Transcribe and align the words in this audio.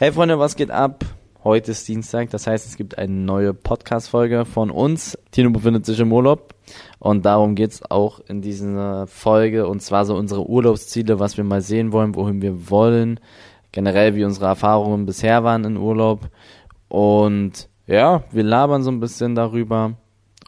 Hey 0.00 0.12
Freunde, 0.12 0.38
was 0.38 0.56
geht 0.56 0.70
ab? 0.70 1.04
Heute 1.44 1.72
ist 1.72 1.86
Dienstag, 1.86 2.30
das 2.30 2.46
heißt, 2.46 2.66
es 2.66 2.78
gibt 2.78 2.96
eine 2.96 3.12
neue 3.12 3.52
Podcast-Folge 3.52 4.46
von 4.46 4.70
uns. 4.70 5.18
Tino 5.30 5.50
befindet 5.50 5.84
sich 5.84 6.00
im 6.00 6.10
Urlaub 6.10 6.54
und 6.98 7.26
darum 7.26 7.54
geht's 7.54 7.82
auch 7.90 8.18
in 8.20 8.40
dieser 8.40 9.06
Folge 9.08 9.68
und 9.68 9.80
zwar 9.82 10.06
so 10.06 10.16
unsere 10.16 10.48
Urlaubsziele, 10.48 11.18
was 11.18 11.36
wir 11.36 11.44
mal 11.44 11.60
sehen 11.60 11.92
wollen, 11.92 12.14
wohin 12.14 12.40
wir 12.40 12.70
wollen, 12.70 13.20
generell 13.72 14.14
wie 14.14 14.24
unsere 14.24 14.46
Erfahrungen 14.46 15.04
bisher 15.04 15.44
waren 15.44 15.66
in 15.66 15.76
Urlaub 15.76 16.30
und 16.88 17.68
ja, 17.86 18.22
wir 18.30 18.42
labern 18.42 18.82
so 18.82 18.90
ein 18.90 19.00
bisschen 19.00 19.34
darüber 19.34 19.98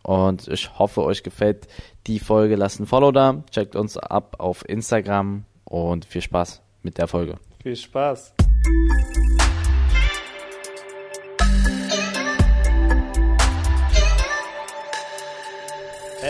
und 0.03 0.49
ich 0.49 0.79
hoffe, 0.79 1.03
euch 1.03 1.23
gefällt 1.23 1.69
die 2.07 2.21
Folge. 2.21 2.57
Lasst 2.57 2.81
ein 2.81 2.87
Follow 2.87 3.13
da, 3.13 3.45
checkt 3.51 3.77
uns 3.77 3.99
ab 3.99 4.37
auf 4.39 4.67
Instagram 4.67 5.45
und 5.67 6.07
viel 6.07 6.23
Spaß 6.23 6.63
mit 6.83 6.97
der 6.97 7.07
Folge. 7.07 7.35
Viel 7.63 7.77
Spaß. 7.77 8.33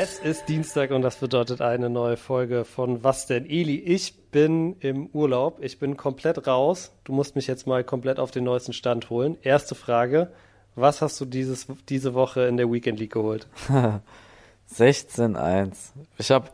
Es 0.02 0.18
ist 0.18 0.48
Dienstag 0.48 0.90
und 0.90 1.02
das 1.02 1.18
bedeutet 1.18 1.60
eine 1.60 1.88
neue 1.88 2.16
Folge 2.16 2.64
von 2.64 3.04
Was 3.04 3.28
denn 3.28 3.48
Eli? 3.48 3.76
Ich 3.78 4.30
bin 4.32 4.74
im 4.80 5.06
Urlaub, 5.06 5.62
ich 5.62 5.78
bin 5.78 5.96
komplett 5.96 6.44
raus. 6.48 6.90
Du 7.04 7.12
musst 7.12 7.36
mich 7.36 7.46
jetzt 7.46 7.68
mal 7.68 7.84
komplett 7.84 8.18
auf 8.18 8.32
den 8.32 8.42
neuesten 8.42 8.72
Stand 8.72 9.10
holen. 9.10 9.38
Erste 9.42 9.76
Frage, 9.76 10.32
was 10.74 11.02
hast 11.02 11.20
du 11.20 11.24
dieses, 11.24 11.68
diese 11.88 12.14
Woche 12.14 12.46
in 12.46 12.56
der 12.56 12.68
Weekend 12.68 12.98
League 12.98 13.12
geholt? 13.12 13.46
16-1. 14.74 15.92
Ich 16.18 16.32
habe 16.32 16.48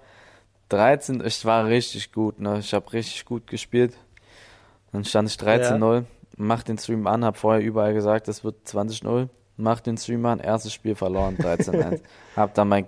13, 0.69 1.25
ich 1.25 1.43
war 1.47 1.65
richtig 1.65 2.13
gut, 2.13 2.41
ne? 2.41 2.59
Ich 2.59 2.75
habe 2.75 2.93
richtig 2.93 3.25
gut 3.25 3.47
gespielt. 3.47 3.95
Dann 4.93 5.07
stand 5.07 5.27
ich 5.27 5.37
13-0, 5.37 5.95
ja. 5.95 6.05
mach 6.37 6.65
den 6.65 6.77
Stream 6.77 7.07
an, 7.07 7.25
hab 7.25 7.39
vorher 7.39 7.65
überall 7.65 7.95
gesagt, 7.95 8.29
es 8.29 8.45
wird 8.45 8.57
20-0 8.67 9.31
mach 9.59 9.81
den 9.81 9.99
Stream 9.99 10.25
an, 10.25 10.41
erstes 10.41 10.73
Spiel 10.73 10.95
verloren, 10.95 11.37
13-1. 11.37 12.01
hab 12.37 12.55
dann 12.55 12.69
mein, 12.69 12.87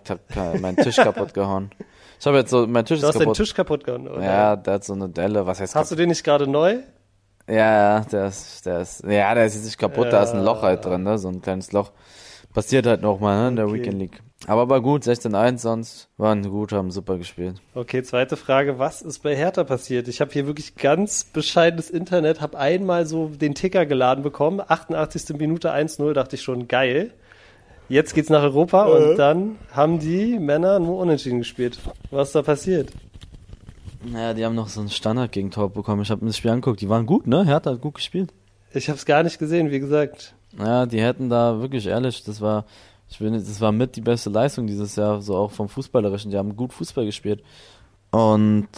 mein 0.61 0.77
Tisch 0.77 0.97
kaputt 0.97 1.35
gehauen. 1.35 1.71
Ich 2.19 2.27
habe 2.27 2.39
jetzt 2.39 2.51
so, 2.51 2.67
mein 2.67 2.85
Tisch 2.85 3.01
du 3.01 3.07
ist 3.07 3.15
hast 3.15 3.19
kaputt. 3.19 3.37
den 3.37 3.43
Tisch 3.43 3.55
kaputt 3.55 3.85
gehauen, 3.85 4.09
oder? 4.09 4.23
Ja, 4.23 4.57
der 4.57 4.75
hat 4.75 4.85
so 4.85 4.95
eine 4.95 5.09
Delle, 5.09 5.47
was 5.47 5.61
heißt 5.61 5.75
Hast 5.75 5.89
kaputt? 5.89 5.99
du 5.99 6.03
den 6.03 6.09
nicht 6.09 6.25
gerade 6.25 6.47
neu? 6.47 6.79
Ja, 7.49 7.55
ja, 7.55 8.01
der 8.01 8.27
ist, 8.27 8.65
der 8.65 8.81
ist, 8.81 9.03
ja, 9.05 9.35
der 9.35 9.47
ist 9.47 9.55
jetzt 9.55 9.65
nicht 9.65 9.79
kaputt, 9.79 10.07
ja. 10.07 10.11
da 10.11 10.23
ist 10.23 10.35
ein 10.35 10.45
Loch 10.45 10.63
halt 10.63 10.85
drin, 10.85 11.03
ne, 11.03 11.19
so 11.19 11.29
ein 11.29 11.43
kleines 11.43 11.73
Loch. 11.73 11.93
Passiert 12.55 12.87
halt 12.87 13.03
nochmal, 13.03 13.43
ne, 13.43 13.49
in 13.49 13.57
der 13.57 13.67
okay. 13.67 13.75
Weekend 13.75 13.99
League. 13.99 14.23
Aber 14.47 14.69
war 14.71 14.81
gut, 14.81 15.03
16-1 15.03 15.59
sonst, 15.59 16.09
waren 16.17 16.43
gut, 16.43 16.73
haben 16.73 16.91
super 16.91 17.19
gespielt. 17.19 17.61
Okay, 17.75 18.03
zweite 18.03 18.37
Frage, 18.37 18.79
was 18.79 19.03
ist 19.03 19.19
bei 19.23 19.37
Hertha 19.37 19.65
passiert? 19.65 20.09
Ich 20.09 20.21
habe 20.21 20.33
hier 20.33 20.47
wirklich 20.47 20.77
ganz 20.77 21.25
bescheidenes 21.25 21.91
Internet, 21.91 22.41
habe 22.41 22.59
einmal 22.59 23.07
so 23.07 23.29
den 23.29 23.55
Ticker 23.55 23.85
geladen 23.85 24.25
bekommen, 24.25 24.63
88. 24.67 25.37
Minute 25.37 25.73
1-0, 25.73 26.13
dachte 26.15 26.37
ich 26.37 26.43
schon, 26.43 26.69
geil. 26.69 27.13
Jetzt 27.91 28.15
geht's 28.15 28.31
nach 28.31 28.43
Europa 28.43 28.87
äh. 28.87 28.91
und 28.91 29.17
dann 29.17 29.57
haben 29.73 29.99
die 29.99 30.39
Männer 30.39 30.79
nur 30.79 30.99
unentschieden 30.99 31.39
gespielt. 31.39 31.79
Was 32.11 32.29
ist 32.29 32.35
da 32.35 32.43
passiert? 32.43 32.91
Naja, 34.05 34.33
die 34.33 34.45
haben 34.45 34.55
noch 34.55 34.69
so 34.69 34.81
ein 34.81 34.89
Standard-Gegentor 34.89 35.71
bekommen. 35.71 36.03
Ich 36.03 36.11
habe 36.11 36.25
mir 36.25 36.31
das 36.31 36.39
Spiel 36.39 36.51
angeguckt. 36.51 36.81
Die 36.81 36.89
waren 36.89 37.05
gut, 37.05 37.27
ne? 37.27 37.45
Hertha 37.45 37.73
hat 37.73 37.83
gut 37.83 37.97
gespielt. 37.97 38.33
Ich 38.73 38.89
habe 38.89 38.97
es 38.97 39.05
gar 39.05 39.23
nicht 39.23 39.39
gesehen, 39.39 39.71
wie 39.71 39.81
gesagt. 39.81 40.35
Naja, 40.57 40.87
die 40.87 41.01
hätten 41.01 41.29
da 41.29 41.61
wirklich 41.61 41.87
ehrlich, 41.87 42.25
das 42.25 42.41
war, 42.41 42.65
ich 43.11 43.19
finde, 43.19 43.41
das 43.41 43.61
war 43.61 43.73
mit 43.73 43.97
die 43.97 44.01
beste 44.01 44.31
Leistung 44.31 44.69
dieses 44.69 44.95
Jahr, 44.95 45.21
so 45.21 45.37
auch 45.37 45.51
vom 45.51 45.69
Fußballerischen. 45.69 46.31
Die 46.31 46.39
haben 46.39 46.57
gut 46.57 46.73
Fußball 46.73 47.05
gespielt. 47.05 47.43
Und 48.13 48.69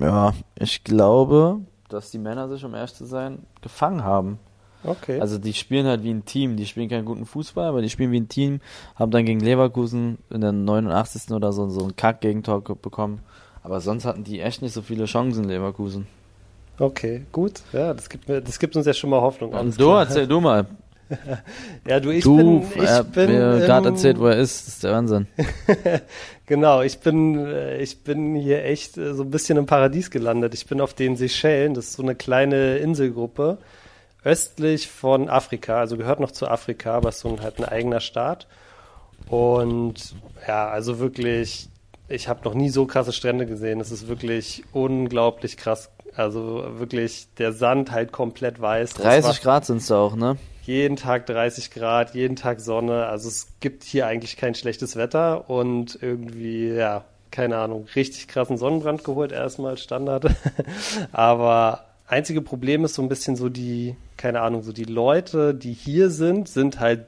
ja, 0.00 0.32
ich 0.58 0.82
glaube, 0.82 1.60
dass 1.90 2.10
die 2.10 2.18
Männer 2.18 2.48
sich, 2.48 2.64
um 2.64 2.74
ehrlich 2.74 2.94
zu 2.94 3.04
sein, 3.04 3.40
gefangen 3.60 4.02
haben. 4.02 4.38
Okay. 4.82 5.20
Also 5.20 5.38
die 5.38 5.52
spielen 5.52 5.86
halt 5.86 6.02
wie 6.02 6.10
ein 6.10 6.24
Team. 6.24 6.56
Die 6.56 6.66
spielen 6.66 6.88
keinen 6.88 7.04
guten 7.04 7.26
Fußball, 7.26 7.66
aber 7.66 7.82
die 7.82 7.90
spielen 7.90 8.10
wie 8.12 8.20
ein 8.20 8.28
Team. 8.28 8.60
Haben 8.96 9.12
dann 9.12 9.26
gegen 9.26 9.40
Leverkusen 9.40 10.18
in 10.30 10.40
der 10.40 10.52
89. 10.52 11.30
oder 11.30 11.52
so, 11.52 11.68
so 11.68 11.84
ein 11.84 11.94
Kack-Gegentor 11.94 12.62
bekommen. 12.62 13.20
Aber 13.62 13.80
sonst 13.80 14.06
hatten 14.06 14.24
die 14.24 14.40
echt 14.40 14.62
nicht 14.62 14.72
so 14.72 14.80
viele 14.80 15.04
Chancen, 15.04 15.44
Leverkusen. 15.44 16.06
Okay, 16.78 17.26
gut. 17.30 17.60
Ja, 17.72 17.92
das 17.92 18.08
gibt, 18.08 18.26
mir, 18.26 18.40
das 18.40 18.58
gibt 18.58 18.74
uns 18.74 18.86
ja 18.86 18.94
schon 18.94 19.10
mal 19.10 19.20
Hoffnung. 19.20 19.52
Und 19.52 19.78
du, 19.78 19.90
erzähl 19.90 20.26
du 20.26 20.40
mal. 20.40 20.66
ja, 21.86 22.00
du, 22.00 22.10
ich 22.10 22.24
du, 22.24 22.36
bin. 22.36 22.62
Ich 22.74 22.88
er 22.88 23.04
bin 23.04 23.30
mir 23.30 23.60
gerade 23.60 23.88
erzählt, 23.88 24.18
wo 24.18 24.26
er 24.26 24.36
ist. 24.36 24.66
Das 24.66 24.74
ist 24.74 24.84
der 24.84 24.92
Wahnsinn. 24.92 25.26
genau, 26.46 26.82
ich 26.82 26.98
bin, 27.00 27.38
äh, 27.38 27.78
ich 27.78 28.02
bin 28.02 28.34
hier 28.34 28.64
echt 28.64 28.96
äh, 28.98 29.14
so 29.14 29.22
ein 29.22 29.30
bisschen 29.30 29.58
im 29.58 29.66
Paradies 29.66 30.10
gelandet. 30.10 30.54
Ich 30.54 30.66
bin 30.66 30.80
auf 30.80 30.94
den 30.94 31.16
Seychellen. 31.16 31.74
Das 31.74 31.86
ist 31.86 31.94
so 31.94 32.02
eine 32.02 32.14
kleine 32.14 32.78
Inselgruppe 32.78 33.58
östlich 34.24 34.88
von 34.88 35.28
Afrika. 35.28 35.80
Also 35.80 35.96
gehört 35.96 36.20
noch 36.20 36.30
zu 36.30 36.46
Afrika, 36.46 36.94
aber 36.94 37.08
ist 37.08 37.20
so 37.20 37.40
halt 37.40 37.58
ein 37.58 37.64
eigener 37.64 38.00
Staat. 38.00 38.46
Und 39.28 40.14
ja, 40.46 40.68
also 40.68 40.98
wirklich 40.98 41.68
ich 42.12 42.28
habe 42.28 42.44
noch 42.44 42.54
nie 42.54 42.68
so 42.68 42.86
krasse 42.86 43.12
Strände 43.12 43.46
gesehen. 43.46 43.80
Es 43.80 43.90
ist 43.90 44.06
wirklich 44.06 44.64
unglaublich 44.72 45.56
krass. 45.56 45.90
Also 46.14 46.64
wirklich 46.76 47.28
der 47.38 47.52
Sand 47.52 47.90
halt 47.90 48.12
komplett 48.12 48.60
weiß. 48.60 48.94
30 48.94 49.40
Grad 49.40 49.64
sind 49.64 49.78
es 49.78 49.90
auch, 49.90 50.14
ne? 50.14 50.36
Jeden 50.62 50.96
Tag 50.96 51.26
30 51.26 51.72
Grad, 51.72 52.14
jeden 52.14 52.36
Tag 52.36 52.60
Sonne. 52.60 53.06
Also 53.06 53.28
es 53.28 53.48
gibt 53.60 53.82
hier 53.82 54.06
eigentlich 54.06 54.36
kein 54.36 54.54
schlechtes 54.54 54.94
Wetter 54.96 55.50
und 55.50 55.98
irgendwie, 56.00 56.68
ja, 56.68 57.04
keine 57.32 57.56
Ahnung, 57.56 57.86
richtig 57.96 58.28
krassen 58.28 58.58
Sonnenbrand 58.58 59.02
geholt 59.02 59.32
erstmal, 59.32 59.76
Standard. 59.76 60.26
Aber 61.12 61.86
einzige 62.06 62.42
Problem 62.42 62.84
ist 62.84 62.94
so 62.94 63.02
ein 63.02 63.08
bisschen 63.08 63.34
so 63.34 63.48
die, 63.48 63.96
keine 64.16 64.40
Ahnung, 64.42 64.62
so 64.62 64.72
die 64.72 64.84
Leute, 64.84 65.52
die 65.52 65.72
hier 65.72 66.10
sind, 66.10 66.48
sind 66.48 66.78
halt 66.78 67.06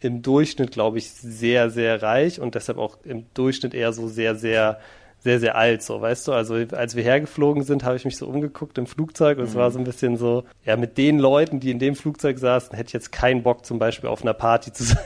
im 0.00 0.20
Durchschnitt, 0.20 0.72
glaube 0.72 0.98
ich, 0.98 1.10
sehr, 1.12 1.70
sehr 1.70 2.02
reich 2.02 2.40
und 2.40 2.56
deshalb 2.56 2.76
auch 2.76 2.98
im 3.04 3.24
Durchschnitt 3.34 3.72
eher 3.72 3.92
so 3.92 4.08
sehr, 4.08 4.34
sehr, 4.34 4.80
sehr, 5.22 5.38
sehr 5.38 5.56
alt, 5.56 5.82
so, 5.82 6.00
weißt 6.00 6.26
du? 6.26 6.32
Also, 6.32 6.54
als 6.54 6.96
wir 6.96 7.04
hergeflogen 7.04 7.62
sind, 7.62 7.84
habe 7.84 7.96
ich 7.96 8.04
mich 8.04 8.16
so 8.16 8.26
umgeguckt 8.26 8.76
im 8.76 8.86
Flugzeug 8.86 9.38
und 9.38 9.44
mhm. 9.44 9.50
es 9.50 9.54
war 9.54 9.70
so 9.70 9.78
ein 9.78 9.84
bisschen 9.84 10.16
so, 10.16 10.44
ja, 10.64 10.76
mit 10.76 10.98
den 10.98 11.18
Leuten, 11.18 11.60
die 11.60 11.70
in 11.70 11.78
dem 11.78 11.94
Flugzeug 11.94 12.38
saßen, 12.38 12.74
hätte 12.74 12.88
ich 12.88 12.92
jetzt 12.92 13.12
keinen 13.12 13.42
Bock, 13.42 13.64
zum 13.64 13.78
Beispiel 13.78 14.08
auf 14.08 14.22
einer 14.22 14.34
Party 14.34 14.72
zu 14.72 14.82
sein. 14.84 14.98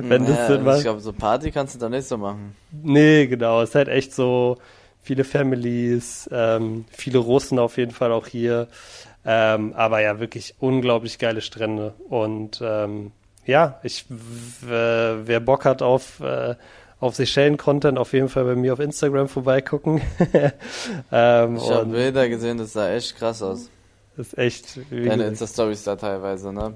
Wenn 0.00 0.22
naja, 0.22 0.34
das 0.34 0.46
Sinn 0.46 0.64
macht. 0.64 0.78
Ich 0.78 0.84
glaube, 0.84 1.00
so 1.00 1.12
Party 1.12 1.50
kannst 1.50 1.74
du 1.74 1.78
da 1.78 1.88
nicht 1.88 2.08
so 2.08 2.16
machen. 2.16 2.56
Nee, 2.70 3.26
genau. 3.26 3.60
Es 3.60 3.70
ist 3.70 3.74
halt 3.74 3.88
echt 3.88 4.14
so 4.14 4.56
viele 5.02 5.24
Families, 5.24 6.28
ähm, 6.32 6.86
viele 6.90 7.18
Russen 7.18 7.58
auf 7.58 7.76
jeden 7.76 7.92
Fall 7.92 8.12
auch 8.12 8.26
hier. 8.26 8.68
Ähm, 9.26 9.74
aber 9.74 10.00
ja, 10.00 10.20
wirklich 10.20 10.54
unglaublich 10.58 11.18
geile 11.18 11.40
Strände 11.40 11.94
und 12.08 12.60
ähm, 12.62 13.10
ja, 13.44 13.78
ich, 13.82 14.06
wer 14.08 15.40
Bock 15.40 15.64
hat 15.64 15.82
auf, 15.82 16.20
äh, 16.20 16.56
auf 17.00 17.14
Seychellen-Content, 17.14 17.98
auf 17.98 18.12
jeden 18.12 18.28
Fall 18.28 18.44
bei 18.44 18.54
mir 18.54 18.72
auf 18.72 18.80
Instagram 18.80 19.28
vorbeigucken. 19.28 20.00
ähm, 21.12 21.56
ich 21.56 21.70
habe 21.70 21.86
Bilder 21.86 22.28
gesehen, 22.28 22.58
das 22.58 22.72
sah 22.72 22.90
echt 22.90 23.16
krass 23.16 23.42
aus. 23.42 23.70
Das 24.16 24.28
ist 24.28 24.38
echt. 24.38 24.78
Deine 24.90 25.26
Insta-Stories 25.26 25.84
da 25.84 25.96
teilweise, 25.96 26.52
ne? 26.52 26.74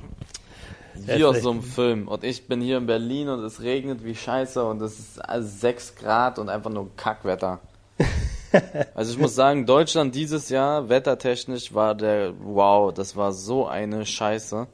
Wie 0.94 1.24
aus 1.24 1.40
so 1.40 1.50
einem 1.50 1.62
Film. 1.62 2.08
Und 2.08 2.24
ich 2.24 2.46
bin 2.46 2.60
hier 2.60 2.76
in 2.76 2.86
Berlin 2.86 3.28
und 3.28 3.42
es 3.44 3.62
regnet 3.62 4.04
wie 4.04 4.14
Scheiße 4.14 4.62
und 4.62 4.82
es 4.82 4.98
ist 4.98 5.20
6 5.60 5.96
Grad 5.96 6.38
und 6.38 6.50
einfach 6.50 6.70
nur 6.70 6.94
Kackwetter. 6.96 7.60
also 8.94 9.12
ich 9.12 9.18
muss 9.18 9.34
sagen, 9.34 9.64
Deutschland 9.64 10.14
dieses 10.14 10.50
Jahr, 10.50 10.88
wettertechnisch, 10.88 11.72
war 11.72 11.94
der, 11.94 12.34
wow, 12.42 12.92
das 12.92 13.16
war 13.16 13.32
so 13.32 13.66
eine 13.66 14.04
Scheiße. 14.04 14.66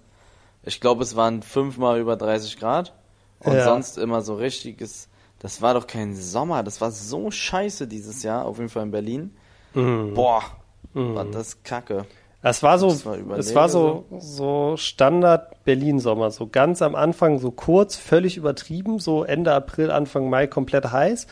Ich 0.64 0.80
glaube, 0.80 1.04
es 1.04 1.14
waren 1.14 1.42
fünfmal 1.42 2.00
über 2.00 2.16
30 2.16 2.58
Grad. 2.58 2.92
Und 3.40 3.54
ja. 3.54 3.64
sonst 3.64 3.98
immer 3.98 4.22
so 4.22 4.34
richtiges. 4.34 5.08
Das 5.38 5.62
war 5.62 5.74
doch 5.74 5.86
kein 5.86 6.14
Sommer. 6.14 6.62
Das 6.62 6.80
war 6.80 6.90
so 6.90 7.30
scheiße 7.30 7.86
dieses 7.86 8.22
Jahr, 8.22 8.46
auf 8.46 8.58
jeden 8.58 8.70
Fall 8.70 8.84
in 8.84 8.90
Berlin. 8.90 9.36
Mhm. 9.74 10.14
Boah, 10.14 10.42
mhm. 10.94 11.14
war 11.14 11.24
das 11.24 11.62
kacke. 11.62 12.06
Es 12.42 12.62
war 12.62 12.78
so, 12.78 12.88
war 13.04 13.38
es 13.38 13.54
war 13.56 13.68
so, 13.68 14.04
so 14.18 14.76
Standard 14.76 15.64
Berlin-Sommer. 15.64 16.30
So 16.30 16.46
ganz 16.46 16.80
am 16.80 16.94
Anfang 16.94 17.38
so 17.40 17.50
kurz, 17.50 17.96
völlig 17.96 18.36
übertrieben. 18.36 19.00
So 19.00 19.24
Ende 19.24 19.52
April, 19.52 19.90
Anfang 19.90 20.30
Mai 20.30 20.46
komplett 20.46 20.92
heiß. 20.92 21.26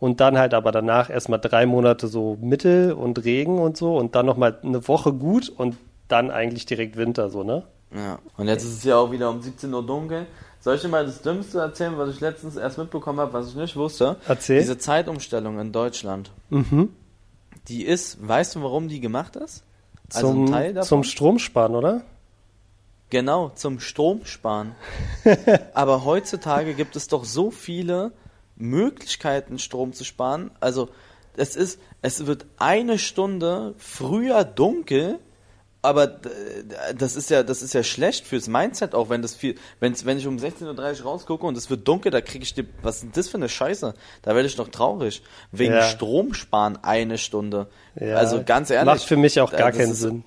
Und 0.00 0.20
dann 0.20 0.36
halt 0.36 0.54
aber 0.54 0.72
danach 0.72 1.08
erstmal 1.08 1.38
drei 1.38 1.66
Monate 1.66 2.08
so 2.08 2.36
Mittel 2.40 2.92
und 2.92 3.24
Regen 3.24 3.58
und 3.58 3.76
so. 3.76 3.96
Und 3.96 4.16
dann 4.16 4.26
nochmal 4.26 4.58
eine 4.62 4.86
Woche 4.88 5.12
gut 5.12 5.48
und 5.48 5.76
dann 6.08 6.30
eigentlich 6.30 6.66
direkt 6.66 6.96
Winter, 6.96 7.30
so, 7.30 7.44
ne? 7.44 7.62
Ja, 7.94 8.18
und 8.36 8.48
jetzt 8.48 8.64
ist 8.64 8.78
es 8.78 8.84
ja 8.84 8.96
auch 8.96 9.12
wieder 9.12 9.30
um 9.30 9.40
17 9.40 9.72
Uhr 9.72 9.86
dunkel. 9.86 10.26
Soll 10.66 10.74
ich 10.74 10.82
dir 10.82 10.88
mal 10.88 11.06
das 11.06 11.22
Dümmste 11.22 11.60
erzählen, 11.60 11.96
was 11.96 12.08
ich 12.12 12.18
letztens 12.18 12.56
erst 12.56 12.76
mitbekommen 12.76 13.20
habe, 13.20 13.32
was 13.32 13.50
ich 13.50 13.54
nicht 13.54 13.76
wusste? 13.76 14.16
Erzähl. 14.26 14.58
Diese 14.58 14.76
Zeitumstellung 14.76 15.60
in 15.60 15.70
Deutschland. 15.70 16.32
Mhm. 16.50 16.88
Die 17.68 17.84
ist, 17.84 18.18
weißt 18.26 18.56
du, 18.56 18.64
warum 18.64 18.88
die 18.88 18.98
gemacht 18.98 19.36
ist? 19.36 19.62
Also 20.12 20.32
zum, 20.32 20.50
Teil 20.50 20.74
davon? 20.74 20.88
Zum 20.88 21.04
Stromsparen, 21.04 21.76
oder? 21.76 22.02
Genau, 23.10 23.50
zum 23.50 23.78
Stromsparen. 23.78 24.74
Aber 25.72 26.04
heutzutage 26.04 26.74
gibt 26.74 26.96
es 26.96 27.06
doch 27.06 27.24
so 27.24 27.52
viele 27.52 28.10
Möglichkeiten, 28.56 29.60
Strom 29.60 29.92
zu 29.92 30.02
sparen. 30.02 30.50
Also, 30.58 30.88
es 31.36 31.54
ist, 31.54 31.78
es 32.02 32.26
wird 32.26 32.44
eine 32.56 32.98
Stunde 32.98 33.76
früher 33.78 34.42
dunkel, 34.42 35.20
aber 35.86 36.18
das 36.96 37.14
ist 37.14 37.30
ja, 37.30 37.42
das 37.42 37.62
ist 37.62 37.72
ja 37.72 37.82
schlecht 37.82 38.26
fürs 38.26 38.48
Mindset 38.48 38.94
auch, 38.94 39.08
wenn 39.08 39.22
das 39.22 39.34
viel, 39.34 39.54
wenn, 39.78 39.94
wenn 40.04 40.18
ich 40.18 40.26
um 40.26 40.36
16.30 40.36 41.00
Uhr 41.00 41.04
rausgucke 41.06 41.46
und 41.46 41.56
es 41.56 41.70
wird 41.70 41.86
dunkel, 41.86 42.10
da 42.10 42.20
kriege 42.20 42.42
ich 42.42 42.54
die, 42.54 42.66
was 42.82 43.04
ist 43.04 43.16
das 43.16 43.28
für 43.28 43.36
eine 43.36 43.48
Scheiße? 43.48 43.94
Da 44.22 44.34
werde 44.34 44.48
ich 44.48 44.56
doch 44.56 44.68
traurig. 44.68 45.22
Wegen 45.52 45.74
ja. 45.74 45.82
Strom 45.82 46.34
sparen 46.34 46.76
eine 46.82 47.18
Stunde. 47.18 47.68
Ja. 47.94 48.16
Also 48.16 48.42
ganz 48.44 48.70
ehrlich. 48.70 48.86
Macht 48.86 49.04
für 49.04 49.16
mich 49.16 49.40
auch 49.40 49.52
gar 49.52 49.70
keinen 49.70 49.92
ist, 49.92 50.00
Sinn. 50.00 50.24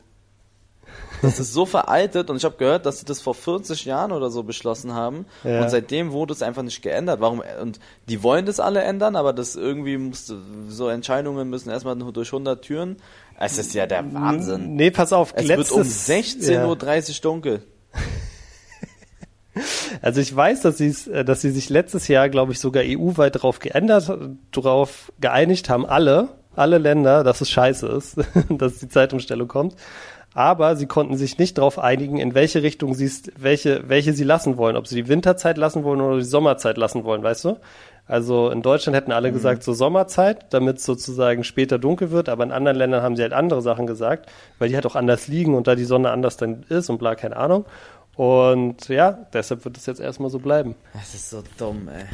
Das 1.21 1.39
ist 1.39 1.53
so 1.53 1.65
veraltet 1.65 2.29
und 2.29 2.37
ich 2.37 2.45
habe 2.45 2.55
gehört, 2.57 2.85
dass 2.85 2.99
sie 2.99 3.05
das 3.05 3.21
vor 3.21 3.35
40 3.35 3.85
Jahren 3.85 4.11
oder 4.11 4.29
so 4.29 4.43
beschlossen 4.43 4.93
haben 4.93 5.25
ja. 5.43 5.61
und 5.61 5.69
seitdem 5.69 6.11
wurde 6.11 6.33
es 6.33 6.41
einfach 6.41 6.63
nicht 6.63 6.81
geändert. 6.81 7.19
Warum? 7.19 7.41
Und 7.61 7.79
die 8.07 8.23
wollen 8.23 8.45
das 8.45 8.59
alle 8.59 8.81
ändern, 8.81 9.15
aber 9.15 9.33
das 9.33 9.55
irgendwie 9.55 9.97
muss, 9.97 10.33
so 10.69 10.87
Entscheidungen 10.87 11.49
müssen 11.49 11.69
erstmal 11.69 11.95
durch 11.95 12.29
100 12.29 12.61
Türen. 12.61 12.97
Es 13.37 13.57
ist 13.57 13.73
ja 13.73 13.85
der 13.87 14.13
Wahnsinn. 14.13 14.75
Nee, 14.75 14.91
pass 14.91 15.13
auf. 15.13 15.33
Es 15.35 15.45
letztes, 15.45 15.71
wird 15.71 15.85
um 15.85 16.77
16.30 16.77 17.09
Uhr 17.09 17.21
dunkel. 17.21 17.63
Also 20.01 20.21
ich 20.21 20.33
weiß, 20.33 20.61
dass 20.61 20.77
sie 20.77 20.95
äh, 21.11 21.25
dass 21.25 21.41
sie 21.41 21.49
sich 21.49 21.69
letztes 21.69 22.07
Jahr, 22.07 22.29
glaube 22.29 22.53
ich, 22.53 22.59
sogar 22.59 22.83
EU-weit 22.85 23.35
darauf 23.35 23.59
geändert, 23.59 24.09
darauf 24.51 25.11
geeinigt 25.19 25.67
haben, 25.67 25.85
alle, 25.85 26.29
alle 26.55 26.77
Länder, 26.77 27.25
dass 27.25 27.41
es 27.41 27.49
scheiße 27.49 27.87
ist, 27.87 28.15
dass 28.49 28.77
die 28.77 28.87
Zeitumstellung 28.87 29.49
kommt 29.49 29.75
aber 30.39 30.77
sie 30.77 30.85
konnten 30.85 31.17
sich 31.17 31.37
nicht 31.37 31.57
darauf 31.57 31.77
einigen, 31.77 32.17
in 32.17 32.33
welche 32.33 32.63
Richtung 32.63 32.93
sie 32.93 33.11
welche, 33.37 33.89
welche 33.89 34.13
sie 34.13 34.23
lassen 34.23 34.55
wollen, 34.55 34.77
ob 34.77 34.87
sie 34.87 34.95
die 34.95 35.09
Winterzeit 35.09 35.57
lassen 35.57 35.83
wollen 35.83 35.99
oder 35.99 36.15
die 36.15 36.23
Sommerzeit 36.23 36.77
lassen 36.77 37.03
wollen, 37.03 37.21
weißt 37.21 37.43
du? 37.43 37.57
Also 38.07 38.49
in 38.49 38.61
Deutschland 38.61 38.95
hätten 38.95 39.11
alle 39.11 39.31
mhm. 39.31 39.33
gesagt 39.33 39.63
so 39.63 39.73
Sommerzeit, 39.73 40.45
damit 40.53 40.77
es 40.77 40.85
sozusagen 40.85 41.43
später 41.43 41.77
dunkel 41.77 42.11
wird, 42.11 42.29
aber 42.29 42.45
in 42.45 42.53
anderen 42.53 42.77
Ländern 42.77 43.03
haben 43.03 43.17
sie 43.17 43.21
halt 43.21 43.33
andere 43.33 43.61
Sachen 43.61 43.85
gesagt, 43.85 44.29
weil 44.59 44.69
die 44.69 44.75
halt 44.75 44.85
auch 44.85 44.95
anders 44.95 45.27
liegen 45.27 45.55
und 45.55 45.67
da 45.67 45.75
die 45.75 45.83
Sonne 45.83 46.09
anders 46.09 46.37
dann 46.37 46.63
ist 46.69 46.89
und 46.89 46.99
bla, 46.99 47.15
keine 47.15 47.35
Ahnung. 47.35 47.65
Und 48.15 48.87
ja, 48.87 49.27
deshalb 49.33 49.65
wird 49.65 49.75
es 49.75 49.87
jetzt 49.87 49.99
erstmal 49.99 50.29
so 50.29 50.39
bleiben. 50.39 50.75
Das 50.93 51.13
ist 51.15 51.29
so 51.31 51.43
dumm, 51.57 51.89
ey. 51.89 52.05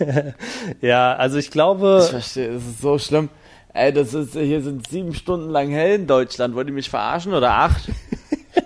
Ehrlich. 0.00 0.34
ja, 0.80 1.14
also 1.14 1.38
ich 1.38 1.52
glaube. 1.52 2.00
Ich 2.02 2.10
verstehe, 2.10 2.52
das 2.54 2.64
ist 2.64 2.80
so 2.80 2.98
schlimm. 2.98 3.28
Ey, 3.78 3.92
das 3.92 4.12
ist, 4.12 4.32
hier 4.32 4.60
sind 4.60 4.88
sieben 4.88 5.14
Stunden 5.14 5.50
lang 5.50 5.70
hell 5.70 5.94
in 5.94 6.06
Deutschland. 6.08 6.56
Wollt 6.56 6.66
ihr 6.66 6.74
mich 6.74 6.90
verarschen 6.90 7.32
oder 7.32 7.52
acht? 7.52 7.88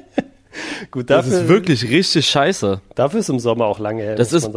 Gut, 0.90 1.10
dafür, 1.10 1.32
das 1.32 1.42
ist 1.42 1.48
wirklich 1.48 1.88
richtig 1.90 2.26
scheiße. 2.26 2.80
Dafür 2.94 3.20
ist 3.20 3.28
im 3.28 3.38
Sommer 3.38 3.66
auch 3.66 3.78
lange 3.78 4.02
hell. 4.02 4.16
Das 4.16 4.32
ist, 4.32 4.50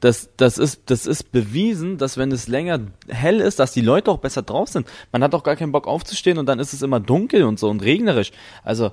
das, 0.00 0.30
das 0.38 0.56
ist, 0.56 0.82
das 0.86 1.06
ist 1.06 1.30
bewiesen, 1.30 1.98
dass 1.98 2.16
wenn 2.16 2.32
es 2.32 2.48
länger 2.48 2.80
hell 3.08 3.40
ist, 3.40 3.58
dass 3.58 3.72
die 3.72 3.82
Leute 3.82 4.10
auch 4.10 4.18
besser 4.18 4.40
drauf 4.40 4.70
sind. 4.70 4.86
Man 5.12 5.22
hat 5.22 5.34
auch 5.34 5.42
gar 5.42 5.56
keinen 5.56 5.72
Bock 5.72 5.86
aufzustehen 5.86 6.38
und 6.38 6.46
dann 6.46 6.58
ist 6.58 6.72
es 6.72 6.80
immer 6.80 7.00
dunkel 7.00 7.44
und 7.44 7.58
so 7.58 7.68
und 7.68 7.82
regnerisch. 7.82 8.32
Also, 8.64 8.92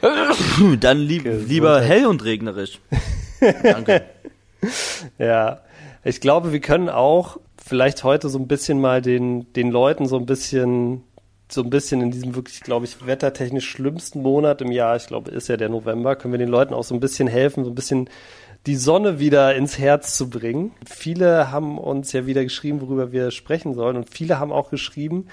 dann 0.80 0.98
lieb, 0.98 1.26
lieber 1.46 1.82
hell 1.82 2.06
und 2.06 2.24
regnerisch. 2.24 2.80
Danke. 3.62 4.06
ja, 5.18 5.60
ich 6.04 6.22
glaube, 6.22 6.52
wir 6.52 6.60
können 6.60 6.88
auch 6.88 7.38
vielleicht 7.66 8.04
heute 8.04 8.28
so 8.28 8.38
ein 8.38 8.46
bisschen 8.46 8.80
mal 8.80 9.02
den, 9.02 9.52
den 9.54 9.72
Leuten 9.72 10.06
so 10.06 10.16
ein 10.16 10.24
bisschen, 10.24 11.02
so 11.50 11.62
ein 11.62 11.70
bisschen 11.70 12.00
in 12.00 12.12
diesem 12.12 12.36
wirklich, 12.36 12.60
glaube 12.60 12.86
ich, 12.86 13.04
wettertechnisch 13.04 13.68
schlimmsten 13.68 14.22
Monat 14.22 14.62
im 14.62 14.70
Jahr, 14.70 14.94
ich 14.94 15.08
glaube, 15.08 15.32
ist 15.32 15.48
ja 15.48 15.56
der 15.56 15.68
November, 15.68 16.14
können 16.14 16.32
wir 16.32 16.38
den 16.38 16.48
Leuten 16.48 16.74
auch 16.74 16.84
so 16.84 16.94
ein 16.94 17.00
bisschen 17.00 17.26
helfen, 17.26 17.64
so 17.64 17.70
ein 17.70 17.74
bisschen 17.74 18.08
die 18.66 18.76
Sonne 18.76 19.18
wieder 19.18 19.54
ins 19.56 19.78
Herz 19.78 20.16
zu 20.16 20.30
bringen. 20.30 20.72
Viele 20.88 21.50
haben 21.50 21.78
uns 21.78 22.12
ja 22.12 22.26
wieder 22.26 22.44
geschrieben, 22.44 22.80
worüber 22.80 23.10
wir 23.10 23.32
sprechen 23.32 23.74
sollen 23.74 23.96
und 23.96 24.10
viele 24.10 24.38
haben 24.38 24.52
auch 24.52 24.70
geschrieben, 24.70 25.26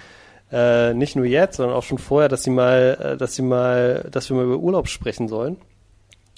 äh, 0.51 0.95
nicht 0.95 1.15
nur 1.15 1.25
jetzt, 1.25 1.57
sondern 1.57 1.75
auch 1.75 1.83
schon 1.83 1.99
vorher, 1.99 2.29
dass 2.29 2.43
sie 2.43 2.51
mal, 2.51 2.97
äh, 2.99 3.17
dass 3.17 3.35
sie 3.35 3.43
mal, 3.43 4.07
dass 4.11 4.29
wir 4.29 4.37
mal 4.37 4.45
über 4.45 4.57
Urlaub 4.57 4.87
sprechen 4.87 5.27
sollen. 5.27 5.57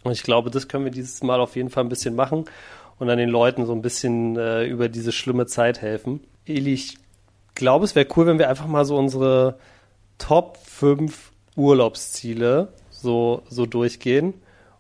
Und 0.04 0.12
ich 0.12 0.24
glaube, 0.24 0.52
das 0.52 0.68
können 0.68 0.84
wir 0.84 0.92
dieses 0.92 1.24
Mal 1.24 1.40
auf 1.40 1.56
jeden 1.56 1.70
Fall 1.70 1.84
ein 1.84 1.90
bisschen 1.90 2.16
machen 2.16 2.46
und 3.00 3.08
dann 3.08 3.18
den 3.18 3.30
Leuten 3.30 3.66
so 3.66 3.74
ein 3.74 3.82
bisschen 3.82 4.38
äh, 4.38 4.66
über 4.66 4.90
diese 4.90 5.12
schlimme 5.12 5.46
Zeit 5.46 5.82
helfen. 5.82 6.22
Eli, 6.46 6.74
ich 6.74 6.98
glaube, 7.56 7.86
es 7.86 7.96
wäre 7.96 8.08
cool, 8.16 8.28
wenn 8.28 8.40
wir 8.40 8.50
einfach 8.50 8.68
mal 8.68 8.86
so 8.86 8.98
unsere 8.98 9.58
Top 10.18 10.58
5 10.64 11.32
Urlaubsziele 11.56 12.70
so, 12.90 13.44
so 13.50 13.66
durchgehen 13.66 14.34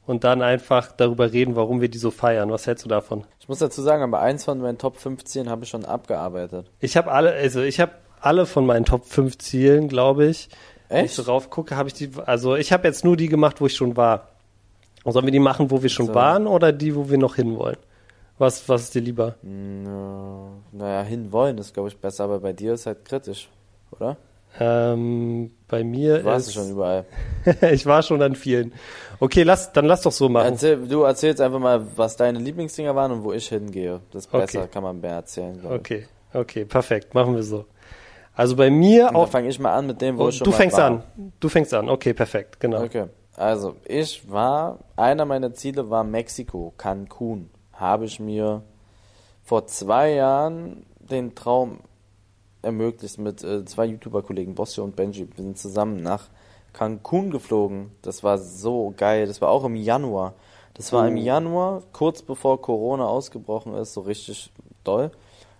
und 0.05 0.23
dann 0.23 0.41
einfach 0.41 0.91
darüber 0.91 1.31
reden, 1.31 1.55
warum 1.55 1.81
wir 1.81 1.89
die 1.89 1.97
so 1.97 2.11
feiern. 2.11 2.51
Was 2.51 2.67
hältst 2.67 2.85
du 2.85 2.89
davon? 2.89 3.25
Ich 3.39 3.49
muss 3.49 3.59
dazu 3.59 3.81
sagen, 3.81 4.03
aber 4.03 4.19
eins 4.19 4.45
von 4.45 4.59
meinen 4.59 4.77
Top 4.77 4.97
15 4.97 5.49
habe 5.49 5.63
ich 5.63 5.69
schon 5.69 5.85
abgearbeitet. 5.85 6.69
Ich 6.79 6.97
habe 6.97 7.11
alle, 7.11 7.33
also 7.33 7.61
ich 7.61 7.79
habe 7.79 7.93
alle 8.21 8.45
von 8.45 8.65
meinen 8.65 8.85
Top 8.85 9.05
5 9.05 9.37
Zielen, 9.37 9.87
glaube 9.87 10.25
ich. 10.25 10.49
Echt? 10.87 10.89
Wenn 10.89 11.05
ich 11.05 11.13
so 11.13 11.23
rauf 11.23 11.49
gucke, 11.49 11.75
habe 11.75 11.89
ich 11.89 11.93
die, 11.93 12.11
also 12.25 12.55
ich 12.55 12.71
habe 12.71 12.87
jetzt 12.87 13.03
nur 13.03 13.17
die 13.17 13.27
gemacht, 13.27 13.61
wo 13.61 13.65
ich 13.65 13.75
schon 13.75 13.97
war. 13.97 14.29
Sollen 15.05 15.25
wir 15.25 15.31
die 15.31 15.39
machen, 15.39 15.69
wo 15.69 15.83
wir 15.83 15.89
schon 15.89 16.07
so. 16.07 16.15
waren 16.15 16.47
oder 16.47 16.71
die, 16.71 16.95
wo 16.95 17.09
wir 17.09 17.19
noch 17.19 17.35
hinwollen? 17.35 17.77
Was, 18.37 18.67
was 18.67 18.83
ist 18.83 18.95
dir 18.95 19.01
lieber? 19.01 19.35
No, 19.43 20.49
naja, 20.73 21.03
hinwollen 21.03 21.57
ist, 21.57 21.73
glaube 21.73 21.89
ich, 21.89 21.97
besser, 21.97 22.25
aber 22.25 22.39
bei 22.39 22.51
dir 22.51 22.73
ist 22.73 22.85
halt 22.85 23.05
kritisch, 23.05 23.49
oder? 23.91 24.17
Ähm, 24.59 25.51
bei 25.67 25.83
mir 25.83 26.19
du 26.19 26.25
warst 26.25 26.47
ist. 26.47 26.53
schon 26.53 26.69
überall. 26.69 27.05
ich 27.71 27.85
war 27.85 28.03
schon 28.03 28.21
an 28.21 28.35
vielen. 28.35 28.73
Okay, 29.19 29.43
lass, 29.43 29.71
dann 29.73 29.85
lass 29.85 30.01
doch 30.01 30.11
so 30.11 30.29
machen. 30.29 30.47
Erzähl, 30.47 30.87
du 30.87 31.03
erzählst 31.03 31.41
einfach 31.41 31.59
mal, 31.59 31.85
was 31.95 32.15
deine 32.15 32.39
Lieblingsdinger 32.39 32.95
waren 32.95 33.11
und 33.11 33.23
wo 33.23 33.33
ich 33.33 33.47
hingehe. 33.47 34.01
Das 34.11 34.27
besser, 34.27 34.59
okay. 34.59 34.69
kann 34.71 34.83
man 34.83 34.99
mehr 34.99 35.13
erzählen. 35.13 35.59
Okay, 35.65 36.07
okay, 36.33 36.65
perfekt, 36.65 37.13
machen 37.13 37.35
wir 37.35 37.43
so. 37.43 37.65
Also 38.33 38.57
bei 38.57 38.69
mir 38.69 39.15
auch. 39.15 39.29
fange 39.29 39.47
ich 39.47 39.59
mal 39.59 39.73
an 39.73 39.87
mit 39.87 40.01
dem, 40.01 40.17
wo 40.17 40.27
ich 40.27 40.35
schon 40.35 40.45
Du 40.45 40.51
fängst 40.51 40.77
war. 40.77 40.85
an. 40.85 41.03
Du 41.39 41.47
fängst 41.47 41.73
an. 41.73 41.89
Okay, 41.89 42.13
perfekt, 42.13 42.59
genau. 42.59 42.83
Okay. 42.83 43.05
Also, 43.37 43.75
ich 43.85 44.29
war, 44.29 44.79
einer 44.95 45.25
meiner 45.25 45.53
Ziele 45.53 45.89
war 45.89 46.03
Mexiko, 46.05 46.73
Cancun 46.77 47.49
habe 47.75 48.05
ich 48.05 48.19
mir 48.19 48.61
vor 49.43 49.67
zwei 49.67 50.13
Jahren 50.13 50.85
den 50.99 51.35
Traum 51.35 51.79
ermöglicht 52.61 53.19
mit 53.19 53.43
äh, 53.43 53.63
zwei 53.65 53.85
YouTuber-Kollegen, 53.85 54.55
Bossio 54.55 54.83
und 54.83 54.95
Benji. 54.95 55.27
Wir 55.35 55.43
sind 55.43 55.57
zusammen 55.57 56.01
nach 56.01 56.29
Cancun 56.73 57.31
geflogen. 57.31 57.91
Das 58.01 58.23
war 58.23 58.37
so 58.37 58.93
geil. 58.97 59.27
Das 59.27 59.39
war 59.39 59.49
auch 59.49 59.63
im 59.63 59.75
Januar. 59.75 60.33
Das 60.73 60.91
war 60.91 61.07
im 61.07 61.15
oh. 61.15 61.19
Januar, 61.19 61.83
kurz 61.93 62.21
bevor 62.21 62.61
Corona 62.61 63.07
ausgebrochen 63.07 63.75
ist, 63.75 63.93
so 63.93 64.01
richtig 64.01 64.51
doll. 64.83 65.11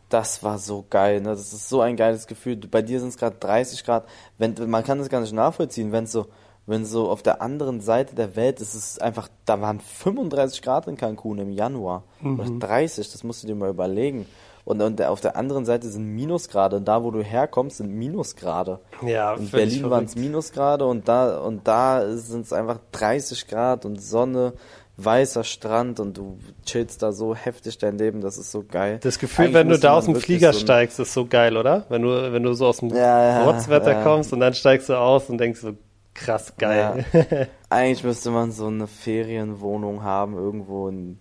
Das 0.10 0.44
war 0.44 0.60
so 0.60 0.84
geil, 0.90 1.22
ne? 1.22 1.30
Das 1.30 1.54
ist 1.54 1.70
so 1.70 1.82
ein 1.82 1.96
geiles 1.96 2.28
Gefühl. 2.28 2.58
Bei 2.58 2.82
dir 2.82 3.00
sind 3.00 3.10
es 3.10 3.18
gerade 3.18 3.38
30 3.38 3.84
Grad. 3.86 4.06
Wenn, 4.38 4.56
man 4.70 4.84
kann 4.84 5.00
das 5.00 5.10
gar 5.10 5.22
nicht 5.22 5.34
nachvollziehen, 5.34 5.92
wenn 5.92 6.04
es 6.04 6.12
so 6.12 6.28
wenn 6.68 6.86
so 6.86 7.10
auf 7.10 7.22
der 7.22 7.42
anderen 7.42 7.80
Seite 7.80 8.16
der 8.16 8.36
Welt 8.36 8.60
ist 8.60 8.74
es 8.74 9.00
einfach, 9.00 9.28
da 9.46 9.62
waren 9.62 9.80
35 9.80 10.62
Grad 10.62 10.88
in 10.88 10.98
Cancun 10.98 11.38
im 11.38 11.52
Januar. 11.52 12.04
Mhm. 12.22 12.40
Oder 12.40 12.68
30, 12.68 13.12
das 13.12 13.24
musst 13.24 13.44
du 13.44 13.48
dir 13.48 13.56
mal 13.56 13.70
überlegen. 13.70 14.26
Und, 14.64 14.82
und 14.82 15.00
auf 15.04 15.22
der 15.22 15.36
anderen 15.36 15.64
Seite 15.64 15.88
sind 15.88 16.08
Minusgrade. 16.08 16.78
Und 16.78 16.88
da, 16.88 17.04
wo 17.04 17.12
du 17.12 17.22
herkommst, 17.22 17.78
sind 17.78 17.92
Minusgrade. 17.92 18.80
Ja, 19.06 19.36
In 19.36 19.50
Berlin 19.50 19.90
waren 19.92 20.06
es 20.06 20.16
Minusgrade 20.16 20.86
und 20.88 21.08
da, 21.08 21.40
und 21.40 21.68
da 21.68 22.18
sind 22.18 22.46
es 22.48 22.52
einfach 22.52 22.80
30 22.92 23.48
Grad 23.48 23.86
und 23.86 24.02
Sonne, 24.02 24.54
weißer 24.98 25.44
Strand 25.44 26.00
und 26.00 26.18
du 26.18 26.40
chillst 26.66 27.04
da 27.04 27.12
so 27.12 27.36
heftig 27.36 27.78
dein 27.78 27.98
Leben, 27.98 28.22
das 28.22 28.38
ist 28.38 28.52
so 28.52 28.64
geil. 28.64 29.00
Das 29.04 29.20
Gefühl, 29.20 29.46
Eigentlich 29.46 29.56
wenn 29.56 29.70
du 29.70 29.78
da 29.78 29.94
aus 29.94 30.06
dem 30.06 30.16
Flieger 30.16 30.54
so 30.54 30.60
steigst, 30.60 31.00
ist 31.00 31.14
so 31.14 31.26
geil, 31.26 31.58
oder? 31.58 31.86
Wenn 31.90 32.02
du, 32.02 32.32
wenn 32.32 32.44
du 32.44 32.54
so 32.54 32.68
aus 32.68 32.78
dem 32.78 32.90
ja, 32.90 33.44
Rotzwetter 33.44 33.92
ja. 33.92 34.04
kommst 34.04 34.32
und 34.32 34.40
dann 34.40 34.54
steigst 34.54 34.90
du 34.90 34.98
aus 34.98 35.30
und 35.30 35.38
denkst 35.38 35.60
so, 35.60 35.74
Krass 36.16 36.54
geil. 36.58 37.06
Ja. 37.14 37.46
Eigentlich 37.70 38.04
müsste 38.04 38.32
man 38.32 38.52
so 38.52 38.66
eine 38.68 38.88
Ferienwohnung 38.88 40.02
haben, 40.02 40.36
irgendwo 40.36 40.88
in, 40.88 41.20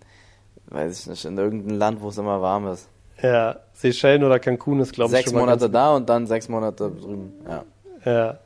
weiß 0.67 1.01
ich 1.01 1.07
nicht, 1.07 1.25
in 1.25 1.37
irgendeinem 1.37 1.77
Land, 1.77 2.01
wo 2.01 2.09
es 2.09 2.17
immer 2.17 2.41
warm 2.41 2.67
ist. 2.67 2.89
Ja, 3.21 3.57
Seychellen 3.73 4.23
oder 4.23 4.39
Cancun 4.39 4.79
ist, 4.79 4.93
glaube 4.93 5.11
ich, 5.13 5.17
Sechs 5.17 5.33
Monate 5.33 5.69
da 5.69 5.95
und 5.95 6.09
dann 6.09 6.25
sechs 6.27 6.49
Monate 6.49 6.89
drüben, 6.91 7.33
ja. 7.47 7.63
Ja. 8.05 8.39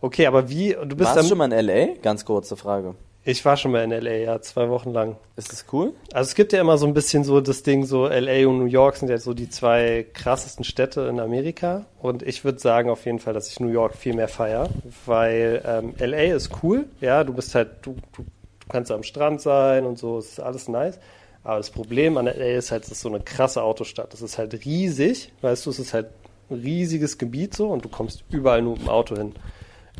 Okay, 0.00 0.26
aber 0.26 0.48
wie, 0.48 0.72
du 0.72 0.96
bist 0.96 1.10
Warst 1.10 1.24
du 1.24 1.28
schon 1.28 1.38
mal 1.38 1.46
in 1.46 1.52
L.A.? 1.52 1.94
Ganz 2.02 2.24
kurze 2.24 2.56
Frage. 2.56 2.94
Ich 3.26 3.42
war 3.46 3.56
schon 3.56 3.72
mal 3.72 3.82
in 3.82 3.90
LA, 3.90 4.16
ja, 4.16 4.42
zwei 4.42 4.68
Wochen 4.68 4.90
lang. 4.92 5.16
Ist 5.36 5.50
das 5.50 5.64
cool? 5.72 5.94
Also 6.12 6.28
es 6.28 6.34
gibt 6.34 6.52
ja 6.52 6.60
immer 6.60 6.76
so 6.76 6.86
ein 6.86 6.92
bisschen 6.92 7.24
so 7.24 7.40
das 7.40 7.62
Ding, 7.62 7.86
so 7.86 8.06
LA 8.06 8.46
und 8.46 8.58
New 8.58 8.66
York 8.66 8.96
sind 8.96 9.08
ja 9.08 9.16
so 9.16 9.32
die 9.32 9.48
zwei 9.48 10.04
krassesten 10.12 10.62
Städte 10.62 11.02
in 11.02 11.18
Amerika. 11.18 11.86
Und 12.00 12.22
ich 12.22 12.44
würde 12.44 12.58
sagen 12.58 12.90
auf 12.90 13.06
jeden 13.06 13.20
Fall, 13.20 13.32
dass 13.32 13.50
ich 13.50 13.60
New 13.60 13.68
York 13.68 13.96
viel 13.96 14.12
mehr 14.14 14.28
feier, 14.28 14.68
weil 15.06 15.62
ähm, 15.66 15.94
LA 15.98 16.34
ist 16.34 16.50
cool, 16.62 16.84
ja, 17.00 17.24
du 17.24 17.32
bist 17.32 17.54
halt, 17.54 17.70
du, 17.80 17.96
du, 18.14 18.26
kannst 18.68 18.90
am 18.90 19.02
Strand 19.02 19.40
sein 19.40 19.86
und 19.86 19.98
so, 19.98 20.18
es 20.18 20.32
ist 20.32 20.40
alles 20.40 20.68
nice. 20.68 20.98
Aber 21.44 21.56
das 21.56 21.70
Problem 21.70 22.18
an 22.18 22.26
LA 22.26 22.56
ist 22.58 22.72
halt, 22.72 22.84
es 22.84 22.92
ist 22.92 23.00
so 23.00 23.08
eine 23.08 23.20
krasse 23.20 23.62
Autostadt. 23.62 24.12
Es 24.12 24.20
ist 24.20 24.36
halt 24.36 24.66
riesig, 24.66 25.32
weißt 25.40 25.64
du, 25.64 25.70
es 25.70 25.78
ist 25.78 25.94
halt 25.94 26.08
ein 26.50 26.60
riesiges 26.60 27.16
Gebiet 27.16 27.54
so 27.54 27.68
und 27.68 27.86
du 27.86 27.88
kommst 27.88 28.24
überall 28.30 28.60
nur 28.60 28.74
mit 28.74 28.82
dem 28.82 28.90
Auto 28.90 29.16
hin 29.16 29.32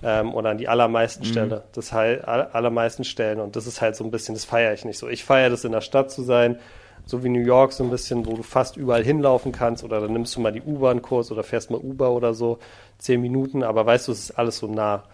ähm, 0.05 0.35
oder 0.35 0.51
an 0.51 0.59
die 0.59 0.69
allermeisten 0.69 1.25
mhm. 1.25 1.29
Stelle, 1.29 1.65
das 1.73 1.93
halt 1.93 2.25
allermeisten 2.25 3.05
Stellen 3.05 3.41
und 3.41 3.57
das 3.57 3.67
ist 3.67 3.81
halt 3.81 3.97
so 3.97 4.05
ein 4.05 4.11
bisschen, 4.11 4.35
das 4.35 4.45
feiere 4.45 4.73
ich 4.73 4.85
nicht 4.85 4.99
so. 4.99 5.09
Ich 5.09 5.25
feiere 5.25 5.51
das 5.51 5.65
in 5.65 5.73
der 5.73 5.81
Stadt 5.81 6.11
zu 6.11 6.23
sein 6.23 6.59
so 7.07 7.23
wie 7.23 7.29
New 7.29 7.41
York 7.45 7.73
so 7.73 7.85
ein 7.85 7.91
bisschen, 7.91 8.25
wo 8.27 8.35
du 8.35 8.43
fast 8.43 8.77
überall 8.77 9.05
hinlaufen 9.05 9.53
kannst 9.53 9.85
oder 9.85 10.01
dann 10.01 10.13
nimmst 10.13 10.35
du 10.37 10.41
mal 10.41 10.53
die 10.53 10.63
U-Bahn-Kurs 10.63 11.31
oder 11.31 11.43
fährst 11.43 11.71
mal 11.71 11.79
Uber 11.79 12.11
oder 12.11 12.33
so, 12.33 12.59
zehn 12.99 13.21
Minuten, 13.21 13.63
aber 13.63 13.85
weißt 13.85 14.09
du, 14.09 14.13
es 14.13 14.21
ist 14.21 14.31
alles 14.39 14.59
so 14.59 14.67
nah. 14.67 15.05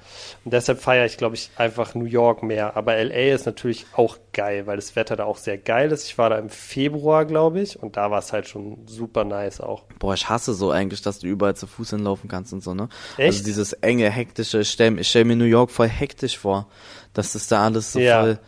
Und 0.44 0.52
deshalb 0.52 0.80
feiere 0.80 1.06
ich, 1.06 1.16
glaube 1.16 1.35
ich, 1.35 1.50
einfach 1.56 1.94
New 1.97 2.04
York 2.04 2.44
mehr. 2.44 2.76
Aber 2.76 2.94
LA 2.94 3.35
ist 3.35 3.47
natürlich 3.47 3.87
auch 3.97 4.18
geil, 4.32 4.66
weil 4.68 4.76
das 4.76 4.94
Wetter 4.94 5.16
da 5.16 5.25
auch 5.25 5.38
sehr 5.38 5.59
geil 5.59 5.90
ist. 5.90 6.06
Ich 6.06 6.16
war 6.16 6.30
da 6.30 6.38
im 6.38 6.50
Februar, 6.50 7.25
glaube 7.25 7.61
ich, 7.61 7.82
und 7.82 7.97
da 7.97 8.11
war 8.12 8.20
es 8.20 8.32
halt 8.32 8.47
schon 8.47 8.87
super 8.87 9.25
nice 9.25 9.61
auch. 9.61 9.82
Boah, 9.99 10.14
ich 10.14 10.28
hasse 10.28 10.54
so 10.54 10.70
eigentlich, 10.70 11.02
dass 11.02 11.18
du 11.18 11.26
überall 11.26 11.56
zu 11.56 11.66
Fuß 11.66 11.90
hinlaufen 11.90 12.28
kannst 12.30 12.52
und 12.52 12.62
so, 12.62 12.75
ne? 12.75 12.88
Echt? 13.16 13.26
Also 13.26 13.44
dieses 13.44 13.73
enge, 13.73 14.09
hektische, 14.11 14.61
ich 14.61 14.70
stell, 14.70 14.97
ich 15.00 15.09
stell 15.09 15.25
mir 15.25 15.35
New 15.35 15.44
York 15.44 15.70
voll 15.73 15.88
hektisch 15.88 16.38
vor, 16.38 16.68
dass 17.14 17.32
das 17.32 17.49
da 17.49 17.64
alles 17.64 17.92
so 17.92 17.99
Ja. 17.99 18.20
voll 18.20 18.38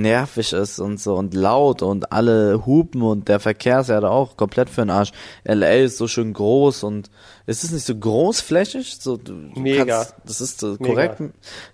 nervig 0.00 0.52
ist 0.52 0.78
und 0.80 1.00
so 1.00 1.14
und 1.16 1.34
laut 1.34 1.82
und 1.82 2.12
alle 2.12 2.64
hupen 2.66 3.02
und 3.02 3.28
der 3.28 3.40
Verkehr 3.40 3.80
ist 3.80 3.88
ja 3.90 4.00
da 4.00 4.08
auch 4.08 4.36
komplett 4.36 4.70
für 4.70 4.80
den 4.82 4.90
Arsch. 4.90 5.12
LA 5.44 5.72
ist 5.84 5.98
so 5.98 6.08
schön 6.08 6.32
groß 6.32 6.82
und 6.84 7.10
ist 7.46 7.64
es 7.64 7.70
nicht 7.72 7.84
so 7.84 7.94
großflächig? 7.94 8.96
So, 9.00 9.16
du, 9.16 9.32
Mega. 9.54 9.84
Kannst, 9.84 10.14
das 10.24 10.40
ist 10.40 10.60
so 10.60 10.76
Mega. 10.78 10.84
korrekt, 10.84 11.22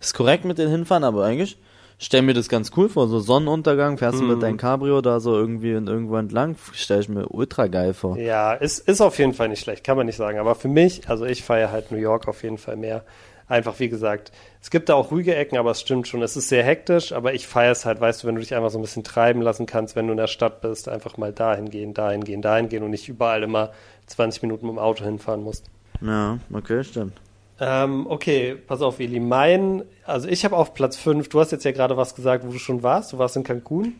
ist 0.00 0.14
korrekt 0.14 0.44
mit 0.44 0.58
den 0.58 0.68
Hinfahren, 0.70 1.04
aber 1.04 1.25
eigentlich 1.25 1.58
stell 1.98 2.22
mir 2.22 2.34
das 2.34 2.48
ganz 2.48 2.70
cool 2.76 2.88
vor. 2.88 3.08
So 3.08 3.18
Sonnenuntergang, 3.20 3.98
fährst 3.98 4.20
du 4.20 4.25
Mhm. 4.25 4.30
mit 4.30 4.42
deinem 4.42 4.56
Cabrio 4.56 5.00
da 5.00 5.20
so 5.20 5.34
irgendwie 5.34 5.75
und 5.75 5.88
irgendwo 5.88 6.16
entlang, 6.16 6.56
stell 6.72 7.00
ich 7.00 7.08
mir 7.08 7.26
ultra 7.28 7.66
geil 7.66 7.94
vor. 7.94 8.16
Ja, 8.18 8.52
ist, 8.54 8.78
ist 8.88 9.00
auf 9.00 9.18
jeden 9.18 9.34
Fall 9.34 9.48
nicht 9.48 9.60
schlecht, 9.60 9.84
kann 9.84 9.96
man 9.96 10.06
nicht 10.06 10.16
sagen. 10.16 10.38
Aber 10.38 10.54
für 10.54 10.68
mich, 10.68 11.08
also 11.08 11.25
ich 11.25 11.42
feiere 11.44 11.70
halt 11.72 11.90
New 11.92 11.98
York 11.98 12.26
auf 12.28 12.42
jeden 12.42 12.58
Fall 12.58 12.76
mehr. 12.76 13.04
Einfach, 13.48 13.78
wie 13.78 13.88
gesagt, 13.88 14.30
es 14.60 14.70
gibt 14.70 14.88
da 14.90 14.94
auch 14.94 15.10
ruhige 15.10 15.34
Ecken, 15.34 15.56
aber 15.56 15.70
es 15.70 15.80
stimmt 15.80 16.06
schon, 16.06 16.20
es 16.22 16.36
ist 16.36 16.48
sehr 16.50 16.62
hektisch, 16.62 17.12
aber 17.12 17.32
ich 17.32 17.46
feiere 17.46 17.72
es 17.72 17.86
halt, 17.86 17.98
weißt 18.00 18.22
du, 18.22 18.26
wenn 18.26 18.34
du 18.34 18.42
dich 18.42 18.54
einfach 18.54 18.68
so 18.70 18.78
ein 18.78 18.82
bisschen 18.82 19.04
treiben 19.04 19.40
lassen 19.40 19.64
kannst, 19.64 19.96
wenn 19.96 20.06
du 20.06 20.12
in 20.12 20.18
der 20.18 20.26
Stadt 20.26 20.60
bist, 20.60 20.88
einfach 20.88 21.16
mal 21.16 21.32
dahin 21.32 21.70
gehen, 21.70 21.94
dahin 21.94 22.24
gehen, 22.24 22.42
dahin 22.42 22.68
gehen 22.68 22.82
und 22.82 22.90
nicht 22.90 23.08
überall 23.08 23.42
immer 23.42 23.70
20 24.06 24.42
Minuten 24.42 24.66
mit 24.66 24.74
dem 24.76 24.78
Auto 24.78 25.04
hinfahren 25.04 25.42
musst. 25.42 25.64
Ja, 26.02 26.38
okay, 26.52 26.84
stimmt. 26.84 27.14
Ähm, 27.60 28.06
okay, 28.08 28.54
pass 28.54 28.82
auf, 28.82 29.00
Eli. 29.00 29.18
Mein, 29.18 29.82
also 30.04 30.28
ich 30.28 30.44
habe 30.44 30.56
auf 30.56 30.74
Platz 30.74 30.96
5, 30.96 31.28
du 31.28 31.40
hast 31.40 31.50
jetzt 31.50 31.64
ja 31.64 31.72
gerade 31.72 31.96
was 31.96 32.14
gesagt, 32.14 32.46
wo 32.46 32.52
du 32.52 32.58
schon 32.58 32.82
warst. 32.82 33.12
Du 33.12 33.18
warst 33.18 33.34
in 33.36 33.44
Cancun. 33.44 33.94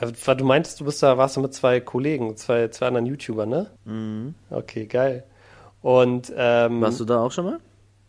Äh, 0.00 0.34
Du 0.34 0.44
meintest, 0.44 0.80
du 0.80 0.84
bist 0.84 1.02
da, 1.02 1.16
warst 1.18 1.36
du 1.36 1.40
mit 1.40 1.54
zwei 1.54 1.80
Kollegen, 1.80 2.36
zwei, 2.36 2.68
zwei 2.68 2.86
anderen 2.88 3.06
YouTubern, 3.06 3.48
ne? 3.48 3.66
Mhm. 3.84 4.34
Okay, 4.50 4.86
geil. 4.86 5.24
Und 5.82 6.32
ähm, 6.36 6.80
Warst 6.80 7.00
du 7.00 7.04
da 7.04 7.20
auch 7.20 7.32
schon 7.32 7.44
mal? 7.46 7.58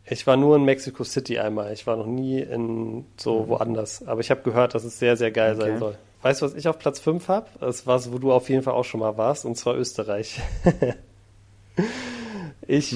Ich 0.09 0.25
war 0.27 0.37
nur 0.37 0.55
in 0.55 0.65
Mexico 0.65 1.03
City 1.03 1.39
einmal. 1.39 1.73
Ich 1.73 1.85
war 1.87 1.95
noch 1.95 2.05
nie 2.07 2.39
in 2.39 3.05
so 3.17 3.47
woanders. 3.47 4.05
Aber 4.07 4.21
ich 4.21 4.31
habe 4.31 4.41
gehört, 4.41 4.75
dass 4.75 4.83
es 4.83 4.99
sehr, 4.99 5.17
sehr 5.17 5.31
geil 5.31 5.55
sein 5.55 5.71
Okay. 5.71 5.79
soll. 5.79 5.97
Weißt 6.21 6.41
du, 6.41 6.45
was 6.45 6.53
ich 6.53 6.67
auf 6.67 6.79
Platz 6.79 6.99
5 6.99 7.27
habe? 7.27 7.47
Das 7.59 7.87
was, 7.87 8.11
wo 8.11 8.17
du 8.17 8.31
auf 8.33 8.49
jeden 8.49 8.63
Fall 8.63 8.73
auch 8.73 8.83
schon 8.83 8.99
mal 8.99 9.17
warst, 9.17 9.45
und 9.45 9.55
zwar 9.55 9.77
Österreich. 9.77 10.41
ich 12.67 12.95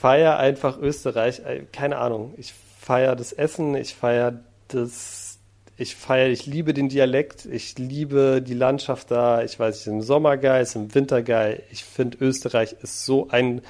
feiere 0.00 0.38
einfach 0.38 0.78
Österreich. 0.78 1.40
Äh, 1.40 1.64
Keine 1.72 1.98
Ahnung. 1.98 2.34
Ich 2.36 2.54
feiere 2.78 3.16
das 3.16 3.32
Essen, 3.32 3.74
ich 3.74 3.94
feiere 3.94 4.40
das, 4.68 5.38
ich 5.76 5.96
feiere, 5.96 6.28
ich 6.28 6.46
liebe 6.46 6.74
den 6.74 6.88
Dialekt, 6.88 7.44
ich 7.46 7.76
liebe 7.78 8.40
die 8.40 8.54
Landschaft 8.54 9.10
da. 9.10 9.42
Ich 9.42 9.58
weiß, 9.58 9.74
es 9.74 9.80
ist 9.82 9.86
im 9.88 10.02
Sommer 10.02 10.36
geil, 10.36 10.62
es 10.62 10.70
ist 10.70 10.76
im 10.76 10.94
Winter 10.94 11.22
geil. 11.22 11.62
Ich 11.70 11.84
finde, 11.84 12.18
Österreich 12.20 12.76
ist 12.82 13.04
so 13.04 13.28
ein 13.30 13.62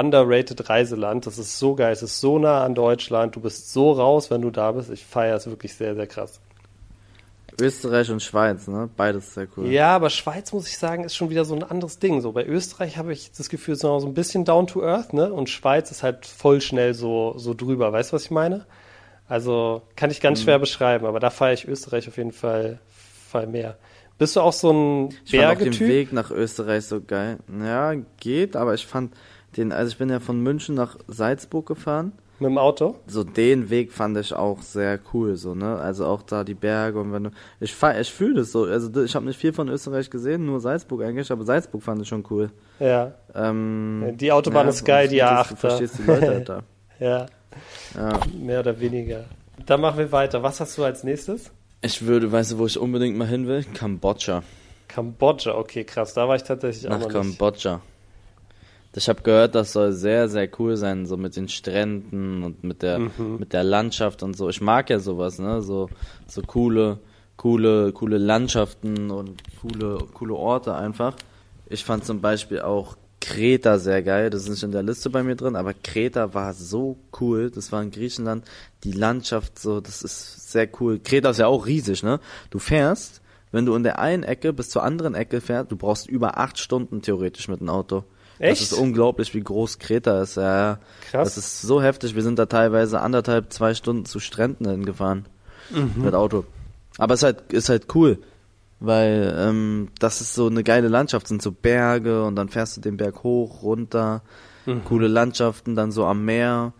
underrated 0.00 0.68
Reiseland. 0.68 1.26
Das 1.26 1.38
ist 1.38 1.58
so 1.58 1.74
geil, 1.74 1.92
es 1.92 2.02
ist 2.02 2.20
so 2.20 2.38
nah 2.38 2.64
an 2.64 2.74
Deutschland. 2.74 3.36
Du 3.36 3.40
bist 3.40 3.72
so 3.72 3.92
raus, 3.92 4.30
wenn 4.30 4.42
du 4.42 4.50
da 4.50 4.72
bist. 4.72 4.90
Ich 4.90 5.04
feiere 5.04 5.36
es 5.36 5.46
wirklich 5.46 5.74
sehr, 5.74 5.94
sehr 5.94 6.06
krass. 6.06 6.40
Österreich 7.60 8.10
und 8.10 8.22
Schweiz, 8.22 8.68
ne? 8.68 8.88
Beides 8.96 9.34
sehr 9.34 9.46
cool. 9.56 9.66
Ja, 9.66 9.94
aber 9.94 10.08
Schweiz, 10.08 10.52
muss 10.52 10.68
ich 10.68 10.78
sagen, 10.78 11.04
ist 11.04 11.14
schon 11.14 11.30
wieder 11.30 11.44
so 11.44 11.54
ein 11.54 11.62
anderes 11.62 11.98
Ding. 11.98 12.20
So 12.20 12.32
bei 12.32 12.46
Österreich 12.46 12.96
habe 12.96 13.12
ich 13.12 13.32
das 13.32 13.50
Gefühl, 13.50 13.74
es 13.74 13.80
ist 13.80 13.84
noch 13.84 14.00
so 14.00 14.06
ein 14.06 14.14
bisschen 14.14 14.44
down 14.44 14.66
to 14.66 14.82
earth, 14.82 15.12
ne? 15.12 15.32
Und 15.32 15.50
Schweiz 15.50 15.90
ist 15.90 16.02
halt 16.02 16.26
voll 16.26 16.60
schnell 16.60 16.94
so, 16.94 17.34
so 17.36 17.52
drüber. 17.52 17.92
Weißt 17.92 18.12
du, 18.12 18.14
was 18.14 18.24
ich 18.24 18.30
meine? 18.30 18.66
Also 19.28 19.82
kann 19.96 20.10
ich 20.10 20.20
ganz 20.20 20.42
schwer 20.42 20.58
beschreiben, 20.58 21.06
aber 21.06 21.20
da 21.20 21.30
feiere 21.30 21.54
ich 21.54 21.68
Österreich 21.68 22.08
auf 22.08 22.16
jeden 22.16 22.32
Fall, 22.32 22.80
Fall 23.28 23.46
mehr. 23.46 23.76
Bist 24.18 24.36
du 24.36 24.40
auch 24.40 24.52
so 24.52 24.72
ein 24.72 25.08
Ich 25.24 25.30
fand 25.30 25.44
auch 25.44 25.50
den 25.50 25.58
Bergetyp? 25.58 25.88
Weg 25.88 26.12
nach 26.12 26.30
Österreich 26.30 26.84
so 26.84 27.00
geil. 27.00 27.38
Ja, 27.62 27.94
geht, 28.18 28.56
aber 28.56 28.74
ich 28.74 28.86
fand 28.86 29.14
den, 29.56 29.72
also 29.72 29.90
ich 29.92 29.98
bin 29.98 30.08
ja 30.10 30.20
von 30.20 30.40
München 30.40 30.74
nach 30.74 30.96
Salzburg 31.08 31.66
gefahren. 31.66 32.12
Mit 32.38 32.48
dem 32.48 32.56
Auto? 32.58 32.96
So 33.06 33.22
den 33.22 33.68
Weg 33.68 33.92
fand 33.92 34.16
ich 34.16 34.32
auch 34.32 34.62
sehr 34.62 34.98
cool, 35.12 35.36
so, 35.36 35.54
ne? 35.54 35.76
Also 35.76 36.06
auch 36.06 36.22
da 36.22 36.42
die 36.42 36.54
Berge 36.54 36.98
und 36.98 37.12
wenn 37.12 37.24
du, 37.24 37.30
ich 37.60 37.74
fahr, 37.74 38.00
ich 38.00 38.10
fühle 38.10 38.36
das 38.36 38.50
so. 38.52 38.64
Also 38.64 39.02
ich 39.04 39.14
habe 39.14 39.26
nicht 39.26 39.38
viel 39.38 39.52
von 39.52 39.68
Österreich 39.68 40.08
gesehen, 40.08 40.46
nur 40.46 40.58
Salzburg 40.60 41.02
eigentlich, 41.02 41.30
aber 41.30 41.44
Salzburg 41.44 41.82
fand 41.82 42.00
ich 42.00 42.08
schon 42.08 42.24
cool. 42.30 42.50
Ja. 42.78 43.12
Ähm, 43.34 44.14
Die 44.16 44.32
Autobahn 44.32 44.68
ist 44.68 44.84
geil, 44.84 45.08
die 45.08 45.18
das- 45.18 45.48
Du 45.48 45.54
A8. 45.54 45.58
verstehst 45.58 45.98
die 45.98 46.02
Leute 46.04 46.26
halt 46.28 46.48
da. 46.48 46.62
Ja, 46.98 47.26
Ja. 47.94 48.20
mehr 48.38 48.60
oder 48.60 48.78
weniger. 48.80 49.24
Dann 49.66 49.80
machen 49.82 49.98
wir 49.98 50.10
weiter. 50.12 50.42
Was 50.42 50.60
hast 50.60 50.78
du 50.78 50.84
als 50.84 51.04
nächstes? 51.04 51.50
Ich 51.82 52.06
würde, 52.06 52.30
weißt 52.32 52.52
du, 52.52 52.58
wo 52.58 52.64
ich 52.66 52.78
unbedingt 52.78 53.16
mal 53.18 53.26
hin 53.28 53.46
will? 53.46 53.64
Kambodscha. 53.74 54.42
Kambodscha, 54.88 55.54
okay, 55.54 55.84
krass. 55.84 56.14
Da 56.14 56.26
war 56.28 56.36
ich 56.36 56.42
tatsächlich 56.42 56.86
auch 56.86 56.90
Nach 56.92 57.00
noch 57.00 57.06
nicht. 57.06 57.14
Ich 58.94 59.08
habe 59.08 59.22
gehört, 59.22 59.54
das 59.54 59.72
soll 59.72 59.92
sehr, 59.92 60.28
sehr 60.28 60.48
cool 60.58 60.76
sein, 60.76 61.06
so 61.06 61.16
mit 61.16 61.36
den 61.36 61.48
Stränden 61.48 62.42
und 62.42 62.64
mit 62.64 62.82
der, 62.82 62.98
Mhm. 62.98 63.36
mit 63.38 63.52
der 63.52 63.62
Landschaft 63.62 64.22
und 64.22 64.36
so. 64.36 64.48
Ich 64.48 64.60
mag 64.60 64.90
ja 64.90 64.98
sowas, 64.98 65.38
ne? 65.38 65.62
So, 65.62 65.88
so 66.26 66.42
coole, 66.42 66.98
coole, 67.36 67.92
coole 67.92 68.18
Landschaften 68.18 69.10
und 69.12 69.42
coole, 69.62 69.98
coole 70.12 70.34
Orte 70.34 70.74
einfach. 70.74 71.14
Ich 71.66 71.84
fand 71.84 72.04
zum 72.04 72.20
Beispiel 72.20 72.62
auch 72.62 72.96
Kreta 73.20 73.78
sehr 73.78 74.02
geil. 74.02 74.28
Das 74.30 74.42
ist 74.44 74.48
nicht 74.50 74.62
in 74.64 74.72
der 74.72 74.82
Liste 74.82 75.08
bei 75.08 75.22
mir 75.22 75.36
drin, 75.36 75.54
aber 75.54 75.72
Kreta 75.72 76.34
war 76.34 76.52
so 76.52 76.96
cool. 77.20 77.50
Das 77.50 77.70
war 77.70 77.82
in 77.82 77.92
Griechenland. 77.92 78.44
Die 78.82 78.92
Landschaft 78.92 79.58
so, 79.58 79.80
das 79.80 80.02
ist 80.02 80.50
sehr 80.50 80.68
cool. 80.80 80.98
Kreta 80.98 81.30
ist 81.30 81.38
ja 81.38 81.46
auch 81.46 81.66
riesig, 81.66 82.02
ne? 82.02 82.18
Du 82.50 82.58
fährst, 82.58 83.20
wenn 83.52 83.66
du 83.66 83.74
in 83.76 83.84
der 83.84 84.00
einen 84.00 84.24
Ecke 84.24 84.52
bis 84.52 84.68
zur 84.70 84.82
anderen 84.82 85.14
Ecke 85.14 85.40
fährst, 85.40 85.70
du 85.70 85.76
brauchst 85.76 86.08
über 86.08 86.38
acht 86.38 86.58
Stunden 86.58 87.02
theoretisch 87.02 87.46
mit 87.46 87.60
dem 87.60 87.68
Auto. 87.68 88.02
Echt? 88.40 88.60
Das 88.60 88.72
ist 88.72 88.78
unglaublich, 88.78 89.32
wie 89.34 89.40
groß 89.42 89.78
Kreta 89.78 90.22
ist. 90.22 90.36
Ja, 90.36 90.42
ja. 90.72 90.78
Krass. 91.10 91.34
Das 91.34 91.36
ist 91.36 91.62
so 91.62 91.80
heftig. 91.80 92.14
Wir 92.16 92.22
sind 92.22 92.38
da 92.38 92.46
teilweise 92.46 93.00
anderthalb, 93.00 93.52
zwei 93.52 93.74
Stunden 93.74 94.04
zu 94.06 94.18
Stränden 94.18 94.68
hingefahren. 94.68 95.26
Mhm. 95.70 96.02
Mit 96.04 96.14
Auto. 96.14 96.44
Aber 96.98 97.14
es 97.14 97.20
ist 97.20 97.24
halt, 97.24 97.52
ist 97.52 97.68
halt 97.68 97.94
cool. 97.94 98.18
Weil 98.80 99.34
ähm, 99.38 99.88
das 99.98 100.22
ist 100.22 100.34
so 100.34 100.46
eine 100.46 100.64
geile 100.64 100.88
Landschaft, 100.88 101.28
sind 101.28 101.42
so 101.42 101.52
Berge 101.52 102.24
und 102.24 102.34
dann 102.34 102.48
fährst 102.48 102.76
du 102.76 102.80
den 102.80 102.96
Berg 102.96 103.22
hoch, 103.22 103.62
runter, 103.62 104.22
Mhm. 104.66 104.84
coole 104.84 105.08
Landschaften, 105.08 105.74
dann 105.76 105.90
so 105.92 106.04
am 106.06 106.24
Meer. 106.24 106.72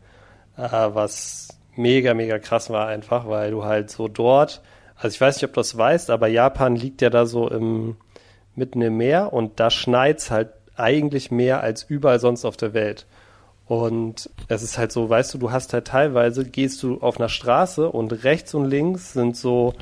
äh, 0.57 0.62
was 0.62 1.49
mega, 1.76 2.14
mega 2.14 2.38
krass 2.38 2.71
war 2.71 2.87
einfach, 2.88 3.28
weil 3.28 3.50
du 3.50 3.64
halt 3.64 3.90
so 3.90 4.09
dort, 4.09 4.61
also 4.97 5.14
ich 5.14 5.21
weiß 5.21 5.37
nicht, 5.37 5.45
ob 5.45 5.52
du 5.54 5.61
das 5.61 5.76
weißt, 5.76 6.11
aber 6.11 6.28
Japan 6.28 6.76
liegt 6.76 7.00
ja 7.02 7.11
da 7.11 7.26
so 7.26 7.49
im, 7.49 7.97
mitten 8.54 8.83
im 8.83 8.97
Meer 8.97 9.33
und 9.33 9.61
da 9.61 9.71
schneit's 9.71 10.30
halt 10.30 10.50
eigentlich 10.76 11.30
mehr 11.30 11.62
als 11.62 11.85
überall 11.85 12.21
sonst 12.21 12.45
auf 12.45 12.57
der 12.57 12.75
Welt. 12.75 13.07
Und 13.70 14.28
es 14.48 14.64
ist 14.64 14.78
halt 14.78 14.90
so, 14.90 15.08
weißt 15.08 15.32
du, 15.32 15.38
du 15.38 15.52
hast 15.52 15.72
halt 15.72 15.86
teilweise, 15.86 16.44
gehst 16.44 16.82
du 16.82 17.00
auf 17.02 17.20
einer 17.20 17.28
Straße 17.28 17.88
und 17.88 18.24
rechts 18.24 18.52
und 18.52 18.64
links 18.64 19.12
sind 19.12 19.36
so 19.36 19.74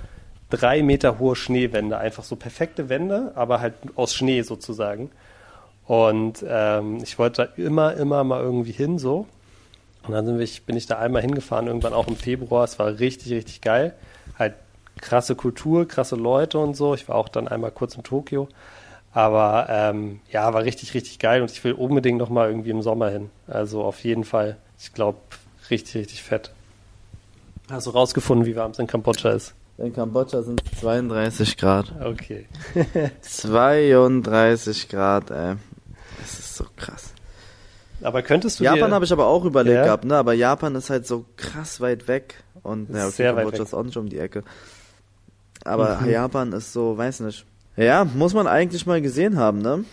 drei 0.50 0.82
Meter 0.82 1.18
hohe 1.18 1.34
Schneewände, 1.34 1.96
einfach 1.96 2.22
so 2.22 2.36
perfekte 2.36 2.90
Wände, 2.90 3.32
aber 3.34 3.62
halt 3.62 3.72
aus 3.94 4.14
Schnee 4.14 4.42
sozusagen. 4.42 5.10
Und 5.86 6.44
ähm, 6.46 6.98
ich 7.02 7.18
wollte 7.18 7.46
da 7.46 7.62
immer, 7.62 7.94
immer 7.94 8.24
mal 8.24 8.42
irgendwie 8.42 8.72
hin 8.72 8.98
so. 8.98 9.26
Und 10.06 10.12
dann 10.12 10.26
bin 10.26 10.38
ich, 10.38 10.66
bin 10.66 10.76
ich 10.76 10.84
da 10.84 10.98
einmal 10.98 11.22
hingefahren, 11.22 11.66
irgendwann 11.66 11.94
auch 11.94 12.08
im 12.08 12.16
Februar. 12.16 12.64
Es 12.64 12.78
war 12.78 12.98
richtig, 12.98 13.32
richtig 13.32 13.62
geil. 13.62 13.94
Halt 14.38 14.52
krasse 15.00 15.34
Kultur, 15.34 15.88
krasse 15.88 16.16
Leute 16.16 16.58
und 16.58 16.76
so. 16.76 16.92
Ich 16.92 17.08
war 17.08 17.16
auch 17.16 17.30
dann 17.30 17.48
einmal 17.48 17.70
kurz 17.70 17.94
in 17.94 18.02
Tokio. 18.02 18.48
Aber 19.18 19.66
ähm, 19.68 20.20
ja, 20.30 20.54
war 20.54 20.62
richtig, 20.62 20.94
richtig 20.94 21.18
geil 21.18 21.42
und 21.42 21.50
ich 21.50 21.64
will 21.64 21.72
unbedingt 21.72 22.18
noch 22.18 22.28
mal 22.28 22.48
irgendwie 22.48 22.70
im 22.70 22.82
Sommer 22.82 23.10
hin. 23.10 23.30
Also 23.48 23.82
auf 23.82 24.04
jeden 24.04 24.22
Fall. 24.22 24.58
Ich 24.78 24.92
glaube, 24.94 25.18
richtig, 25.70 25.96
richtig 25.96 26.22
fett. 26.22 26.52
Hast 27.68 27.88
du 27.88 27.90
rausgefunden, 27.90 28.46
wie 28.46 28.54
warm 28.54 28.70
es 28.70 28.78
in 28.78 28.86
Kambodscha 28.86 29.30
ist? 29.30 29.54
In 29.76 29.92
Kambodscha 29.92 30.42
sind 30.42 30.62
es 30.72 30.78
32 30.78 31.56
Grad. 31.56 31.92
Okay. 32.00 32.46
32 33.22 34.88
Grad, 34.88 35.32
ey. 35.32 35.56
Das 36.20 36.38
ist 36.38 36.54
so 36.54 36.66
krass. 36.76 37.12
Aber 38.00 38.22
könntest 38.22 38.60
du 38.60 38.64
Japan 38.64 38.94
habe 38.94 39.04
ich 39.04 39.12
aber 39.12 39.26
auch 39.26 39.44
überlegt 39.44 39.78
Ja. 39.78 39.82
gehabt, 39.82 40.04
ne? 40.04 40.16
Aber 40.16 40.32
Japan 40.32 40.76
ist 40.76 40.90
halt 40.90 41.08
so 41.08 41.24
krass 41.36 41.80
weit 41.80 42.06
weg. 42.06 42.36
Und 42.62 42.88
ja, 42.94 43.02
okay, 43.06 43.16
Sehr 43.16 43.34
weit 43.34 43.38
Kambodscha 43.42 43.58
weg. 43.58 43.66
ist 43.66 43.74
auch 43.74 43.82
nicht 43.82 43.96
um 43.96 44.08
die 44.08 44.18
Ecke. 44.20 44.44
Aber 45.64 45.98
Mhm. 46.02 46.10
Japan 46.10 46.52
ist 46.52 46.72
so, 46.72 46.96
weiß 46.96 47.18
nicht. 47.20 47.44
Ja, 47.78 48.04
muss 48.04 48.34
man 48.34 48.46
eigentlich 48.46 48.84
mal 48.84 49.00
gesehen 49.00 49.38
haben, 49.38 49.62
ne? 49.62 49.84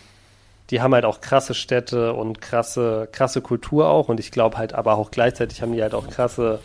die 0.71 0.81
haben 0.81 0.93
halt 0.93 1.05
auch 1.05 1.21
krasse 1.21 1.53
Städte 1.53 2.13
und 2.13 2.41
krasse, 2.41 3.07
krasse 3.11 3.41
Kultur 3.41 3.87
auch 3.87 4.09
und 4.09 4.19
ich 4.19 4.31
glaube 4.31 4.57
halt 4.57 4.73
aber 4.73 4.97
auch 4.97 5.11
gleichzeitig 5.11 5.61
haben 5.61 5.73
die 5.73 5.81
halt 5.81 5.93
auch 5.93 6.09
krasse, 6.09 6.59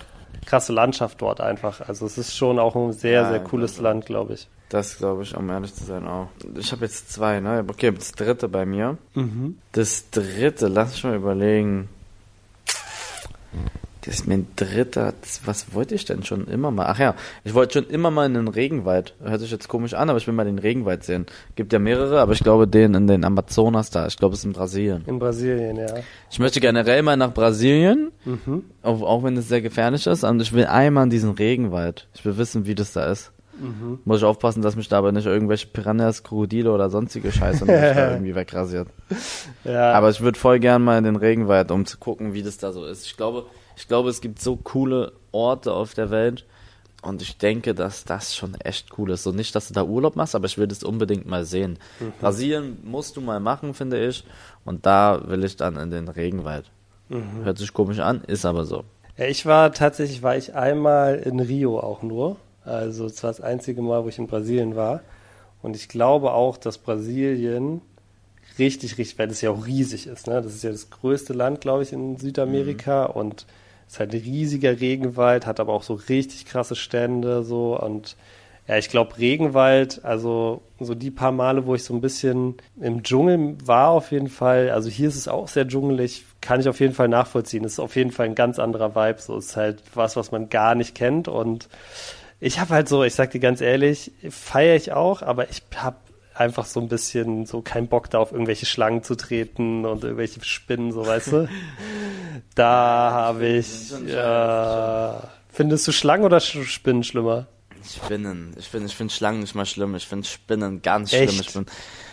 krasse 0.47 0.73
Landschaft 0.73 1.21
dort 1.21 1.41
einfach. 1.41 1.87
Also 1.87 2.07
es 2.07 2.17
ist 2.17 2.37
schon 2.37 2.59
auch 2.59 2.75
ein 2.77 2.93
sehr, 2.93 3.23
Ja, 3.23 3.31
sehr 3.31 3.41
cooles 3.41 3.73
glaub 3.75 3.79
ich. 3.79 3.83
Land, 3.85 4.07
glaube 4.07 4.33
ich. 4.35 4.49
Das 4.71 4.99
glaube 4.99 5.25
ich, 5.25 5.37
um 5.37 5.51
ehrlich 5.51 5.75
zu 5.75 5.85
sein, 5.85 6.07
auch. 6.07 6.29
Ich 6.57 6.73
habe 6.73 6.85
jetzt 6.85 7.13
zwei, 7.13 7.41
ne? 7.41 7.65
Okay, 7.69 7.91
das 7.91 8.13
dritte 8.13 8.49
bei 8.49 8.65
mir. 8.65 8.97
Mhm. 9.15 9.59
Das 9.73 10.11
dritte, 10.11 10.69
lass 10.69 10.93
mich 10.93 11.05
mal 11.05 11.17
überlegen. 11.17 11.89
Das 14.07 14.15
ist 14.15 14.27
mein 14.27 14.47
dritter. 14.57 15.13
Das, 15.21 15.43
was 15.45 15.75
wollte 15.75 15.95
ich 15.95 16.05
denn 16.07 16.25
schon 16.25 16.47
immer 16.47 16.71
mal? 16.71 16.87
Ach 16.87 16.99
ja, 16.99 17.15
ich 17.45 17.53
wollte 17.53 17.75
schon 17.81 17.91
immer 17.91 18.11
mal 18.11 18.25
in 18.27 18.35
den 18.35 18.49
Regenwald. 18.49 19.15
Hört 19.23 19.41
sich 19.41 19.51
jetzt 19.51 19.69
komisch 19.69 19.93
an, 19.95 20.09
aber 20.09 20.19
ich 20.19 20.27
will 20.27 20.33
mal 20.35 20.45
den 20.47 20.59
Regenwald 20.59 21.05
sehen. 21.05 21.27
Gibt 21.55 21.73
ja 21.73 21.79
mehrere, 21.79 22.21
aber 22.21 22.33
ich 22.33 22.41
glaube 22.43 22.67
den 22.67 22.95
in 22.95 23.07
den 23.07 23.25
Amazonas 23.25 23.91
da. 23.91 24.07
Ich 24.07 24.17
glaube 24.17 24.33
es 24.35 24.41
ist 24.41 24.47
in 24.47 24.53
Brasilien. 24.55 25.05
In 25.07 25.19
Brasilien, 25.19 25.77
ja. 25.77 25.95
Ich 26.31 26.39
möchte 26.39 26.61
generell 26.61 27.03
mal 27.03 27.17
nach 27.17 27.35
Brasilien, 27.35 28.11
Mhm. 28.25 28.65
auch, 28.83 29.03
auch 29.03 29.23
wenn 29.23 29.37
es 29.37 29.49
sehr 29.49 29.61
gefährlich 29.63 30.07
ist. 30.07 30.25
Und 30.25 30.41
ich 30.41 30.53
will 30.53 30.65
einmal 30.67 31.05
in 31.05 31.11
diesen 31.11 31.31
Regenwald. 31.33 32.09
Ich 32.15 32.25
will 32.25 32.37
wissen, 32.39 32.67
wie 32.67 32.75
das 32.75 32.93
da 32.93 33.11
ist. 33.11 33.33
Mhm. 33.61 33.99
Muss 34.07 34.19
ich 34.19 34.25
aufpassen, 34.25 34.63
dass 34.63 34.77
mich 34.77 34.89
dabei 34.89 35.11
nicht 35.11 35.27
irgendwelche 35.27 35.67
Piranhas, 35.67 36.23
Krokodile 36.23 36.73
oder 36.73 36.89
sonstige 36.89 37.31
Scheiße 37.31 37.67
da 37.67 37.73
irgendwie 38.13 38.35
wegrasiert. 38.35 38.89
Ja, 39.65 39.93
Aber 39.93 40.09
ich 40.09 40.23
würde 40.23 40.39
voll 40.39 40.59
gern 40.61 40.83
mal 40.83 40.97
in 40.97 41.05
den 41.05 41.17
Regenwald, 41.17 41.71
um 41.71 41.85
zu 41.85 41.99
gucken, 41.99 42.33
wie 42.33 42.43
das 42.43 42.57
da 42.57 42.73
so 42.73 42.87
ist. 42.87 43.05
Ich 43.05 43.19
glaube, 43.19 43.45
ich 43.81 43.89
glaube, 43.89 44.11
es 44.11 44.21
gibt 44.21 44.41
so 44.41 44.57
coole 44.57 45.13
Orte 45.33 45.73
auf 45.73 45.95
der 45.95 46.11
Welt. 46.11 46.45
Und 47.03 47.23
ich 47.23 47.39
denke, 47.39 47.75
dass 47.75 48.05
das 48.05 48.37
schon 48.37 48.55
echt 48.57 48.99
cool 48.99 49.11
ist. 49.11 49.23
So 49.23 49.33
nicht, 49.33 49.55
dass 49.55 49.69
du 49.69 49.75
da 49.75 49.85
Urlaub 49.85 50.17
machst, 50.17 50.35
aber 50.35 50.45
ich 50.45 50.59
will 50.59 50.67
das 50.67 50.83
unbedingt 50.83 51.25
mal 51.27 51.47
sehen. 51.47 51.79
Mhm. 51.99 52.13
Brasilien 52.21 52.79
musst 52.85 53.17
du 53.17 53.23
mal 53.23 53.41
machen, 53.41 53.73
finde 53.73 54.07
ich. 54.07 54.23
Und 54.67 54.85
da 54.85 55.23
will 55.29 55.45
ich 55.45 55.57
dann 55.57 55.77
in 55.77 55.91
den 55.91 56.09
Regenwald. 56.09 56.71
Mhm. 57.09 57.43
Hört 57.43 57.57
sich 57.57 57.73
komisch 57.73 58.01
an, 58.01 58.23
ist 58.27 58.45
aber 58.45 58.67
so. 58.67 58.85
Ich 59.17 59.47
war 59.47 59.73
tatsächlich, 59.73 60.23
war 60.23 60.37
ich 60.37 60.55
einmal 60.55 61.15
in 61.15 61.41
Rio 61.41 61.81
auch 61.81 62.03
nur. 62.03 62.37
Also 62.67 63.07
es 63.07 63.23
war 63.23 63.31
das 63.31 63.41
einzige 63.41 63.81
Mal, 63.81 64.05
wo 64.05 64.09
ich 64.09 64.19
in 64.19 64.27
Brasilien 64.27 64.77
war. 64.77 65.01
Und 65.63 65.75
ich 65.75 65.89
glaube 65.89 66.33
auch, 66.33 66.59
dass 66.59 66.77
Brasilien 66.77 67.81
richtig, 68.59 68.99
richtig, 68.99 69.19
weil 69.19 69.29
das 69.29 69.41
ja 69.41 69.51
auch 69.51 69.67
riesig 69.67 70.07
ist. 70.07 70.27
Ne? 70.27 70.43
Das 70.43 70.55
ist 70.55 70.65
ja 70.65 70.71
das 70.71 70.91
größte 70.91 71.33
Land, 71.33 71.63
glaube 71.63 71.83
ich, 71.83 71.95
in 71.95 72.19
Südamerika 72.19 73.05
und 73.05 73.43
es 73.43 73.47
ist 73.91 73.99
halt 73.99 74.15
ein 74.15 74.21
riesiger 74.21 74.81
Regenwald, 74.81 75.47
hat 75.47 75.59
aber 75.59 75.73
auch 75.73 75.83
so 75.83 75.95
richtig 75.95 76.47
krasse 76.47 76.77
Stände 76.77 77.43
so. 77.43 77.77
Und 77.77 78.17
ja, 78.69 78.77
ich 78.77 78.89
glaube 78.89 79.19
Regenwald, 79.19 80.05
also 80.05 80.63
so 80.79 80.95
die 80.95 81.11
paar 81.11 81.33
Male, 81.33 81.67
wo 81.67 81.75
ich 81.75 81.83
so 81.83 81.93
ein 81.93 82.01
bisschen 82.01 82.55
im 82.81 83.03
Dschungel 83.03 83.57
war 83.65 83.89
auf 83.89 84.13
jeden 84.13 84.29
Fall, 84.29 84.71
also 84.71 84.89
hier 84.89 85.09
ist 85.09 85.17
es 85.17 85.27
auch 85.27 85.49
sehr 85.49 85.67
dschungelig, 85.67 86.25
kann 86.41 86.61
ich 86.61 86.69
auf 86.69 86.79
jeden 86.79 86.95
Fall 86.95 87.09
nachvollziehen. 87.09 87.65
Es 87.65 87.73
ist 87.73 87.81
auf 87.81 87.97
jeden 87.97 88.13
Fall 88.13 88.27
ein 88.27 88.37
ganz 88.37 88.61
anderer 88.61 88.95
Vibe, 88.95 89.21
so. 89.21 89.37
Es 89.37 89.47
ist 89.47 89.57
halt 89.57 89.83
was, 89.95 90.15
was 90.15 90.31
man 90.31 90.49
gar 90.51 90.77
nicht 90.77 90.95
kennt. 90.95 91.27
Und 91.27 91.69
ich 92.39 92.61
habe 92.61 92.75
halt 92.75 92.89
so, 92.89 93.03
ich 93.03 93.17
sag 93.17 93.33
dir 93.33 93.41
ganz 93.41 93.61
ehrlich, 93.61 94.13
feiere 94.31 94.77
ich 94.77 94.93
auch, 94.93 95.23
aber 95.23 95.51
ich 95.51 95.63
habe 95.75 95.97
einfach 96.35 96.67
so 96.67 96.81
ein 96.81 96.89
bisschen 96.89 97.47
so 97.47 97.61
keinen 97.61 97.89
Bock 97.89 98.11
da 98.11 98.19
auf 98.19 98.33
irgendwelche 98.33 98.67
Schlangen 98.67 99.03
zu 99.03 99.15
treten 99.15 99.85
und 99.85 100.05
irgendwelche 100.05 100.43
Spinnen, 100.45 100.93
so 100.93 101.07
weißt 101.07 101.33
du. 101.33 101.49
Da 102.55 103.11
habe 103.13 103.47
ich, 103.47 103.93
ja, 104.07 105.29
findest 105.53 105.87
du 105.87 105.93
Schlangen 105.93 106.25
oder 106.25 106.41
Spinnen 106.41 107.05
schlimmer? 107.05 107.47
Spinnen. 107.89 108.55
Ich 108.59 108.69
finde 108.69 108.87
ich 108.87 108.95
find 108.95 109.13
Schlangen 109.13 109.41
nicht 109.41 109.55
mal 109.55 109.67
schlimm. 109.67 109.95
Ich 109.95 110.07
finde 110.07 110.27
Spinnen 110.27 110.83
ganz 110.83 111.13
Echt? 111.13 111.33
schlimm. 111.33 111.41
Ich 111.41 111.51
finde 111.51 111.73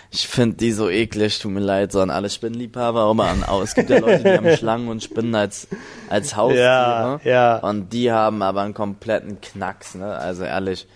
ich 0.10 0.28
find 0.28 0.62
die 0.62 0.72
so 0.72 0.90
eklig. 0.90 1.40
Tut 1.40 1.52
mir 1.52 1.60
leid, 1.60 1.92
so 1.92 2.00
an 2.00 2.10
alle 2.10 2.30
Spinnenliebhaber. 2.30 3.02
Aber 3.02 3.26
an, 3.26 3.44
aber 3.44 3.64
es 3.64 3.76
gibt 3.76 3.90
ja 3.90 4.00
Leute, 4.00 4.24
die 4.24 4.30
haben 4.30 4.58
Schlangen 4.58 4.88
und 4.88 5.04
Spinnen 5.04 5.36
als, 5.36 5.68
als 6.10 6.36
Haustiere. 6.36 7.20
Ja, 7.24 7.30
ja. 7.30 7.58
Und 7.58 7.92
die 7.92 8.12
haben 8.12 8.42
aber 8.42 8.62
einen 8.62 8.74
kompletten 8.74 9.42
Knacks, 9.42 9.96
ne? 9.96 10.16
Also 10.16 10.44
ehrlich. 10.44 10.88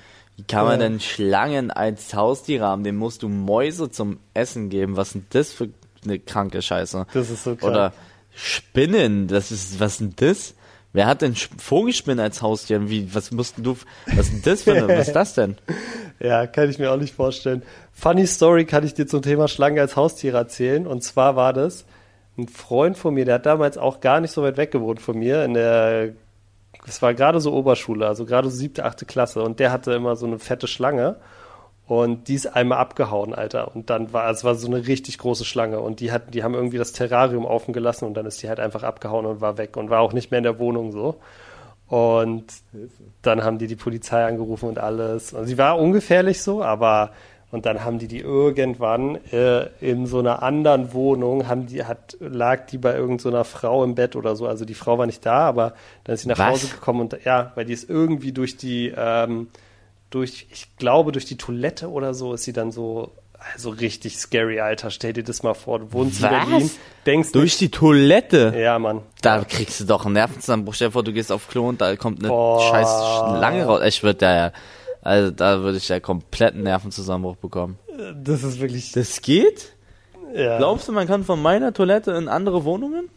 Wie 0.42 0.48
kann 0.48 0.66
man 0.66 0.80
denn 0.80 1.00
Schlangen 1.00 1.70
als 1.70 2.16
Haustiere 2.16 2.66
haben? 2.66 2.84
Dem 2.84 2.96
musst 2.96 3.22
du 3.22 3.30
Mäuse 3.30 3.92
zum 3.92 4.20
Essen 4.34 4.70
geben. 4.70 4.98
Was 4.98 5.10
ist 5.10 5.14
denn 5.14 5.26
das 5.30 5.54
für 5.54 5.70
eine 6.04 6.18
kranke 6.18 6.62
Scheiße? 6.62 7.06
Das 7.14 7.30
ist 7.30 7.44
so 7.44 7.56
krass. 7.56 7.70
Oder 7.70 7.94
Spinnen, 8.34 9.28
das 9.28 9.52
ist, 9.52 9.80
was 9.80 9.94
ist 9.94 10.00
denn 10.00 10.14
das? 10.16 10.56
Wer 10.94 11.06
hat 11.06 11.22
denn 11.22 11.36
Vogelspinnen 11.36 12.20
als 12.20 12.42
Haustier? 12.42 12.90
Wie, 12.90 13.14
was 13.14 13.32
musst 13.32 13.58
denn 13.58 13.64
du, 13.64 13.78
was 14.08 14.28
ist 14.28 14.34
denn 14.34 14.42
das 14.44 14.64
für 14.64 14.74
eine, 14.74 14.88
was 14.88 15.08
ist 15.08 15.16
das 15.16 15.34
denn? 15.34 15.58
Ja, 16.24 16.46
kann 16.46 16.70
ich 16.70 16.78
mir 16.78 16.92
auch 16.92 16.98
nicht 16.98 17.16
vorstellen. 17.16 17.64
Funny 17.94 18.28
Story 18.28 18.66
kann 18.66 18.86
ich 18.86 18.94
dir 18.94 19.08
zum 19.08 19.24
Thema 19.24 19.48
Schlangen 19.48 19.80
als 19.80 19.96
Haustiere 19.96 20.38
erzählen. 20.38 20.86
Und 20.86 21.02
zwar 21.04 21.36
war 21.36 21.52
das 21.52 21.84
ein 22.38 22.48
Freund 22.48 22.96
von 22.96 23.16
mir, 23.16 23.26
der 23.26 23.36
hat 23.36 23.48
damals 23.48 23.80
auch 23.80 24.02
gar 24.02 24.20
nicht 24.22 24.30
so 24.30 24.44
weit 24.44 24.56
weg 24.56 24.70
gewohnt 24.70 25.02
von 25.02 25.18
mir. 25.18 25.44
In 25.44 25.56
der, 25.56 26.14
es 26.88 27.02
war 27.02 27.14
gerade 27.14 27.40
so 27.40 27.54
Oberschule, 27.54 28.08
also 28.08 28.26
gerade 28.26 28.50
so 28.50 28.56
siebte, 28.56 28.86
achte 28.86 29.06
Klasse. 29.06 29.42
Und 29.44 29.60
der 29.60 29.72
hatte 29.72 29.94
immer 29.94 30.16
so 30.16 30.26
eine 30.26 30.40
fette 30.40 30.68
Schlange. 30.68 31.18
Und 31.88 32.28
die 32.30 32.36
ist 32.36 32.48
einmal 32.48 32.78
abgehauen, 32.78 33.36
Alter. 33.36 33.76
Und 33.76 33.90
dann 33.90 34.14
war, 34.14 34.30
es 34.30 34.44
war 34.44 34.56
so 34.56 34.68
eine 34.68 34.88
richtig 34.88 35.18
große 35.18 35.44
Schlange. 35.44 35.80
Und 35.82 36.00
die 36.00 36.12
hatten, 36.12 36.32
die 36.32 36.44
haben 36.44 36.54
irgendwie 36.54 36.78
das 36.78 36.94
Terrarium 36.94 37.46
offen 37.46 37.74
gelassen 37.74 38.06
und 38.06 38.14
dann 38.14 38.26
ist 38.26 38.42
die 38.42 38.48
halt 38.48 38.60
einfach 38.60 38.84
abgehauen 38.84 39.26
und 39.26 39.42
war 39.42 39.58
weg 39.58 39.76
und 39.76 39.90
war 39.90 40.00
auch 40.00 40.14
nicht 40.14 40.32
mehr 40.32 40.38
in 40.38 40.46
der 40.46 40.58
Wohnung 40.60 40.92
so. 40.92 41.20
Und 41.88 42.46
dann 43.22 43.44
haben 43.44 43.58
die 43.58 43.68
die 43.68 43.76
Polizei 43.76 44.26
angerufen 44.26 44.70
und 44.70 44.80
alles. 44.80 45.34
Und 45.34 45.48
sie 45.48 45.58
war 45.58 45.78
ungefährlich 45.78 46.42
so, 46.42 46.64
aber 46.64 47.12
und 47.52 47.66
dann 47.66 47.84
haben 47.84 48.00
die 48.00 48.08
die 48.08 48.20
irgendwann 48.20 49.18
äh, 49.32 49.68
in 49.82 50.08
so 50.08 50.20
einer 50.20 50.42
anderen 50.42 50.94
Wohnung 50.94 51.48
haben 51.48 51.68
die 51.68 51.84
hat 51.84 52.18
lag 52.20 52.66
die 52.68 52.78
bei 52.78 52.96
irgendeiner 52.96 53.44
Frau 53.44 53.84
im 53.84 53.96
Bett 53.96 54.16
oder 54.16 54.36
so. 54.36 54.48
Also 54.48 54.66
die 54.66 54.74
Frau 54.74 54.98
war 54.98 55.06
nicht 55.06 55.26
da, 55.26 55.40
aber 55.48 55.74
dann 56.04 56.16
ist 56.16 56.22
sie 56.22 56.30
nach 56.30 56.40
Was? 56.40 56.50
Hause 56.50 56.68
gekommen 56.68 57.02
und 57.02 57.18
ja, 57.26 57.52
weil 57.56 57.66
die 57.66 57.74
ist 57.74 57.90
irgendwie 57.90 58.32
durch 58.32 58.58
die 58.58 58.94
ähm, 58.96 59.48
durch 60.10 60.48
ich 60.52 60.76
glaube 60.78 61.12
durch 61.12 61.26
die 61.26 61.38
Toilette 61.38 61.90
oder 61.90 62.14
so 62.14 62.34
ist 62.34 62.44
sie 62.44 62.54
dann 62.54 62.72
so 62.72 63.12
also 63.54 63.72
richtig 63.72 64.18
scary, 64.18 64.60
Alter. 64.60 64.92
Stell 64.92 65.14
dir 65.14 65.24
das 65.24 65.42
mal 65.44 65.54
vor, 65.54 65.80
du 65.80 65.94
wohnst 65.94 66.22
Was? 66.22 66.32
in 66.32 66.50
Berlin, 66.50 66.72
denkst 67.06 67.32
Durch 67.32 67.58
die 67.58 67.70
Toilette? 67.70 68.54
ja, 68.56 68.78
Mann. 68.78 69.02
Da 69.22 69.44
kriegst 69.44 69.80
du 69.80 69.86
doch 69.86 70.06
einen 70.06 70.14
Nervenzusammenbruch. 70.14 70.76
Stell 70.76 70.90
dir 70.90 70.92
vor, 70.94 71.04
du 71.04 71.12
gehst 71.12 71.32
auf 71.32 71.48
Klo 71.48 71.68
und 71.68 71.82
da 71.82 71.96
kommt 71.96 72.20
eine 72.20 72.28
Boah. 72.28 72.62
scheiß 72.62 72.88
Schlange 72.88 73.66
raus. 73.66 73.82
Ich 73.86 74.04
würde 74.04 74.20
da 74.20 74.36
ja, 74.36 74.52
also 75.02 75.32
da 75.32 75.62
würde 75.62 75.78
ich 75.78 75.90
ja 75.90 76.00
kompletten 76.00 76.64
Nervenzusammenbruch 76.64 77.38
bekommen. 77.38 77.78
Das 78.24 78.44
ist 78.44 78.60
wirklich 78.60 78.92
Das 78.92 79.22
geht? 79.22 79.74
ja. 80.34 80.58
Glaubst 80.58 80.88
du, 80.88 80.92
man 80.92 81.08
kann 81.08 81.24
von 81.24 81.42
meiner 81.42 81.74
Toilette 81.74 82.12
in 82.12 82.28
andere 82.28 82.64
Wohnungen? 82.66 83.10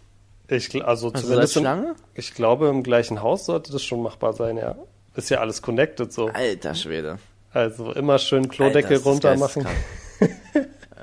Ich, 0.48 0.74
also 0.74 0.86
Also 0.86 1.08
als 1.10 1.22
zumindest 1.22 1.56
im, 1.56 1.62
Schlange? 1.62 1.94
ich 2.14 2.34
glaube, 2.34 2.68
im 2.68 2.82
gleichen 2.82 3.22
Haus 3.22 3.46
sollte 3.46 3.72
das 3.72 3.82
schon 3.82 4.02
machbar 4.02 4.32
sein, 4.34 4.56
ja. 4.56 4.74
Ist 5.16 5.30
ja 5.30 5.38
alles 5.38 5.62
connected 5.62 6.12
so. 6.12 6.26
Alter 6.28 6.74
Schwede. 6.74 7.18
Also 7.52 7.92
immer 7.92 8.18
schön 8.18 8.42
Alter, 8.44 8.54
Klodeckel 8.54 8.96
das 8.98 9.06
runter 9.06 9.36
machen. 9.36 9.66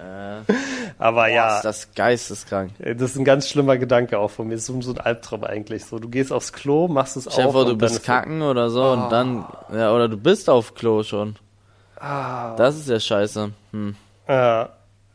Äh, 0.02 0.54
Aber 0.98 1.22
Boah, 1.22 1.28
ja, 1.28 1.56
ist 1.58 1.66
das 1.66 1.94
geisteskrank. 1.96 2.72
das 2.80 3.12
ist 3.12 3.18
ein 3.18 3.26
ganz 3.26 3.48
schlimmer 3.48 3.78
Gedanke 3.78 4.20
auch 4.20 4.30
von 4.32 4.48
mir. 4.48 4.56
Das 4.56 4.68
ist 4.70 4.84
so, 4.84 4.92
ein 4.94 4.98
Albtraum 5.00 5.44
eigentlich. 5.44 5.86
So, 5.86 6.00
du 6.00 6.10
gehst 6.10 6.32
aufs 6.32 6.54
Klo, 6.54 6.88
machst 6.88 7.18
es 7.18 7.28
Stell 7.32 7.46
auf 7.46 7.54
vor, 7.54 7.66
du 7.66 7.76
bist 7.78 7.96
ist 7.98 8.06
kacken 8.06 8.42
oder 8.42 8.70
so 8.70 8.84
und 8.92 9.10
dann, 9.12 9.46
ja, 9.74 9.94
oder 9.94 10.08
du 10.10 10.18
bist 10.18 10.50
auf 10.50 10.74
Klo 10.76 11.04
schon. 11.04 11.36
Ah, 12.00 12.56
Das 12.56 12.76
ist 12.78 12.90
ja 12.90 13.00
scheiße. 13.00 13.52
Hm. 13.72 13.96
ja, 14.28 14.70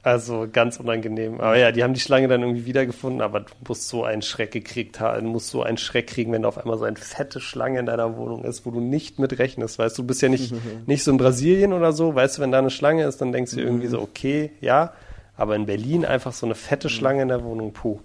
also 0.07 0.47
ganz 0.51 0.79
unangenehm. 0.79 1.41
Aber 1.41 1.57
ja, 1.59 1.73
die 1.73 1.83
haben 1.83 1.93
die 1.93 1.99
Schlange 1.99 2.29
dann 2.29 2.41
irgendwie 2.41 2.65
wiedergefunden, 2.65 3.21
aber 3.21 3.41
du 3.41 3.53
musst 3.67 3.89
so 3.89 4.05
einen 4.05 4.23
Schreck 4.23 4.53
gekriegt 4.53 5.01
haben, 5.01 5.25
du 5.25 5.31
musst 5.33 5.49
so 5.49 5.65
einen 5.65 5.79
Schreck 5.79 6.07
kriegen, 6.07 6.31
wenn 6.31 6.43
da 6.43 6.49
auf 6.49 6.59
einmal 6.59 6.79
so 6.79 6.85
eine 6.85 6.95
fette 6.95 7.41
Schlange 7.41 7.81
in 7.81 7.87
deiner 7.87 8.17
Wohnung 8.17 8.45
ist, 8.45 8.65
wo 8.65 8.71
du 8.71 8.79
nicht 8.79 9.19
mit 9.19 9.37
rechnest. 9.41 9.81
Weißt 9.81 9.99
du, 9.99 10.03
du 10.03 10.07
bist 10.07 10.23
ja 10.23 10.29
nicht, 10.29 10.55
nicht 10.87 11.03
so 11.03 11.11
in 11.11 11.17
Brasilien 11.17 11.73
oder 11.73 11.93
so, 11.93 12.15
weißt 12.15 12.39
du, 12.39 12.43
wenn 12.43 12.53
da 12.53 12.61
eine 12.61 12.71
Schlange 12.71 13.05
ist, 13.05 13.21
dann 13.21 13.33
denkst 13.33 13.51
du 13.51 13.61
irgendwie 13.61 13.89
so, 13.89 14.01
okay, 14.01 14.53
ja. 14.61 14.93
Aber 15.37 15.57
in 15.57 15.67
Berlin 15.67 16.05
einfach 16.05 16.33
so 16.33 16.47
eine 16.47 16.55
fette 16.55 16.89
Schlange 16.89 17.23
in 17.23 17.29
der 17.29 17.43
Wohnung, 17.43 17.73
puh. 17.73 17.99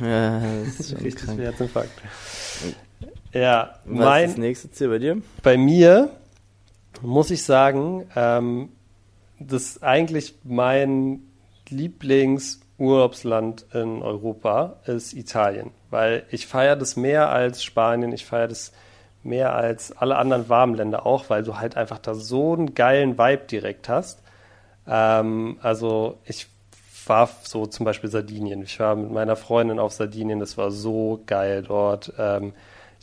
Ja, 0.00 0.40
das 0.64 0.80
ist 0.80 0.98
schon 0.98 1.10
krank. 1.10 1.40
Herzinfarkt. 1.40 1.90
Ja, 3.34 3.74
Was 3.84 3.92
ist 3.92 3.98
mein, 3.98 4.28
das 4.28 4.36
nächste 4.38 4.70
Ziel 4.70 4.88
bei 4.88 4.98
dir? 4.98 5.18
bei 5.42 5.58
mir 5.58 6.08
muss 7.02 7.30
ich 7.30 7.42
sagen, 7.42 8.06
ähm, 8.16 8.70
das 9.38 9.62
ist 9.64 9.82
eigentlich 9.82 10.36
mein 10.42 11.20
Lieblingsurlaubsland 11.68 13.66
in 13.72 14.02
Europa 14.02 14.76
ist 14.86 15.14
Italien, 15.14 15.70
weil 15.90 16.24
ich 16.30 16.46
feiere 16.46 16.76
das 16.76 16.96
mehr 16.96 17.30
als 17.30 17.62
Spanien, 17.62 18.12
ich 18.12 18.26
feiere 18.26 18.48
das 18.48 18.72
mehr 19.22 19.54
als 19.54 19.96
alle 19.96 20.16
anderen 20.16 20.48
warmen 20.48 20.74
Länder 20.74 21.06
auch, 21.06 21.30
weil 21.30 21.42
du 21.42 21.58
halt 21.58 21.76
einfach 21.76 21.98
da 21.98 22.14
so 22.14 22.52
einen 22.52 22.74
geilen 22.74 23.18
Vibe 23.18 23.44
direkt 23.50 23.88
hast. 23.88 24.22
Ähm, 24.86 25.58
also 25.62 26.18
ich 26.26 26.46
war 27.06 27.28
so 27.42 27.66
zum 27.66 27.84
Beispiel 27.84 28.10
Sardinien. 28.10 28.62
Ich 28.62 28.78
war 28.80 28.94
mit 28.96 29.10
meiner 29.10 29.36
Freundin 29.36 29.78
auf 29.78 29.92
Sardinien, 29.92 30.40
das 30.40 30.56
war 30.58 30.70
so 30.70 31.22
geil 31.26 31.62
dort. 31.62 32.12
Ähm, 32.18 32.52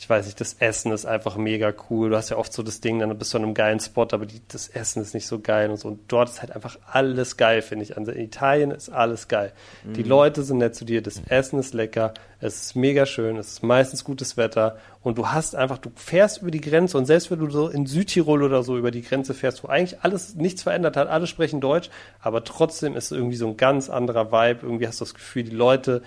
ich 0.01 0.09
weiß 0.09 0.25
nicht, 0.25 0.41
das 0.41 0.55
Essen 0.55 0.91
ist 0.91 1.05
einfach 1.05 1.37
mega 1.37 1.71
cool. 1.91 2.09
Du 2.09 2.17
hast 2.17 2.31
ja 2.31 2.37
oft 2.37 2.51
so 2.51 2.63
das 2.63 2.81
Ding, 2.81 2.97
dann 2.97 3.15
bist 3.19 3.35
du 3.35 3.37
an 3.37 3.43
einem 3.43 3.53
geilen 3.53 3.79
Spot, 3.79 4.07
aber 4.11 4.25
die, 4.25 4.41
das 4.47 4.67
Essen 4.67 4.99
ist 5.03 5.13
nicht 5.13 5.27
so 5.27 5.39
geil 5.39 5.69
und 5.69 5.77
so. 5.77 5.89
Und 5.89 6.11
dort 6.11 6.27
ist 6.27 6.41
halt 6.41 6.55
einfach 6.55 6.79
alles 6.91 7.37
geil, 7.37 7.61
finde 7.61 7.85
ich. 7.85 7.95
Also 7.95 8.11
in 8.11 8.23
Italien 8.23 8.71
ist 8.71 8.89
alles 8.89 9.27
geil. 9.27 9.53
Die 9.85 10.01
Leute 10.01 10.41
sind 10.41 10.57
nett 10.57 10.73
zu 10.73 10.85
dir, 10.85 11.03
das 11.03 11.21
Essen 11.27 11.59
ist 11.59 11.75
lecker, 11.75 12.15
es 12.39 12.59
ist 12.63 12.75
mega 12.75 13.05
schön, 13.05 13.37
es 13.37 13.49
ist 13.49 13.63
meistens 13.63 14.03
gutes 14.03 14.37
Wetter 14.37 14.77
und 15.03 15.19
du 15.19 15.27
hast 15.27 15.55
einfach, 15.55 15.77
du 15.77 15.91
fährst 15.93 16.41
über 16.41 16.49
die 16.49 16.61
Grenze 16.61 16.97
und 16.97 17.05
selbst 17.05 17.29
wenn 17.29 17.37
du 17.37 17.51
so 17.51 17.69
in 17.69 17.85
Südtirol 17.85 18.41
oder 18.41 18.63
so 18.63 18.79
über 18.79 18.89
die 18.89 19.03
Grenze 19.03 19.35
fährst, 19.35 19.63
wo 19.63 19.67
eigentlich 19.67 19.99
alles 20.01 20.33
nichts 20.33 20.63
verändert 20.63 20.97
hat, 20.97 21.09
alle 21.09 21.27
sprechen 21.27 21.61
Deutsch, 21.61 21.91
aber 22.19 22.43
trotzdem 22.43 22.95
ist 22.95 23.11
es 23.11 23.11
irgendwie 23.11 23.37
so 23.37 23.47
ein 23.47 23.55
ganz 23.55 23.87
anderer 23.91 24.31
Vibe. 24.31 24.61
Irgendwie 24.63 24.87
hast 24.87 24.99
du 24.99 25.05
das 25.05 25.13
Gefühl, 25.13 25.43
die 25.43 25.51
Leute 25.51 26.01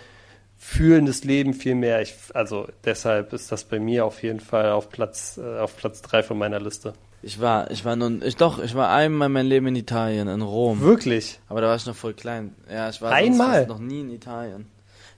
fühlen 0.58 1.06
das 1.06 1.24
Leben 1.24 1.54
viel 1.54 1.74
mehr. 1.74 2.00
Ich, 2.02 2.14
also 2.34 2.68
deshalb 2.84 3.32
ist 3.32 3.52
das 3.52 3.64
bei 3.64 3.78
mir 3.78 4.04
auf 4.04 4.22
jeden 4.22 4.40
Fall 4.40 4.72
auf 4.72 4.88
Platz 4.90 5.38
äh, 5.42 5.58
auf 5.58 5.76
Platz 5.76 6.02
drei 6.02 6.22
von 6.22 6.38
meiner 6.38 6.60
Liste. 6.60 6.94
Ich 7.22 7.40
war, 7.40 7.70
ich 7.70 7.84
war 7.86 7.96
nun, 7.96 8.20
ich 8.22 8.36
doch, 8.36 8.58
ich 8.58 8.74
war 8.74 8.90
einmal 8.90 9.26
in 9.26 9.32
meinem 9.32 9.48
Leben 9.48 9.66
in 9.68 9.76
Italien, 9.76 10.28
in 10.28 10.42
Rom. 10.42 10.80
Wirklich? 10.80 11.40
Aber 11.48 11.62
da 11.62 11.68
war 11.68 11.76
ich 11.76 11.86
noch 11.86 11.96
voll 11.96 12.12
klein. 12.12 12.54
Ja, 12.70 12.90
ich 12.90 13.00
war 13.00 13.10
sonst 13.10 13.22
Einmal? 13.22 13.66
noch 13.66 13.78
nie 13.78 14.00
in 14.00 14.10
Italien. 14.10 14.66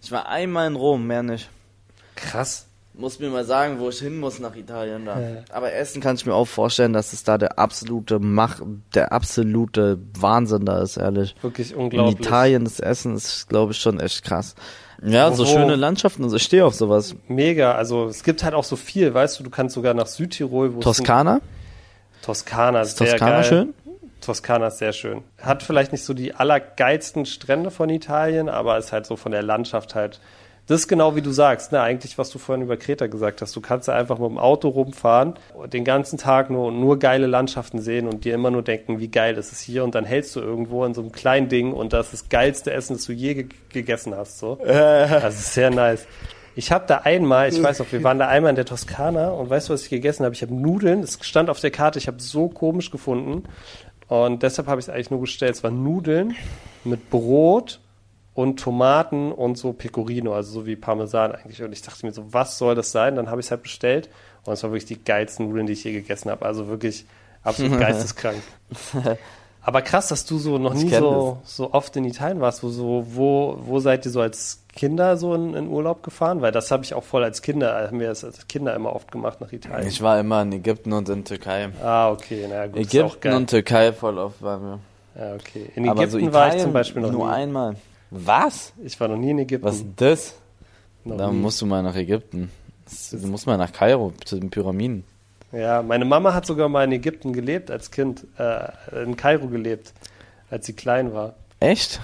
Ich 0.03 0.13
war 0.13 0.29
einmal 0.29 0.69
in 0.69 0.77
Rom, 0.77 1.07
mehr 1.07 1.25
nicht. 1.25 1.51
Krass. 2.15 2.67
Muss 2.99 3.19
mir 3.21 3.29
mal 3.29 3.45
sagen, 3.45 3.79
wo 3.79 3.91
ich 3.91 3.99
hin 3.99 4.19
muss 4.19 4.39
nach 4.39 4.57
Italien 4.57 5.05
da. 5.05 5.21
Ja. 5.21 5.29
Aber 5.53 5.71
Essen 5.73 6.01
kann 6.01 6.17
ich 6.17 6.25
mir 6.25 6.33
auch 6.35 6.47
vorstellen, 6.47 6.95
dass 6.95 7.13
es 7.13 7.25
da 7.25 7.37
der 7.37 7.59
absolute 7.59 8.19
Mach, 8.19 8.61
der 8.95 9.13
absolute 9.13 9.99
Wahnsinn 10.19 10.65
da 10.65 10.81
ist, 10.81 10.97
ehrlich. 10.97 11.35
Wirklich 11.43 11.73
In 11.73 11.79
unglaublich. 11.79 12.21
Italien 12.21 12.65
das 12.65 12.81
Essen 12.81 13.15
ist, 13.15 13.49
glaube 13.51 13.73
ich, 13.73 13.79
schon 13.79 14.01
echt 14.01 14.25
krass. 14.25 14.55
Ja, 15.03 15.31
so 15.31 15.45
schöne 15.45 15.77
Landschaften, 15.77 16.25
also 16.25 16.37
ich 16.37 16.43
stehe 16.43 16.65
auf 16.65 16.75
sowas. 16.75 17.15
Mega. 17.29 17.75
Also 17.75 18.07
es 18.07 18.23
gibt 18.23 18.43
halt 18.43 18.55
auch 18.55 18.65
so 18.65 18.77
viel, 18.77 19.13
weißt 19.13 19.39
du, 19.39 19.45
du 19.45 19.51
kannst 19.51 19.75
sogar 19.75 19.93
nach 19.93 20.07
Südtirol, 20.07 20.75
wo 20.75 20.79
es 20.79 20.85
Toskana? 20.85 21.43
Toskana 22.23 22.81
ist 22.81 22.89
Ist 22.93 22.99
sehr 22.99 23.09
Toskana 23.11 23.31
geil. 23.33 23.45
schön? 23.45 23.75
Toskana 24.23 24.69
ist 24.69 24.79
sehr 24.79 24.95
schön. 24.95 25.23
Hat 25.43 25.63
vielleicht 25.63 25.93
nicht 25.93 26.03
so 26.05 26.15
die 26.15 26.35
allergeilsten 26.35 27.27
Strände 27.27 27.71
von 27.71 27.91
Italien, 27.91 28.49
aber 28.49 28.79
ist 28.79 28.91
halt 28.93 29.05
so 29.05 29.17
von 29.17 29.33
der 29.33 29.43
Landschaft 29.43 29.95
halt. 29.95 30.19
Das 30.67 30.81
ist 30.81 30.89
genau 30.89 31.15
wie 31.15 31.23
du 31.23 31.31
sagst, 31.31 31.71
ne? 31.71 31.81
Eigentlich, 31.81 32.19
was 32.19 32.31
du 32.31 32.39
vorhin 32.39 32.65
über 32.65 32.77
Kreta 32.77 33.07
gesagt 33.07 33.41
hast. 33.41 33.55
Du 33.55 33.61
kannst 33.61 33.87
da 33.87 33.95
einfach 33.95 34.19
mit 34.19 34.29
dem 34.29 34.39
Auto 34.39 34.69
rumfahren, 34.69 35.35
den 35.73 35.85
ganzen 35.85 36.19
Tag 36.19 36.51
nur 36.51 36.73
nur 36.73 36.99
geile 36.99 37.27
Landschaften 37.27 37.79
sehen 37.79 38.09
und 38.09 38.25
dir 38.25 38.35
immer 38.35 38.51
nur 38.51 38.63
denken, 38.63 38.99
wie 38.99 39.09
geil 39.09 39.37
ist 39.37 39.53
es 39.53 39.61
hier. 39.61 39.85
Und 39.85 39.95
dann 39.95 40.05
hältst 40.05 40.35
du 40.35 40.41
irgendwo 40.41 40.85
in 40.85 40.93
so 40.93 41.03
einem 41.03 41.13
kleinen 41.13 41.49
Ding 41.49 41.73
und 41.73 41.93
das 41.93 42.13
ist 42.13 42.25
das 42.25 42.29
geilste 42.31 42.73
Essen, 42.73 42.97
das 42.97 43.05
du 43.05 43.13
je 43.13 43.35
ge 43.35 43.49
gegessen 43.69 44.15
hast. 44.17 44.39
So. 44.39 44.59
Also 44.67 45.29
es 45.29 45.39
ist 45.41 45.55
sehr 45.55 45.71
nice. 45.71 46.07
Ich 46.55 46.73
habe 46.73 46.85
da 46.87 46.99
einmal, 46.99 47.49
ich 47.49 47.63
weiß 47.63 47.81
noch, 47.81 47.93
wir 47.93 48.03
waren 48.03 48.19
da 48.19 48.29
einmal 48.29 48.51
in 48.51 48.57
der 48.57 48.65
Toskana 48.65 49.29
und 49.29 49.51
weißt 49.51 49.69
du, 49.69 49.75
was 49.75 49.83
ich 49.83 49.91
gegessen 49.91 50.25
habe? 50.25 50.35
Ich 50.35 50.43
habe 50.43 50.55
Nudeln, 50.55 51.03
es 51.03 51.19
stand 51.21 51.51
auf 51.51 51.61
der 51.61 51.71
Karte, 51.71 51.99
ich 51.99 52.09
habe 52.09 52.21
so 52.21 52.49
komisch 52.49 52.91
gefunden 52.91 53.45
und 54.09 54.43
deshalb 54.43 54.67
habe 54.67 54.81
ich 54.81 54.87
es 54.87 54.91
eigentlich 54.93 55.11
nur 55.11 55.21
bestellt. 55.21 55.55
Es 55.55 55.63
waren 55.63 55.83
Nudeln 55.83 56.35
mit 56.85 57.11
Brot 57.11 57.81
und 58.37 58.61
Tomaten 58.61 59.33
und 59.33 59.57
so 59.57 59.73
Pecorino, 59.73 60.35
also 60.35 60.53
so 60.53 60.67
wie 60.67 60.77
Parmesan 60.77 61.33
eigentlich. 61.33 61.63
Und 61.63 61.73
ich 61.73 61.81
dachte 61.81 62.05
mir 62.05 62.13
so, 62.13 62.35
was 62.35 62.59
soll 62.59 62.75
das 62.75 62.93
sein? 62.93 63.17
Dann 63.17 63.31
habe 63.31 63.41
ich 63.41 63.47
es 63.47 63.51
halt 63.51 63.63
bestellt 63.63 64.11
und 64.45 64.53
es 64.53 64.63
war 64.63 64.71
wirklich 64.71 64.85
die 64.85 65.03
geilsten 65.03 65.49
Nudeln, 65.49 65.67
die 65.67 65.73
ich 65.73 65.85
je 65.85 65.93
gegessen 65.93 66.31
habe. 66.31 66.45
Also 66.45 66.69
wirklich 66.69 67.07
absolut 67.43 67.81
geisteskrank. 67.81 68.43
Aber 69.63 69.81
krass, 69.81 70.09
dass 70.09 70.27
du 70.27 70.37
so 70.37 70.59
noch 70.59 70.75
nie 70.75 70.91
so, 70.91 71.39
so 71.45 71.73
oft 71.73 71.97
in 71.97 72.05
Italien 72.05 72.41
warst. 72.43 72.63
Wo, 72.63 72.69
so, 72.69 73.07
wo, 73.09 73.59
wo 73.63 73.81
seid 73.81 74.05
ihr 74.05 74.13
so 74.13 74.21
als 74.21 74.61
Kinder 74.75 75.17
so 75.17 75.33
in, 75.35 75.55
in 75.55 75.69
Urlaub 75.69 76.03
gefahren? 76.03 76.43
Weil 76.43 76.53
das 76.53 76.71
habe 76.71 76.85
ich 76.85 76.93
auch 76.93 77.05
voll 77.05 77.25
als 77.25 77.41
Kinder, 77.41 77.89
haben 77.89 77.99
wir 77.99 78.09
das 78.09 78.23
als 78.23 78.47
Kinder 78.49 78.75
immer 78.75 78.95
oft 78.95 79.11
gemacht 79.11 79.41
nach 79.41 79.51
Italien. 79.51 79.89
Ich 79.89 80.03
war 80.03 80.21
immer 80.21 80.43
in 80.43 80.53
Ägypten 80.53 80.93
und 80.93 81.09
in 81.09 81.25
Türkei. 81.25 81.71
ah, 81.83 82.11
okay, 82.11 82.47
na 82.51 82.67
gut, 82.67 82.77
Ägypten 82.77 83.33
und 83.33 83.49
Türkei 83.49 83.95
voll 83.95 84.19
oft 84.19 84.43
waren 84.43 84.63
wir. 84.63 84.79
ja, 85.25 85.35
okay. 85.35 85.71
In 85.75 85.89
Aber 85.89 86.03
Ägypten 86.03 86.27
so 86.27 86.33
war 86.35 86.55
ich 86.55 86.61
zum 86.61 86.75
Beispiel 86.75 87.01
noch 87.01 87.11
nur 87.13 87.27
nie. 87.29 87.33
einmal. 87.33 87.77
Was? 88.11 88.73
Ich 88.83 88.99
war 89.01 89.09
noch 89.09 89.17
nie 89.17 89.31
in 89.31 89.39
Ägypten. 89.41 89.67
Was 89.67 89.77
ist 89.77 89.87
das? 89.97 90.35
Noch 91.05 91.17
Da 91.17 91.31
nie. 91.31 91.39
musst 91.39 91.61
du 91.61 91.67
mal 91.67 91.83
nach 91.83 91.97
Ägypten. 91.97 92.51
Du 93.11 93.27
musst 93.27 93.47
mal 93.47 93.57
nach 93.57 93.73
Kairo, 93.73 94.13
zu 94.25 94.39
den 94.39 94.51
Pyramiden. 94.51 95.05
Ja, 95.53 95.83
meine 95.83 96.05
Mama 96.05 96.35
hat 96.35 96.47
sogar 96.47 96.69
mal 96.69 96.85
in 96.85 96.93
Ägypten 96.93 97.33
gelebt 97.33 97.71
als 97.71 97.91
Kind, 97.91 98.27
äh, 98.39 98.69
in 99.03 99.17
Kairo 99.17 99.47
gelebt, 99.49 99.93
als 100.51 100.67
sie 100.67 100.73
klein 100.73 101.13
war. 101.13 101.35
Echt? 101.61 102.01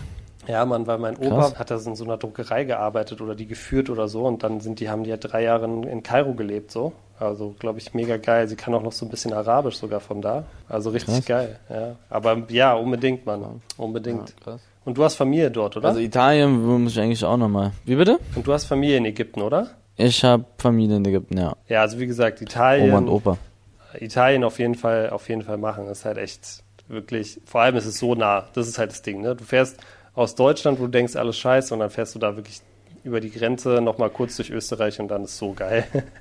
Ja, 0.49 0.65
man, 0.65 0.87
weil 0.89 0.99
mein 0.99 1.17
Opa 1.17 1.37
Krass. 1.51 1.59
hat 1.59 1.71
da 1.71 1.79
so 1.79 1.91
in 1.91 1.97
so 1.97 2.05
einer 2.05 2.17
Druckerei 2.17 2.65
gearbeitet 2.65 3.21
oder 3.21 3.35
die 3.37 3.47
geführt 3.47 3.91
oder 3.91 4.09
so 4.09 4.25
und 4.27 4.43
dann 4.43 4.61
sind 4.61 4.81
die, 4.81 4.89
haben 4.89 5.05
die 5.05 5.11
ja 5.11 5.17
drei 5.17 5.43
Jahre 5.45 5.67
in, 5.67 5.85
in 5.85 6.03
Kairo 6.03 6.35
gelebt, 6.35 6.73
so. 6.73 6.93
Also, 7.23 7.55
glaube 7.59 7.79
ich, 7.79 7.95
mega 7.95 8.17
geil. 8.17 8.49
Sie 8.49 8.57
kann 8.57 8.75
auch 8.75 8.83
noch 8.83 8.93
so 8.93 9.07
ein 9.07 9.09
bisschen 9.09 9.33
Arabisch 9.33 9.77
sogar 9.77 10.01
von 10.01 10.21
da. 10.21 10.45
Also 10.69 10.91
richtig 10.91 11.15
Krass. 11.15 11.27
geil, 11.27 11.59
ja. 11.71 11.97
Aber 12.11 12.43
ja, 12.49 12.75
unbedingt, 12.75 13.25
Mann. 13.27 13.63
Unbedingt. 13.77 14.35
Ja. 14.47 14.59
Und 14.85 14.99
du 14.99 15.05
hast 15.05 15.15
Familie 15.15 15.51
dort, 15.51 15.77
oder? 15.77 15.89
Also 15.89 16.01
Italien 16.01 16.83
muss 16.83 16.93
ich 16.93 17.01
eigentlich 17.01 17.25
auch 17.25 17.37
nochmal. 17.37 17.73
Wie 17.85 17.95
bitte? 17.95 18.19
und 18.35 18.47
du 18.47 18.53
hast 18.53 18.65
Familie 18.65 18.97
in 18.97 19.05
Ägypten, 19.05 19.43
oder? 19.43 19.69
Ich 19.97 20.25
habe 20.25 20.45
Familie 20.59 20.97
in 20.97 21.05
Ägypten, 21.05 21.39
ja. 21.39 21.55
Ja, 21.69 21.83
also 21.83 22.01
wie 22.01 22.07
gesagt, 22.07 22.41
Italien. 22.43 22.89
Oma 22.89 22.99
und 22.99 23.09
Opa. 23.09 23.39
Italien 24.01 24.43
auf 24.43 24.59
jeden 24.59 24.75
Fall, 24.75 25.11
auf 25.11 25.29
jeden 25.29 25.43
Fall 25.43 25.59
machen. 25.59 25.87
Das 25.87 26.01
ist 26.01 26.05
halt 26.05 26.19
echt 26.19 26.65
wirklich, 26.89 27.41
vor 27.45 27.61
allem 27.61 27.77
ist 27.77 27.87
es 27.87 27.99
so 27.99 28.15
nah. 28.15 28.49
Das 28.55 28.67
ist 28.67 28.79
halt 28.79 28.91
das 28.91 29.03
Ding, 29.03 29.21
ne? 29.21 29.37
Du 29.37 29.45
fährst 29.45 29.79
aus 30.15 30.35
Deutschland, 30.35 30.81
wo 30.81 30.85
du 30.85 30.91
denkst, 30.91 31.17
alles 31.17 31.39
scheiße, 31.39 31.73
und 31.73 31.81
dann 31.81 31.91
fährst 31.91 32.15
du 32.15 32.19
da 32.19 32.37
wirklich 32.37 32.61
über 33.05 33.21
die 33.21 33.31
Grenze 33.31 33.81
nochmal 33.81 34.11
kurz 34.11 34.37
durch 34.37 34.51
Österreich 34.51 35.01
und 35.01 35.09
dann 35.09 35.25
ist 35.25 35.39
so 35.39 35.53
geil. 35.53 35.85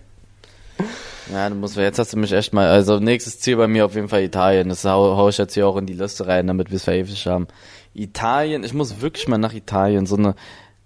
Ja, 1.32 1.50
du 1.50 1.56
musst, 1.56 1.78
jetzt 1.78 2.00
hast 2.00 2.14
du 2.14 2.18
mich 2.18 2.32
echt 2.34 2.54
mal, 2.54 2.68
also 2.68 3.00
nächstes 3.00 3.40
Ziel 3.40 3.56
bei 3.58 3.68
mir 3.68 3.86
auf 3.86 3.96
jeden 3.96 4.10
Fall 4.10 4.24
Italien. 4.24 4.70
Das 4.70 4.84
hau, 4.86 5.16
hau 5.16 5.30
ich 5.30 5.38
jetzt 5.38 5.54
hier 5.54 5.68
auch 5.68 5.78
in 5.78 5.86
die 5.86 5.94
Liste 5.94 6.28
rein, 6.28 6.48
damit 6.48 6.70
wir 6.72 6.76
es 6.78 6.84
verewigt 6.84 7.26
haben. 7.26 7.48
Italien, 7.94 8.64
ich 8.64 8.74
muss 8.74 9.02
wirklich 9.02 9.28
mal 9.28 9.38
nach 9.38 9.54
Italien, 9.54 10.06
so 10.06 10.16
eine, 10.16 10.36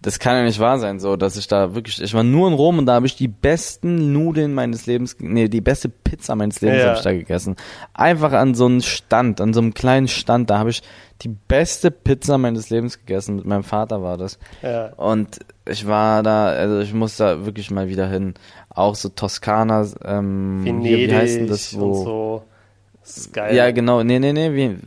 das 0.01 0.19
kann 0.19 0.35
ja 0.35 0.43
nicht 0.43 0.59
wahr 0.59 0.77
sein, 0.79 0.99
so, 0.99 1.15
dass 1.15 1.37
ich 1.37 1.47
da 1.47 1.73
wirklich, 1.73 2.01
ich 2.01 2.13
war 2.13 2.23
nur 2.23 2.47
in 2.47 2.53
Rom 2.53 2.77
und 2.79 2.85
da 2.85 2.93
habe 2.93 3.05
ich 3.07 3.15
die 3.15 3.27
besten 3.27 4.11
Nudeln 4.13 4.53
meines 4.53 4.85
Lebens, 4.85 5.15
nee, 5.19 5.47
die 5.47 5.61
beste 5.61 5.89
Pizza 5.89 6.35
meines 6.35 6.61
Lebens 6.61 6.81
Ja. 6.81 6.87
habe 6.89 6.97
ich 6.97 7.03
da 7.03 7.11
gegessen. 7.13 7.55
Einfach 7.93 8.33
an 8.33 8.53
so 8.55 8.65
einem 8.65 8.81
Stand, 8.81 9.41
an 9.41 9.53
so 9.53 9.61
einem 9.61 9.73
kleinen 9.73 10.07
Stand, 10.07 10.49
da 10.49 10.59
habe 10.59 10.69
ich 10.71 10.83
die 11.21 11.29
beste 11.29 11.91
Pizza 11.91 12.37
meines 12.37 12.69
Lebens 12.69 12.99
gegessen. 12.99 13.37
Mit 13.37 13.45
meinem 13.45 13.63
Vater 13.63 14.01
war 14.03 14.17
das. 14.17 14.37
ja. 14.61 14.87
Und 14.93 15.39
ich 15.67 15.87
war 15.87 16.23
da, 16.23 16.47
also 16.47 16.79
ich 16.79 16.93
muss 16.93 17.17
da 17.17 17.45
wirklich 17.45 17.71
mal 17.71 17.87
wieder 17.87 18.07
hin. 18.07 18.35
Auch 18.69 18.95
so 18.95 19.09
Toskana, 19.09 19.87
ähm, 20.03 20.61
hier, 20.63 20.73
Venedig 20.73 21.09
wie 21.09 21.15
heißt 21.15 21.35
denn 21.37 21.47
das, 21.47 21.77
wo? 21.77 21.85
und 21.85 21.93
so. 22.03 22.43
Das 23.03 23.31
geil. 23.31 23.55
Ja, 23.55 23.71
genau, 23.71 24.03
nee, 24.03 24.19
nee, 24.19 24.33
nee, 24.33 24.53
wie, 24.53 24.77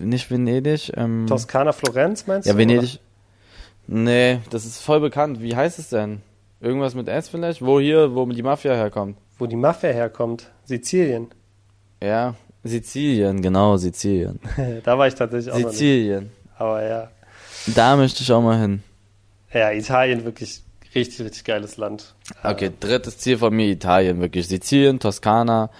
nicht 0.00 0.30
Venedig, 0.30 0.92
ähm, 0.96 1.26
Toskana, 1.28 1.72
Florenz 1.72 2.26
meinst 2.26 2.46
ja, 2.46 2.52
du? 2.52 2.58
Venedig. 2.58 3.00
Nee, 3.86 4.40
das 4.50 4.64
ist 4.64 4.80
voll 4.80 5.00
bekannt. 5.00 5.42
Wie 5.42 5.54
heißt 5.54 5.78
es 5.78 5.90
denn? 5.90 6.22
Irgendwas 6.60 6.94
mit 6.94 7.08
S 7.08 7.28
vielleicht? 7.28 7.60
Wo 7.60 7.78
hier, 7.78 8.14
wo 8.14 8.24
die 8.26 8.42
Mafia 8.42 8.72
herkommt? 8.74 9.18
Wo 9.38 9.46
die 9.46 9.56
Mafia 9.56 9.90
herkommt. 9.90 10.50
Sizilien. 10.64 11.28
Ja, 12.02 12.34
Sizilien, 12.62 13.42
genau, 13.42 13.76
Sizilien. 13.76 14.40
da 14.84 14.98
war 14.98 15.06
ich 15.06 15.14
tatsächlich 15.14 15.52
auch 15.52 15.58
noch 15.58 15.66
nicht. 15.66 15.78
Sizilien. 15.78 16.30
Aber 16.56 16.82
ja. 16.82 17.10
Da 17.74 17.96
möchte 17.96 18.22
ich 18.22 18.32
auch 18.32 18.42
mal 18.42 18.58
hin. 18.58 18.82
Ja, 19.54 19.70
Italien 19.70 20.24
wirklich 20.24 20.62
richtig, 20.94 21.24
richtig 21.24 21.44
geiles 21.44 21.76
Land. 21.76 22.14
Okay, 22.42 22.70
drittes 22.78 23.18
Ziel 23.18 23.38
von 23.38 23.54
mir 23.54 23.68
Italien, 23.68 24.20
wirklich. 24.20 24.48
Sizilien, 24.48 24.98
Toskana, 24.98 25.70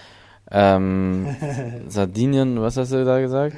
ähm, 0.49 1.35
Sardinien, 1.87 2.61
was 2.61 2.77
hast 2.77 2.93
du 2.93 3.03
da 3.05 3.19
gesagt? 3.19 3.57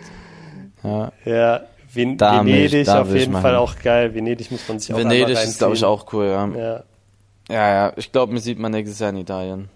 Ja, 0.84 1.12
ja 1.24 1.62
Ven 1.94 2.18
da 2.18 2.46
Venedig 2.46 2.88
mich, 2.88 2.90
auf 2.90 3.14
jeden 3.14 3.34
Fall 3.34 3.56
auch 3.56 3.76
geil. 3.78 4.14
Venedig 4.14 4.52
muss 4.52 4.68
man 4.68 4.80
sich 4.80 4.94
auch 4.94 4.98
Venedig 4.98 5.38
ist, 5.38 5.60
glaube 5.60 5.76
ich, 5.76 5.86
auch 5.86 6.12
cool, 6.14 6.26
ja. 6.26 6.48
Ja, 6.48 6.84
ja, 7.50 7.74
ja. 7.74 7.94
ich 7.96 8.12
glaube, 8.12 8.34
mir 8.34 8.40
sieht 8.40 8.60
man 8.60 8.72
nächstes 8.72 9.00
Jahr 9.00 9.12
in 9.12 9.18
Italien. 9.18 9.70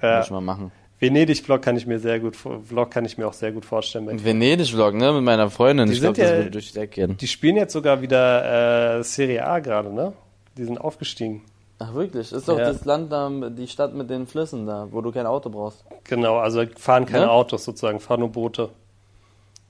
Ja. 0.00 0.18
Muss 0.18 0.26
ich 0.26 0.30
mal 0.30 0.40
machen. 0.40 0.72
Venedig-Vlog 1.00 1.62
kann 1.62 1.76
ich 1.76 1.86
mir 1.86 1.98
sehr 1.98 2.20
gut, 2.20 2.36
Vlog 2.36 2.90
kann 2.90 3.06
ich 3.06 3.16
mir 3.16 3.26
auch 3.26 3.32
sehr 3.32 3.52
gut 3.52 3.64
vorstellen. 3.64 4.22
Venedig-Vlog, 4.22 4.94
ne, 4.94 5.12
mit 5.14 5.22
meiner 5.22 5.50
Freundin. 5.50 5.86
Die 5.86 5.94
ich 5.94 6.00
glaube, 6.00 6.20
ja, 6.20 6.28
das 6.28 6.36
würde 6.36 6.50
durch 6.50 6.68
die 6.68 6.74
Decke 6.74 7.06
gehen. 7.06 7.16
Die 7.16 7.26
spielen 7.26 7.56
jetzt 7.56 7.72
sogar 7.72 8.02
wieder 8.02 8.98
äh, 8.98 9.02
Serie 9.02 9.46
A 9.46 9.60
gerade, 9.60 9.92
ne? 9.92 10.12
Die 10.58 10.64
sind 10.64 10.78
aufgestiegen. 10.78 11.42
Ach 11.78 11.94
wirklich? 11.94 12.30
Ist 12.30 12.46
doch 12.46 12.58
ja. 12.58 12.66
das 12.66 12.84
Land 12.84 13.10
da, 13.10 13.30
die 13.30 13.66
Stadt 13.66 13.94
mit 13.94 14.10
den 14.10 14.26
Flüssen 14.26 14.66
da, 14.66 14.88
wo 14.90 15.00
du 15.00 15.10
kein 15.10 15.24
Auto 15.24 15.48
brauchst. 15.48 15.82
Genau, 16.04 16.36
also 16.36 16.62
fahren 16.76 17.06
keine 17.06 17.24
ne? 17.24 17.30
Autos 17.30 17.64
sozusagen, 17.64 17.98
fahren 17.98 18.20
nur 18.20 18.28
Boote. 18.28 18.68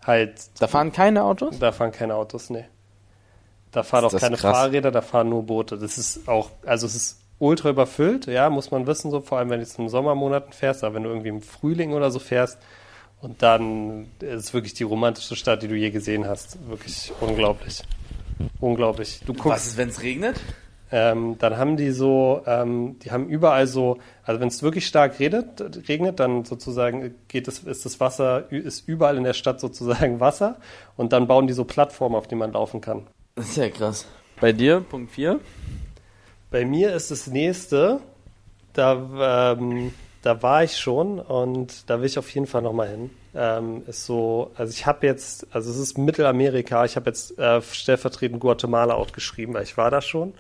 Halt. 0.05 0.35
Da 0.59 0.67
fahren 0.67 0.91
keine 0.91 1.23
Autos? 1.23 1.61
Da 1.61 1.71
fahren 1.71 1.93
keine 1.93 2.17
Autos, 2.17 2.51
nee. 2.51 2.65
Da 3.71 3.85
fahren 3.85 4.07
auch 4.07 4.19
keine 4.19 4.37
krass. 4.37 4.57
Fahrräder, 4.57 4.91
da 4.91 5.03
fahren 5.03 5.29
nur 5.29 5.45
Boote. 5.45 5.79
Das 5.79 5.99
ist 5.99 6.29
auch, 6.29 6.51
also 6.67 6.87
es 6.87 6.97
ist 6.97 7.20
ultra 7.41 7.71
überfüllt, 7.71 8.27
ja, 8.27 8.49
muss 8.51 8.71
man 8.71 8.87
wissen, 8.87 9.11
so 9.11 9.21
vor 9.21 9.39
allem 9.39 9.51
wenn 9.51 9.59
du 9.59 9.65
jetzt 9.65 9.79
in 9.79 9.89
Sommermonaten 9.89 10.53
fährst, 10.53 10.85
aber 10.85 10.95
wenn 10.95 11.03
du 11.03 11.09
irgendwie 11.09 11.31
im 11.31 11.43
Frühling 11.43 11.93
oder 11.93 12.11
so 12.11 12.21
fährst 12.21 12.59
und 13.21 13.43
dann 13.43 14.07
ist 14.21 14.45
es 14.45 14.55
wirklich 14.55 14.75
die 14.75 14.85
romantischste 14.85 15.37
Stadt, 15.37 15.63
die 15.63 15.69
du 15.69 15.75
je 15.75 15.91
gesehen 15.91 16.27
hast. 16.27 16.59
Wirklich 16.69 17.13
unglaublich. 17.21 17.83
Unglaublich. 18.61 19.21
Du 19.27 19.33
guckst, 19.33 19.49
Was 19.49 19.67
ist, 19.67 19.77
wenn 19.77 19.89
es 19.89 20.03
regnet? 20.03 20.41
Ähm, 20.93 21.37
dann 21.39 21.57
haben 21.57 21.77
die 21.77 21.93
so, 21.93 22.43
ähm, 22.47 22.99
die 22.99 23.13
haben 23.13 23.29
überall 23.29 23.67
so, 23.67 23.99
also 24.25 24.41
wenn 24.41 24.49
es 24.49 24.63
wirklich 24.63 24.87
stark 24.87 25.21
redet, 25.21 25.89
regnet, 25.89 26.19
dann 26.19 26.45
sozusagen 26.45 27.15
geht 27.29 27.47
es, 27.47 27.61
ist 27.61 27.85
das 27.85 28.01
Wasser, 28.01 28.51
ist 28.51 28.89
überall 28.89 29.17
in 29.17 29.25
der 29.25 29.35
Stadt 29.35 29.61
sozusagen 29.61 30.19
Wasser 30.19 30.57
und 30.97 31.13
dann 31.13 31.29
bauen 31.29 31.47
die 31.47 31.53
so 31.53 31.65
Plattformen, 31.65 32.17
auf 32.17 32.27
denen 32.27 32.41
man 32.41 32.53
laufen 32.53 32.81
kann. 32.81 33.07
Das 33.37 33.51
ist 33.51 33.57
ja 33.57 33.69
krass. 33.69 34.07
Bei 34.41 34.53
dir, 34.53 34.81
Punkt 34.81 35.13
4? 35.13 35.39
Bei 36.51 36.65
mir 36.65 36.93
ist 36.93 37.13
das 37.13 37.29
nächste, 37.29 38.01
da, 38.73 39.53
ähm, 39.53 39.93
da 40.23 40.43
war 40.43 40.65
ich 40.65 40.77
schon 40.77 41.21
und 41.21 41.89
da 41.89 42.01
will 42.01 42.07
ich 42.07 42.19
auf 42.19 42.29
jeden 42.31 42.47
Fall 42.47 42.63
nochmal 42.63 42.89
hin. 42.89 43.11
Ähm, 43.35 43.83
ist 43.87 44.07
so, 44.07 44.51
also 44.57 44.73
ich 44.73 44.85
habe 44.85 45.07
jetzt, 45.07 45.47
also 45.53 45.71
es 45.71 45.79
ist 45.79 45.97
Mittelamerika, 45.97 46.85
ich 46.85 46.97
habe 46.97 47.09
jetzt 47.09 47.39
äh, 47.39 47.63
stellvertretend 47.63 48.41
Guatemala 48.41 48.95
outgeschrieben, 48.95 49.55
weil 49.55 49.63
ich 49.63 49.77
war 49.77 49.93
da 49.93 50.01
schon. 50.01 50.35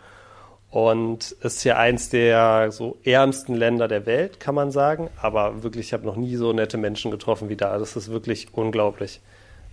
Und 0.70 1.32
ist 1.42 1.64
ja 1.64 1.76
eins 1.76 2.10
der 2.10 2.70
so 2.70 2.96
ärmsten 3.04 3.54
Länder 3.54 3.88
der 3.88 4.06
Welt, 4.06 4.38
kann 4.38 4.54
man 4.54 4.70
sagen. 4.70 5.10
Aber 5.20 5.62
wirklich, 5.62 5.86
ich 5.86 5.92
habe 5.92 6.06
noch 6.06 6.16
nie 6.16 6.36
so 6.36 6.52
nette 6.52 6.78
Menschen 6.78 7.10
getroffen 7.10 7.48
wie 7.48 7.56
da. 7.56 7.78
Das 7.78 7.96
ist 7.96 8.10
wirklich 8.10 8.48
unglaublich. 8.52 9.20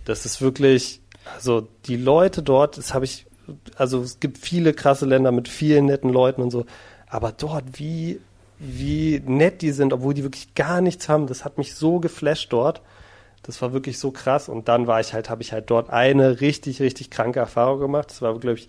Das 0.04 0.24
ist 0.24 0.40
wirklich, 0.40 1.00
also 1.34 1.68
die 1.86 1.96
Leute 1.96 2.42
dort, 2.42 2.78
das 2.78 2.94
habe 2.94 3.04
ich 3.04 3.27
also 3.76 4.00
es 4.02 4.20
gibt 4.20 4.38
viele 4.38 4.72
krasse 4.72 5.06
Länder 5.06 5.32
mit 5.32 5.48
vielen 5.48 5.86
netten 5.86 6.10
Leuten 6.10 6.42
und 6.42 6.50
so, 6.50 6.66
aber 7.08 7.32
dort, 7.32 7.78
wie, 7.78 8.20
wie 8.58 9.22
nett 9.24 9.62
die 9.62 9.70
sind, 9.70 9.92
obwohl 9.92 10.14
die 10.14 10.22
wirklich 10.22 10.54
gar 10.54 10.80
nichts 10.80 11.08
haben, 11.08 11.26
das 11.26 11.44
hat 11.44 11.58
mich 11.58 11.74
so 11.74 12.00
geflasht 12.00 12.52
dort. 12.52 12.82
Das 13.42 13.62
war 13.62 13.72
wirklich 13.72 13.98
so 13.98 14.10
krass. 14.10 14.48
Und 14.48 14.68
dann 14.68 14.86
war 14.86 15.00
ich 15.00 15.14
halt, 15.14 15.30
habe 15.30 15.42
ich 15.42 15.52
halt 15.52 15.70
dort 15.70 15.90
eine 15.90 16.40
richtig, 16.40 16.82
richtig 16.82 17.10
kranke 17.10 17.40
Erfahrung 17.40 17.80
gemacht. 17.80 18.10
Das 18.10 18.20
war, 18.20 18.38
glaube 18.38 18.58
ich, 18.58 18.68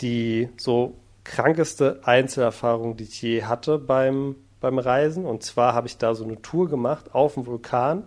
die 0.00 0.48
so 0.56 0.94
krankeste 1.24 2.00
Einzelerfahrung, 2.04 2.96
die 2.96 3.04
ich 3.04 3.20
je 3.20 3.44
hatte 3.44 3.78
beim, 3.78 4.36
beim 4.60 4.78
Reisen. 4.78 5.24
Und 5.24 5.42
zwar 5.42 5.74
habe 5.74 5.88
ich 5.88 5.98
da 5.98 6.14
so 6.14 6.24
eine 6.24 6.40
Tour 6.40 6.68
gemacht 6.68 7.14
auf 7.14 7.34
dem 7.34 7.46
Vulkan. 7.46 8.04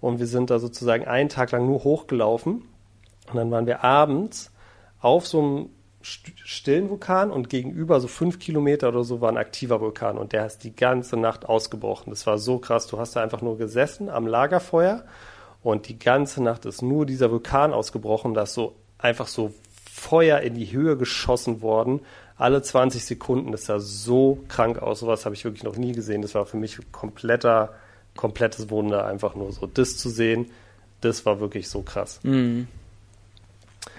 Und 0.00 0.20
wir 0.20 0.26
sind 0.26 0.50
da 0.50 0.58
sozusagen 0.58 1.06
einen 1.06 1.28
Tag 1.28 1.50
lang 1.50 1.66
nur 1.66 1.84
hochgelaufen. 1.84 2.62
Und 3.30 3.36
dann 3.36 3.50
waren 3.50 3.66
wir 3.66 3.84
abends 3.84 4.52
auf 5.06 5.24
so 5.24 5.40
einem 5.40 5.68
stillen 6.02 6.90
Vulkan 6.90 7.30
und 7.30 7.48
gegenüber 7.48 8.00
so 8.00 8.08
fünf 8.08 8.40
Kilometer 8.40 8.88
oder 8.88 9.04
so 9.04 9.20
war 9.20 9.30
ein 9.30 9.36
aktiver 9.36 9.80
Vulkan 9.80 10.18
und 10.18 10.32
der 10.32 10.46
ist 10.46 10.64
die 10.64 10.74
ganze 10.74 11.16
Nacht 11.16 11.46
ausgebrochen. 11.48 12.10
Das 12.10 12.26
war 12.26 12.38
so 12.38 12.58
krass. 12.58 12.88
Du 12.88 12.98
hast 12.98 13.14
da 13.14 13.22
einfach 13.22 13.40
nur 13.40 13.56
gesessen 13.56 14.08
am 14.08 14.26
Lagerfeuer 14.26 15.04
und 15.62 15.88
die 15.88 15.98
ganze 15.98 16.42
Nacht 16.42 16.64
ist 16.64 16.82
nur 16.82 17.06
dieser 17.06 17.30
Vulkan 17.30 17.72
ausgebrochen. 17.72 18.34
Da 18.34 18.42
ist 18.42 18.54
so 18.54 18.74
einfach 18.98 19.28
so 19.28 19.54
Feuer 19.88 20.40
in 20.40 20.54
die 20.54 20.72
Höhe 20.72 20.96
geschossen 20.96 21.62
worden. 21.62 22.00
Alle 22.36 22.62
20 22.62 23.04
Sekunden. 23.04 23.52
Das 23.52 23.66
sah 23.66 23.78
so 23.78 24.40
krank 24.48 24.82
aus. 24.82 25.00
Sowas 25.00 25.24
habe 25.24 25.36
ich 25.36 25.44
wirklich 25.44 25.64
noch 25.64 25.76
nie 25.76 25.92
gesehen. 25.92 26.22
Das 26.22 26.34
war 26.34 26.46
für 26.46 26.56
mich 26.56 26.78
kompletter, 26.90 27.74
komplettes 28.16 28.70
Wunder, 28.70 29.06
einfach 29.06 29.36
nur 29.36 29.52
so 29.52 29.66
das 29.66 29.96
zu 29.96 30.08
sehen. 30.08 30.50
Das 31.00 31.24
war 31.26 31.38
wirklich 31.38 31.68
so 31.68 31.82
krass. 31.82 32.20
Mhm. 32.24 32.66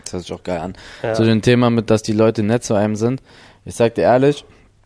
Das 0.07 0.13
hört 0.13 0.23
sich 0.23 0.33
auch 0.33 0.43
geil 0.43 0.59
an. 0.59 0.73
Ja. 1.03 1.13
Zu 1.13 1.23
dem 1.23 1.41
Thema 1.41 1.69
mit, 1.69 1.89
dass 1.89 2.01
die 2.01 2.13
Leute 2.13 2.43
nett 2.43 2.63
zu 2.63 2.73
einem 2.73 2.95
sind. 2.95 3.21
Ich 3.65 3.75
sag 3.75 3.95
dir 3.95 4.03
ehrlich, 4.03 4.45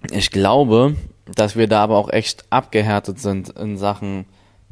ich 0.09 0.31
glaube, 0.31 0.95
dass 1.25 1.55
wir 1.55 1.67
da 1.67 1.83
aber 1.83 1.97
auch 1.97 2.09
echt 2.09 2.45
abgehärtet 2.49 3.19
sind 3.19 3.49
in 3.49 3.77
Sachen 3.77 4.25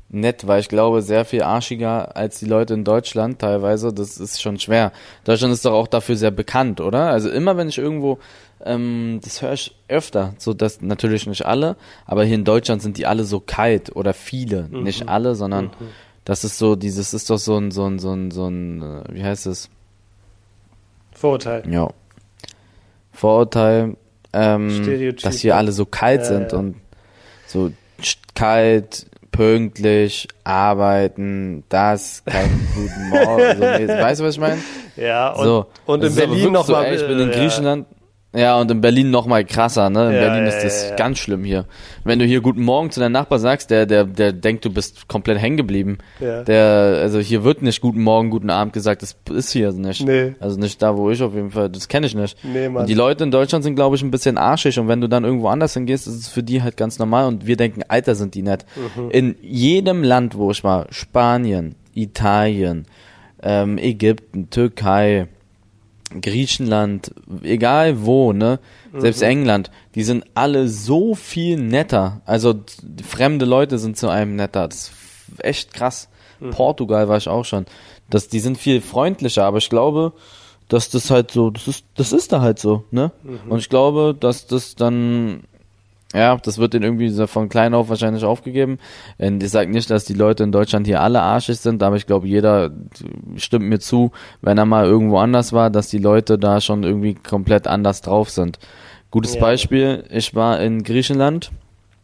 nett, 0.09 0.47
weil 0.47 0.59
ich 0.59 0.69
glaube, 0.69 1.01
sehr 1.01 1.23
viel 1.23 1.43
arschiger 1.43 2.15
als 2.15 2.39
die 2.39 2.45
Leute 2.45 2.73
in 2.73 2.83
Deutschland 2.83 3.39
teilweise. 3.39 3.93
Das 3.93 4.17
ist 4.17 4.41
schon 4.41 4.59
schwer. 4.59 4.91
Deutschland 5.23 5.53
ist 5.53 5.65
doch 5.65 5.73
auch 5.73 5.87
dafür 5.87 6.15
sehr 6.15 6.31
bekannt, 6.31 6.81
oder? 6.81 7.09
Also 7.09 7.29
immer 7.29 7.57
wenn 7.57 7.69
ich 7.69 7.77
irgendwo, 7.77 8.17
ähm, 8.65 9.19
das 9.23 9.41
höre 9.41 9.53
ich 9.53 9.75
öfter, 9.87 10.33
so 10.37 10.53
dass 10.53 10.81
natürlich 10.81 11.27
nicht 11.27 11.45
alle, 11.45 11.75
aber 12.05 12.23
hier 12.25 12.35
in 12.35 12.43
Deutschland 12.43 12.81
sind 12.81 12.97
die 12.97 13.05
alle 13.05 13.23
so 13.23 13.39
kalt 13.39 13.95
oder 13.95 14.13
viele, 14.13 14.67
mhm. 14.69 14.83
nicht 14.83 15.07
alle, 15.07 15.35
sondern 15.35 15.65
mhm. 15.65 15.89
das 16.25 16.43
ist 16.43 16.57
so, 16.57 16.75
dieses 16.75 17.13
ist 17.13 17.29
doch 17.29 17.37
so 17.37 17.57
ein, 17.57 17.71
so 17.71 17.85
ein, 17.85 17.99
so 17.99 18.13
ein, 18.13 18.31
so 18.31 18.47
ein, 18.47 18.81
äh, 18.81 19.03
wie 19.13 19.23
heißt 19.23 19.45
es? 19.45 19.69
Vorurteil. 21.19 21.63
Ja. 21.69 21.89
Vorurteil, 23.11 23.97
ähm, 24.31 25.15
dass 25.21 25.43
wir 25.43 25.57
alle 25.57 25.73
so 25.73 25.85
kalt 25.85 26.21
ja, 26.21 26.25
sind 26.25 26.53
und 26.53 26.75
so 27.45 27.71
kalt, 28.35 29.05
pünktlich, 29.33 30.29
arbeiten, 30.45 31.65
das, 31.67 32.23
keinen 32.23 32.65
guten 32.75 33.09
Morgen. 33.09 33.57
So, 33.87 33.93
weißt 33.93 34.21
du, 34.21 34.23
was 34.23 34.35
ich 34.35 34.39
meine? 34.39 34.59
Ja, 34.95 35.31
und, 35.31 35.43
so, 35.43 35.65
und 35.85 36.03
in 36.05 36.15
Berlin 36.15 36.53
nochmal. 36.53 36.97
So, 36.97 37.03
ich 37.03 37.09
bin 37.09 37.19
in 37.19 37.31
Griechenland, 37.31 37.87
ja, 37.89 37.97
und 38.31 38.69
in 38.69 38.79
Berlin 38.79 39.09
noch 39.09 39.25
mal 39.25 39.43
krasser, 39.43 39.89
ne? 39.89 40.09
In 40.09 40.15
ja, 40.15 40.21
Berlin 40.21 40.45
ist 40.45 40.63
das 40.63 40.83
ja, 40.83 40.89
ja. 40.91 40.95
ganz 40.97 41.17
schlimm 41.17 41.43
hier. 41.43 41.65
Wenn 42.03 42.19
du 42.19 42.25
hier 42.25 42.41
Guten 42.41 42.61
Morgen 42.61 42.91
zu 42.91 42.99
deinem 42.99 43.13
Nachbar 43.13 43.39
sagst, 43.39 43.71
der, 43.71 43.87
der, 43.87 44.03
der 44.03 44.33
denkt, 44.33 44.65
du 44.65 44.69
bist 44.71 45.07
komplett 45.07 45.39
hängen 45.39 45.57
geblieben. 45.57 45.97
Ja. 46.19 46.43
Der, 46.43 46.99
also 47.01 47.17
hier 47.19 47.43
wird 47.43 47.63
nicht 47.63 47.81
Guten 47.81 48.03
Morgen, 48.03 48.29
Guten 48.29 48.51
Abend 48.51 48.73
gesagt, 48.73 49.01
das 49.01 49.15
ist 49.31 49.51
hier 49.51 49.71
nicht. 49.71 50.05
Nee. 50.05 50.35
Also 50.39 50.59
nicht 50.59 50.79
da, 50.79 50.95
wo 50.95 51.09
ich 51.09 51.23
auf 51.23 51.33
jeden 51.33 51.49
Fall, 51.49 51.69
das 51.69 51.87
kenne 51.87 52.05
ich 52.05 52.13
nicht. 52.13 52.37
Nee, 52.43 52.69
Mann. 52.69 52.83
Und 52.83 52.89
die 52.89 52.93
Leute 52.93 53.23
in 53.23 53.31
Deutschland 53.31 53.63
sind, 53.63 53.75
glaube 53.75 53.95
ich, 53.95 54.03
ein 54.03 54.11
bisschen 54.11 54.37
arschig 54.37 54.77
und 54.77 54.87
wenn 54.87 55.01
du 55.01 55.09
dann 55.09 55.23
irgendwo 55.23 55.47
anders 55.47 55.73
hingehst, 55.73 56.05
ist 56.05 56.15
es 56.15 56.27
für 56.27 56.43
die 56.43 56.61
halt 56.61 56.77
ganz 56.77 56.99
normal 56.99 57.25
und 57.25 57.47
wir 57.47 57.57
denken, 57.57 57.81
Alter, 57.87 58.13
sind 58.13 58.35
die 58.35 58.43
nett. 58.43 58.63
Mhm. 58.95 59.09
In 59.09 59.35
jedem 59.41 60.03
Land, 60.03 60.37
wo 60.37 60.51
ich 60.51 60.63
war, 60.63 60.85
Spanien, 60.91 61.73
Italien, 61.95 62.85
ähm, 63.41 63.79
Ägypten, 63.79 64.51
Türkei, 64.51 65.27
Griechenland, 66.09 67.13
egal 67.43 68.03
wo, 68.05 68.33
ne? 68.33 68.59
Selbst 68.97 69.21
mhm. 69.21 69.27
England, 69.27 69.71
die 69.95 70.03
sind 70.03 70.25
alle 70.33 70.67
so 70.67 71.13
viel 71.13 71.57
netter. 71.57 72.21
Also 72.25 72.55
fremde 73.03 73.45
Leute 73.45 73.77
sind 73.77 73.97
zu 73.97 74.09
einem 74.09 74.35
netter. 74.35 74.67
Das 74.67 74.91
ist 75.29 75.43
echt 75.43 75.73
krass. 75.73 76.09
Mhm. 76.39 76.51
Portugal 76.51 77.07
war 77.07 77.17
ich 77.17 77.27
auch 77.27 77.45
schon. 77.45 77.65
Das, 78.09 78.27
die 78.27 78.39
sind 78.39 78.57
viel 78.57 78.81
freundlicher, 78.81 79.45
aber 79.45 79.59
ich 79.59 79.69
glaube, 79.69 80.13
dass 80.67 80.89
das 80.89 81.11
halt 81.11 81.31
so, 81.31 81.49
das 81.51 81.67
ist, 81.67 81.85
das 81.95 82.11
ist 82.11 82.31
da 82.31 82.41
halt 82.41 82.59
so, 82.59 82.85
ne? 82.91 83.11
Mhm. 83.23 83.51
Und 83.51 83.59
ich 83.59 83.69
glaube, 83.69 84.15
dass 84.19 84.47
das 84.47 84.75
dann 84.75 85.43
ja, 86.13 86.35
das 86.37 86.57
wird 86.57 86.73
ihnen 86.73 86.83
irgendwie 86.83 87.27
von 87.27 87.49
klein 87.49 87.73
auf 87.73 87.89
wahrscheinlich 87.89 88.23
aufgegeben. 88.23 88.79
Und 89.19 89.43
ich 89.43 89.51
sage 89.51 89.69
nicht, 89.69 89.91
dass 89.91 90.05
die 90.05 90.13
Leute 90.13 90.43
in 90.43 90.51
Deutschland 90.51 90.87
hier 90.87 91.01
alle 91.01 91.21
arschig 91.21 91.59
sind, 91.59 91.83
aber 91.83 91.97
ich 91.97 92.07
glaube, 92.07 92.27
jeder 92.27 92.71
stimmt 93.35 93.65
mir 93.65 93.79
zu, 93.79 94.11
wenn 94.41 94.57
er 94.57 94.65
mal 94.65 94.85
irgendwo 94.85 95.19
anders 95.19 95.53
war, 95.53 95.69
dass 95.69 95.89
die 95.89 95.99
Leute 95.99 96.39
da 96.39 96.61
schon 96.61 96.83
irgendwie 96.83 97.13
komplett 97.13 97.67
anders 97.67 98.01
drauf 98.01 98.31
sind. 98.31 98.57
Gutes 99.11 99.35
ja. 99.35 99.41
Beispiel, 99.41 100.03
ich 100.09 100.33
war 100.33 100.59
in 100.59 100.83
Griechenland 100.83 101.51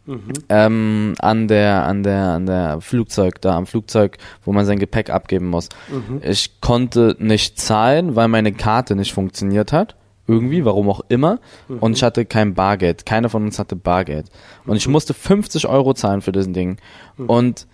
mhm. 0.05 0.33
ähm, 0.49 1.13
an 1.19 1.47
der, 1.47 1.85
an 1.85 2.03
der, 2.03 2.25
an 2.29 2.45
der 2.45 2.81
Flugzeug, 2.81 3.41
da 3.41 3.57
am 3.57 3.65
Flugzeug, 3.65 4.17
wo 4.43 4.53
man 4.53 4.65
sein 4.65 4.77
Gepäck 4.77 5.09
abgeben 5.09 5.47
muss. 5.47 5.69
Mhm. 5.89 6.21
Ich 6.23 6.61
konnte 6.61 7.15
nicht 7.17 7.59
zahlen, 7.59 8.15
weil 8.15 8.27
meine 8.27 8.53
Karte 8.53 8.95
nicht 8.95 9.13
funktioniert 9.13 9.73
hat 9.73 9.95
irgendwie, 10.27 10.65
warum 10.65 10.89
auch 10.89 11.01
immer. 11.09 11.39
Mhm. 11.67 11.79
Und 11.79 11.97
ich 11.97 12.03
hatte 12.03 12.25
kein 12.25 12.53
Bargeld. 12.53 13.05
Keiner 13.05 13.29
von 13.29 13.43
uns 13.43 13.59
hatte 13.59 13.75
Bargeld. 13.75 14.27
Und 14.65 14.75
ich 14.75 14.88
mhm. 14.88 14.93
musste 14.93 15.13
50 15.13 15.67
Euro 15.67 15.93
zahlen 15.93 16.21
für 16.21 16.31
diesen 16.31 16.53
Ding. 16.53 16.77
Mhm. 17.17 17.29
Und 17.29 17.67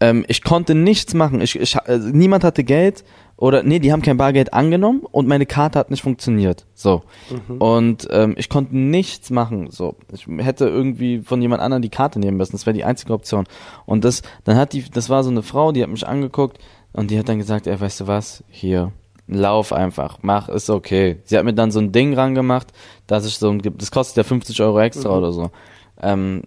ähm, 0.00 0.24
ich 0.28 0.42
konnte 0.42 0.74
nichts 0.74 1.14
machen. 1.14 1.40
Ich, 1.40 1.58
ich, 1.58 1.76
äh, 1.76 1.98
niemand 1.98 2.44
hatte 2.44 2.64
Geld 2.64 3.04
oder 3.38 3.62
nee, 3.62 3.78
die 3.78 3.92
haben 3.92 4.02
kein 4.02 4.16
Bargeld 4.16 4.52
angenommen 4.52 5.02
und 5.10 5.28
meine 5.28 5.46
Karte 5.46 5.78
hat 5.78 5.90
nicht 5.90 6.02
funktioniert. 6.02 6.66
So. 6.74 7.02
Mhm. 7.48 7.56
Und 7.58 8.08
ähm, 8.10 8.34
ich 8.36 8.48
konnte 8.48 8.76
nichts 8.76 9.30
machen. 9.30 9.70
So. 9.70 9.96
Ich 10.12 10.26
hätte 10.38 10.66
irgendwie 10.66 11.20
von 11.20 11.40
jemand 11.40 11.62
anderem 11.62 11.82
die 11.82 11.90
Karte 11.90 12.18
nehmen 12.18 12.36
müssen. 12.36 12.52
Das 12.52 12.66
wäre 12.66 12.74
die 12.74 12.84
einzige 12.84 13.12
Option. 13.12 13.46
Und 13.84 14.04
das, 14.04 14.22
dann 14.44 14.56
hat 14.56 14.72
die, 14.72 14.88
das 14.88 15.08
war 15.08 15.22
so 15.24 15.30
eine 15.30 15.42
Frau, 15.42 15.72
die 15.72 15.82
hat 15.82 15.90
mich 15.90 16.06
angeguckt 16.06 16.58
und 16.92 17.10
die 17.10 17.18
hat 17.18 17.28
dann 17.28 17.38
gesagt, 17.38 17.66
ey, 17.66 17.78
weißt 17.78 18.00
du 18.00 18.06
was, 18.06 18.44
hier, 18.48 18.92
lauf 19.28 19.72
einfach, 19.72 20.18
mach, 20.22 20.48
ist 20.48 20.70
okay. 20.70 21.20
Sie 21.24 21.36
hat 21.36 21.44
mir 21.44 21.54
dann 21.54 21.70
so 21.70 21.80
ein 21.80 21.92
Ding 21.92 22.14
rangemacht, 22.14 22.68
dass 23.06 23.26
ich 23.26 23.38
so 23.38 23.50
ein, 23.50 23.60
das 23.76 23.90
kostet 23.90 24.16
ja 24.18 24.24
50 24.24 24.60
Euro 24.62 24.80
extra 24.80 25.10
mhm. 25.10 25.16
oder 25.16 25.32
so. 25.32 25.50
Ähm, 26.00 26.42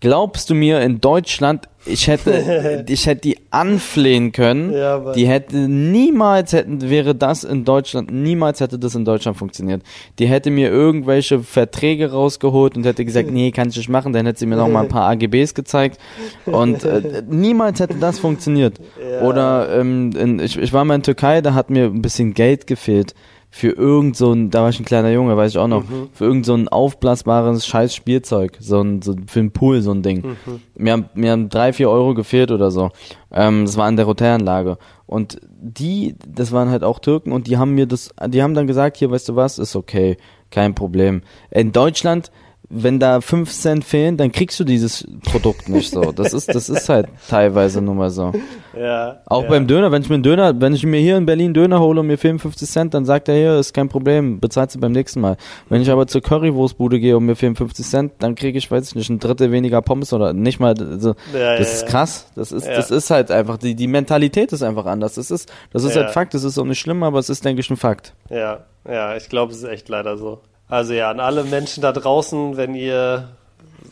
glaubst 0.00 0.50
du 0.50 0.54
mir, 0.54 0.80
in 0.80 1.00
Deutschland, 1.00 1.68
ich 1.86 2.08
hätte, 2.08 2.84
ich 2.88 3.06
hätte 3.06 3.22
die 3.22 3.38
anflehen 3.50 4.32
können. 4.32 4.72
Ja, 4.72 5.12
die 5.12 5.26
hätte 5.26 5.56
niemals 5.56 6.52
hätten, 6.52 6.88
wäre 6.88 7.14
das 7.14 7.44
in 7.44 7.64
Deutschland, 7.64 8.10
niemals 8.10 8.60
hätte 8.60 8.78
das 8.78 8.94
in 8.94 9.04
Deutschland 9.04 9.36
funktioniert. 9.36 9.82
Die 10.18 10.26
hätte 10.26 10.50
mir 10.50 10.70
irgendwelche 10.70 11.40
Verträge 11.40 12.10
rausgeholt 12.12 12.76
und 12.76 12.84
hätte 12.84 13.04
gesagt, 13.04 13.30
nee, 13.30 13.50
kann 13.50 13.68
ich 13.68 13.76
nicht 13.76 13.88
machen. 13.88 14.12
Dann 14.12 14.26
hätte 14.26 14.40
sie 14.40 14.46
mir 14.46 14.56
noch 14.56 14.68
mal 14.68 14.82
ein 14.82 14.88
paar 14.88 15.08
AGBs 15.10 15.54
gezeigt 15.54 15.98
und 16.44 16.84
äh, 16.84 17.22
niemals 17.28 17.80
hätte 17.80 17.96
das 17.96 18.18
funktioniert. 18.20 18.78
Ja. 19.00 19.22
Oder 19.22 19.78
ähm, 19.78 20.10
in, 20.18 20.38
ich, 20.38 20.58
ich 20.58 20.72
war 20.72 20.84
mal 20.84 20.96
in 20.96 21.02
Türkei, 21.02 21.40
da 21.40 21.54
hat 21.54 21.70
mir 21.70 21.84
ein 21.86 22.02
bisschen 22.02 22.34
Geld 22.34 22.66
gefehlt 22.66 23.14
für 23.52 23.70
irgend 23.70 24.16
so 24.16 24.32
ein, 24.32 24.50
da 24.50 24.62
war 24.62 24.70
ich 24.70 24.78
ein 24.78 24.84
kleiner 24.84 25.10
Junge, 25.10 25.36
weiß 25.36 25.50
ich 25.50 25.58
auch 25.58 25.66
noch, 25.66 25.82
mhm. 25.82 26.08
für 26.12 26.24
irgend 26.24 26.46
so 26.46 26.54
ein 26.54 26.68
aufblasbares 26.68 27.66
scheiß 27.66 27.94
Spielzeug, 27.94 28.56
so 28.60 28.80
ein, 28.80 29.02
so 29.02 29.16
für 29.26 29.40
einen 29.40 29.50
Pool, 29.50 29.82
so 29.82 29.90
ein 29.90 30.02
Ding. 30.02 30.22
Mhm. 30.24 30.60
Mir, 30.76 30.92
haben, 30.92 31.04
mir 31.14 31.32
haben 31.32 31.48
drei, 31.48 31.72
vier 31.72 31.90
Euro 31.90 32.14
gefehlt 32.14 32.52
oder 32.52 32.70
so. 32.70 32.90
Ähm, 33.32 33.66
das 33.66 33.76
war 33.76 33.86
an 33.86 33.96
der 33.96 34.06
Hotelanlage. 34.06 34.78
Und 35.06 35.40
die, 35.60 36.14
das 36.26 36.52
waren 36.52 36.70
halt 36.70 36.84
auch 36.84 37.00
Türken 37.00 37.32
und 37.32 37.48
die 37.48 37.58
haben 37.58 37.74
mir 37.74 37.86
das, 37.86 38.10
die 38.28 38.42
haben 38.42 38.54
dann 38.54 38.68
gesagt, 38.68 38.96
hier, 38.96 39.10
weißt 39.10 39.28
du 39.28 39.36
was, 39.36 39.58
ist 39.58 39.74
okay, 39.74 40.16
kein 40.50 40.76
Problem. 40.76 41.22
In 41.50 41.72
Deutschland, 41.72 42.30
wenn 42.72 43.00
da 43.00 43.20
fünf 43.20 43.50
Cent 43.50 43.84
fehlen, 43.84 44.16
dann 44.16 44.30
kriegst 44.30 44.60
du 44.60 44.64
dieses 44.64 45.04
Produkt 45.24 45.68
nicht 45.68 45.90
so. 45.90 46.12
Das 46.12 46.32
ist, 46.32 46.54
das 46.54 46.68
ist 46.68 46.88
halt 46.88 47.08
teilweise 47.28 47.82
nun 47.82 47.96
mal 47.96 48.10
so. 48.10 48.32
Ja. 48.78 49.18
Auch 49.26 49.42
ja. 49.42 49.48
beim 49.48 49.66
Döner, 49.66 49.90
wenn 49.90 50.02
ich 50.02 50.08
mir 50.08 50.14
einen 50.14 50.22
Döner, 50.22 50.60
wenn 50.60 50.72
ich 50.72 50.86
mir 50.86 51.00
hier 51.00 51.16
in 51.16 51.26
Berlin 51.26 51.52
Döner 51.52 51.80
hole 51.80 51.98
und 51.98 52.06
mir 52.06 52.16
fehlen 52.16 52.38
50 52.38 52.70
Cent, 52.70 52.94
dann 52.94 53.04
sagt 53.04 53.28
er 53.28 53.34
hier, 53.34 53.58
ist 53.58 53.74
kein 53.74 53.88
Problem, 53.88 54.38
bezahlst 54.38 54.76
du 54.76 54.80
beim 54.80 54.92
nächsten 54.92 55.20
Mal. 55.20 55.36
Wenn 55.68 55.82
ich 55.82 55.90
aber 55.90 56.06
zur 56.06 56.20
Currywurstbude 56.20 57.00
gehe 57.00 57.16
und 57.16 57.26
mir 57.26 57.34
fehlen 57.34 57.56
50 57.56 57.84
Cent, 57.84 58.12
dann 58.20 58.36
kriege 58.36 58.56
ich, 58.56 58.70
weiß 58.70 58.88
ich 58.88 58.94
nicht, 58.94 59.10
ein 59.10 59.18
Drittel 59.18 59.50
weniger 59.50 59.82
Pommes 59.82 60.12
oder 60.12 60.32
nicht 60.32 60.60
mal, 60.60 60.74
also, 60.78 61.14
ja, 61.34 61.58
das 61.58 61.74
ist 61.74 61.86
krass. 61.86 62.28
Das 62.36 62.52
ist, 62.52 62.68
das 62.68 62.92
ist 62.92 63.10
halt 63.10 63.32
einfach, 63.32 63.58
die, 63.58 63.74
die 63.74 63.88
Mentalität 63.88 64.52
ist 64.52 64.62
einfach 64.62 64.86
anders. 64.86 65.14
Das 65.14 65.32
ist, 65.32 65.52
das 65.72 65.82
ist 65.82 65.96
halt 65.96 66.10
Fakt, 66.10 66.34
das 66.34 66.44
ist 66.44 66.56
auch 66.56 66.64
nicht 66.64 66.78
schlimm, 66.78 67.02
aber 67.02 67.18
es 67.18 67.30
ist, 67.30 67.44
denke 67.44 67.60
ich, 67.60 67.70
ein 67.70 67.76
Fakt. 67.76 68.14
Ja, 68.28 68.60
ja, 68.88 69.16
ich 69.16 69.28
glaube, 69.28 69.52
es 69.52 69.58
ist 69.58 69.68
echt 69.68 69.88
leider 69.88 70.16
so. 70.16 70.40
Also 70.70 70.94
ja, 70.94 71.10
an 71.10 71.20
alle 71.20 71.44
Menschen 71.44 71.82
da 71.82 71.92
draußen, 71.92 72.56
wenn 72.56 72.74
ihr 72.74 73.28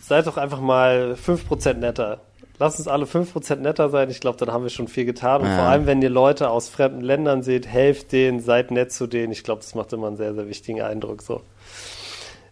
seid 0.00 0.26
doch 0.26 0.36
einfach 0.36 0.60
mal 0.60 1.16
5% 1.22 1.74
netter. 1.74 2.20
Lasst 2.60 2.78
uns 2.78 2.88
alle 2.88 3.04
5% 3.04 3.56
netter 3.56 3.88
sein. 3.88 4.10
Ich 4.10 4.20
glaube, 4.20 4.38
dann 4.38 4.52
haben 4.52 4.64
wir 4.64 4.70
schon 4.70 4.88
viel 4.88 5.04
getan. 5.04 5.42
Und 5.42 5.48
ja. 5.48 5.56
vor 5.56 5.64
allem, 5.64 5.86
wenn 5.86 6.02
ihr 6.02 6.10
Leute 6.10 6.50
aus 6.50 6.68
fremden 6.68 7.02
Ländern 7.02 7.42
seht, 7.42 7.66
helft 7.66 8.10
denen, 8.12 8.40
seid 8.40 8.70
nett 8.70 8.92
zu 8.92 9.06
denen. 9.06 9.32
Ich 9.32 9.44
glaube, 9.44 9.60
das 9.60 9.74
macht 9.74 9.92
immer 9.92 10.08
einen 10.08 10.16
sehr, 10.16 10.34
sehr 10.34 10.48
wichtigen 10.48 10.82
Eindruck 10.82 11.22
so. 11.22 11.42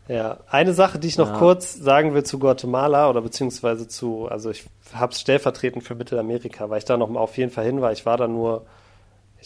Ja, 0.09 0.39
eine 0.49 0.73
Sache, 0.73 1.01
die 1.01 1.09
ich 1.09 1.19
noch 1.19 1.31
ja. 1.31 1.39
kurz 1.39 1.75
sagen 1.75 2.15
will 2.15 2.23
zu 2.23 2.39
Guatemala 2.39 3.11
oder 3.11 3.23
beziehungsweise 3.23 3.89
zu, 3.89 4.29
also 4.29 4.51
ich 4.51 4.65
habe 4.95 5.13
es 5.13 5.21
stellvertretend 5.21 5.83
für 5.83 5.97
Mittelamerika, 5.97 6.71
weil 6.71 6.79
ich 6.79 6.85
da 6.85 6.97
noch 6.97 7.09
mal 7.09 7.19
auf 7.19 7.37
jeden 7.37 7.51
Fall 7.51 7.65
hin 7.65 7.81
war. 7.81 7.91
Ich 7.91 8.07
war 8.07 8.17
da 8.17 8.29
nur, 8.29 8.65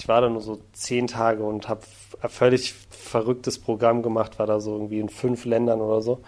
ich 0.01 0.09
war 0.09 0.23
da 0.23 0.31
nur 0.31 0.41
so 0.41 0.59
zehn 0.73 1.07
Tage 1.07 1.45
und 1.45 1.69
habe 1.69 1.83
völlig 2.31 2.73
verrücktes 2.73 3.59
Programm 3.59 4.03
gemacht, 4.03 4.39
war 4.39 4.47
da 4.47 4.59
so 4.59 4.73
irgendwie 4.73 4.99
in 4.99 5.11
fünf 5.11 5.45
Ländern 5.45 5.83
oder 5.83 6.01
so. 6.01 6.23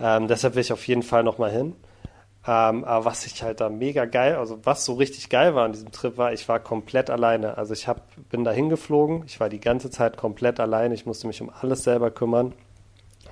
Ähm, 0.00 0.26
deshalb 0.26 0.54
will 0.54 0.62
ich 0.62 0.72
auf 0.72 0.88
jeden 0.88 1.02
Fall 1.02 1.22
nochmal 1.22 1.50
hin. 1.50 1.76
Ähm, 2.46 2.84
aber 2.84 3.04
was 3.04 3.26
ich 3.26 3.42
halt 3.42 3.60
da 3.60 3.68
mega 3.68 4.06
geil, 4.06 4.36
also 4.36 4.58
was 4.64 4.86
so 4.86 4.94
richtig 4.94 5.28
geil 5.28 5.54
war 5.54 5.66
an 5.66 5.72
diesem 5.72 5.92
Trip 5.92 6.16
war, 6.16 6.32
ich 6.32 6.48
war 6.48 6.60
komplett 6.60 7.10
alleine. 7.10 7.58
Also 7.58 7.74
ich 7.74 7.86
hab, 7.86 8.06
bin 8.30 8.42
da 8.42 8.52
hingeflogen, 8.52 9.24
ich 9.26 9.38
war 9.38 9.50
die 9.50 9.60
ganze 9.60 9.90
Zeit 9.90 10.16
komplett 10.16 10.58
alleine, 10.58 10.94
ich 10.94 11.04
musste 11.04 11.26
mich 11.26 11.42
um 11.42 11.50
alles 11.50 11.84
selber 11.84 12.10
kümmern. 12.10 12.54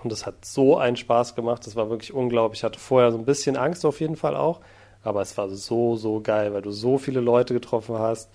Und 0.05 0.13
es 0.13 0.27
hat 0.27 0.45
so 0.45 0.77
einen 0.77 0.97
Spaß 0.97 1.35
gemacht, 1.35 1.67
das 1.67 1.77
war 1.77 1.89
wirklich 1.89 2.13
unglaublich. 2.13 2.61
Ich 2.61 2.65
hatte 2.65 2.79
vorher 2.79 3.11
so 3.11 3.17
ein 3.17 3.25
bisschen 3.25 3.57
Angst 3.57 3.87
auf 3.87 4.01
jeden 4.01 4.17
Fall 4.17 4.37
auch, 4.37 4.61
aber 5.03 5.23
es 5.23 5.39
war 5.39 5.49
so, 5.49 5.97
so 5.97 6.21
geil, 6.21 6.53
weil 6.53 6.61
du 6.61 6.73
so 6.73 6.99
viele 6.99 7.21
Leute 7.21 7.55
getroffen 7.55 7.99
hast. 7.99 8.29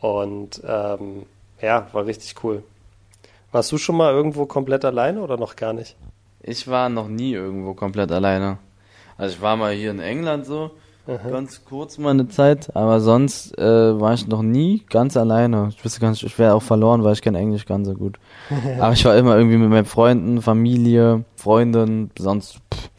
Und 0.00 0.60
ähm, 0.66 1.26
ja, 1.60 1.86
war 1.92 2.06
richtig 2.06 2.34
cool. 2.42 2.62
Warst 3.52 3.72
du 3.72 3.78
schon 3.78 3.96
mal 3.96 4.12
irgendwo 4.12 4.46
komplett 4.46 4.84
alleine 4.84 5.20
oder 5.20 5.36
noch 5.36 5.56
gar 5.56 5.72
nicht? 5.72 5.96
Ich 6.42 6.68
war 6.68 6.88
noch 6.88 7.08
nie 7.08 7.32
irgendwo 7.32 7.74
komplett 7.74 8.10
alleine. 8.12 8.58
Also 9.18 9.36
ich 9.36 9.42
war 9.42 9.56
mal 9.56 9.72
hier 9.72 9.90
in 9.90 10.00
England 10.00 10.46
so, 10.46 10.70
Aha. 11.06 11.28
ganz 11.28 11.64
kurz 11.64 11.98
mal 11.98 12.10
eine 12.10 12.28
Zeit, 12.28 12.74
aber 12.74 13.00
sonst 13.00 13.58
äh, 13.58 14.00
war 14.00 14.14
ich 14.14 14.26
noch 14.26 14.42
nie 14.42 14.84
ganz 14.88 15.16
alleine. 15.16 15.68
Ich 15.70 15.84
wüsste 15.84 16.00
gar 16.00 16.10
nicht, 16.10 16.22
ich 16.22 16.38
wäre 16.38 16.54
auch 16.54 16.62
verloren, 16.62 17.04
weil 17.04 17.12
ich 17.12 17.22
kein 17.22 17.34
Englisch 17.34 17.66
ganz 17.66 17.88
so 17.88 17.94
gut. 17.94 18.18
aber 18.80 18.92
ich 18.92 19.04
war 19.04 19.16
immer 19.16 19.36
irgendwie 19.36 19.58
mit 19.58 19.68
meinen 19.68 19.84
Freunden, 19.84 20.40
Familie, 20.40 21.24
Freunden, 21.36 22.10
sonst 22.16 22.60
pff, 22.72 22.90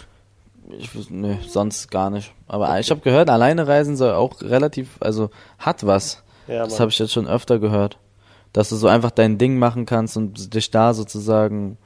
ich 0.78 0.94
wüsste, 0.94 1.16
nee, 1.16 1.38
sonst 1.48 1.90
gar 1.90 2.10
nicht. 2.10 2.34
Aber 2.48 2.80
ich 2.80 2.92
habe 2.92 3.02
gehört, 3.02 3.30
alleine 3.30 3.68
reisen 3.68 3.96
soll 3.96 4.14
auch 4.14 4.42
relativ, 4.42 4.98
also 5.00 5.30
hat 5.58 5.86
was. 5.86 6.24
Ja, 6.48 6.64
das 6.64 6.80
habe 6.80 6.92
ich 6.92 7.00
jetzt 7.00 7.14
schon 7.14 7.28
öfter 7.28 7.60
gehört 7.60 7.98
dass 8.54 8.70
du 8.70 8.76
so 8.76 8.88
einfach 8.88 9.12
dein 9.12 9.38
Ding 9.38 9.58
machen 9.58 9.86
kannst 9.86 10.18
und 10.18 10.54
dich 10.54 10.72
da 10.72 10.94
sozusagen 10.94 11.78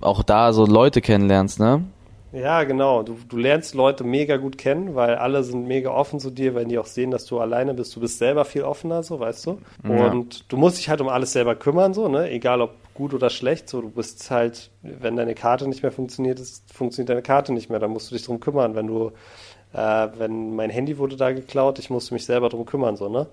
auch 0.00 0.22
da 0.22 0.52
so 0.52 0.66
Leute 0.66 1.00
kennenlernst, 1.00 1.60
ne? 1.60 1.84
Ja, 2.30 2.64
genau. 2.64 3.02
Du, 3.02 3.16
du 3.26 3.38
lernst 3.38 3.74
Leute 3.74 4.04
mega 4.04 4.36
gut 4.36 4.58
kennen, 4.58 4.94
weil 4.94 5.14
alle 5.14 5.42
sind 5.42 5.66
mega 5.66 5.90
offen 5.90 6.20
zu 6.20 6.30
dir, 6.30 6.54
wenn 6.54 6.68
die 6.68 6.78
auch 6.78 6.86
sehen, 6.86 7.10
dass 7.10 7.24
du 7.24 7.40
alleine 7.40 7.72
bist. 7.72 7.96
Du 7.96 8.00
bist 8.00 8.18
selber 8.18 8.44
viel 8.44 8.64
offener, 8.64 9.02
so, 9.02 9.18
weißt 9.18 9.46
du? 9.46 9.58
Ja. 9.88 10.10
Und 10.10 10.52
du 10.52 10.58
musst 10.58 10.76
dich 10.76 10.90
halt 10.90 11.00
um 11.00 11.08
alles 11.08 11.32
selber 11.32 11.56
kümmern, 11.56 11.94
so, 11.94 12.08
ne? 12.08 12.30
Egal 12.30 12.60
ob 12.60 12.72
gut 12.92 13.14
oder 13.14 13.30
schlecht, 13.30 13.70
so. 13.70 13.80
Du 13.80 13.88
bist 13.88 14.30
halt, 14.30 14.70
wenn 14.82 15.16
deine 15.16 15.34
Karte 15.34 15.66
nicht 15.66 15.82
mehr 15.82 15.90
funktioniert, 15.90 16.38
ist, 16.38 16.70
funktioniert 16.70 17.08
deine 17.08 17.22
Karte 17.22 17.54
nicht 17.54 17.70
mehr. 17.70 17.78
Dann 17.78 17.92
musst 17.92 18.10
du 18.10 18.14
dich 18.14 18.26
drum 18.26 18.40
kümmern. 18.40 18.74
Wenn 18.74 18.88
du, 18.88 19.12
äh, 19.72 20.08
wenn 20.18 20.54
mein 20.54 20.68
Handy 20.68 20.98
wurde 20.98 21.16
da 21.16 21.32
geklaut, 21.32 21.78
ich 21.78 21.88
musste 21.88 22.12
mich 22.12 22.26
selber 22.26 22.50
drum 22.50 22.66
kümmern, 22.66 22.96
so, 22.96 23.08
ne? 23.08 23.26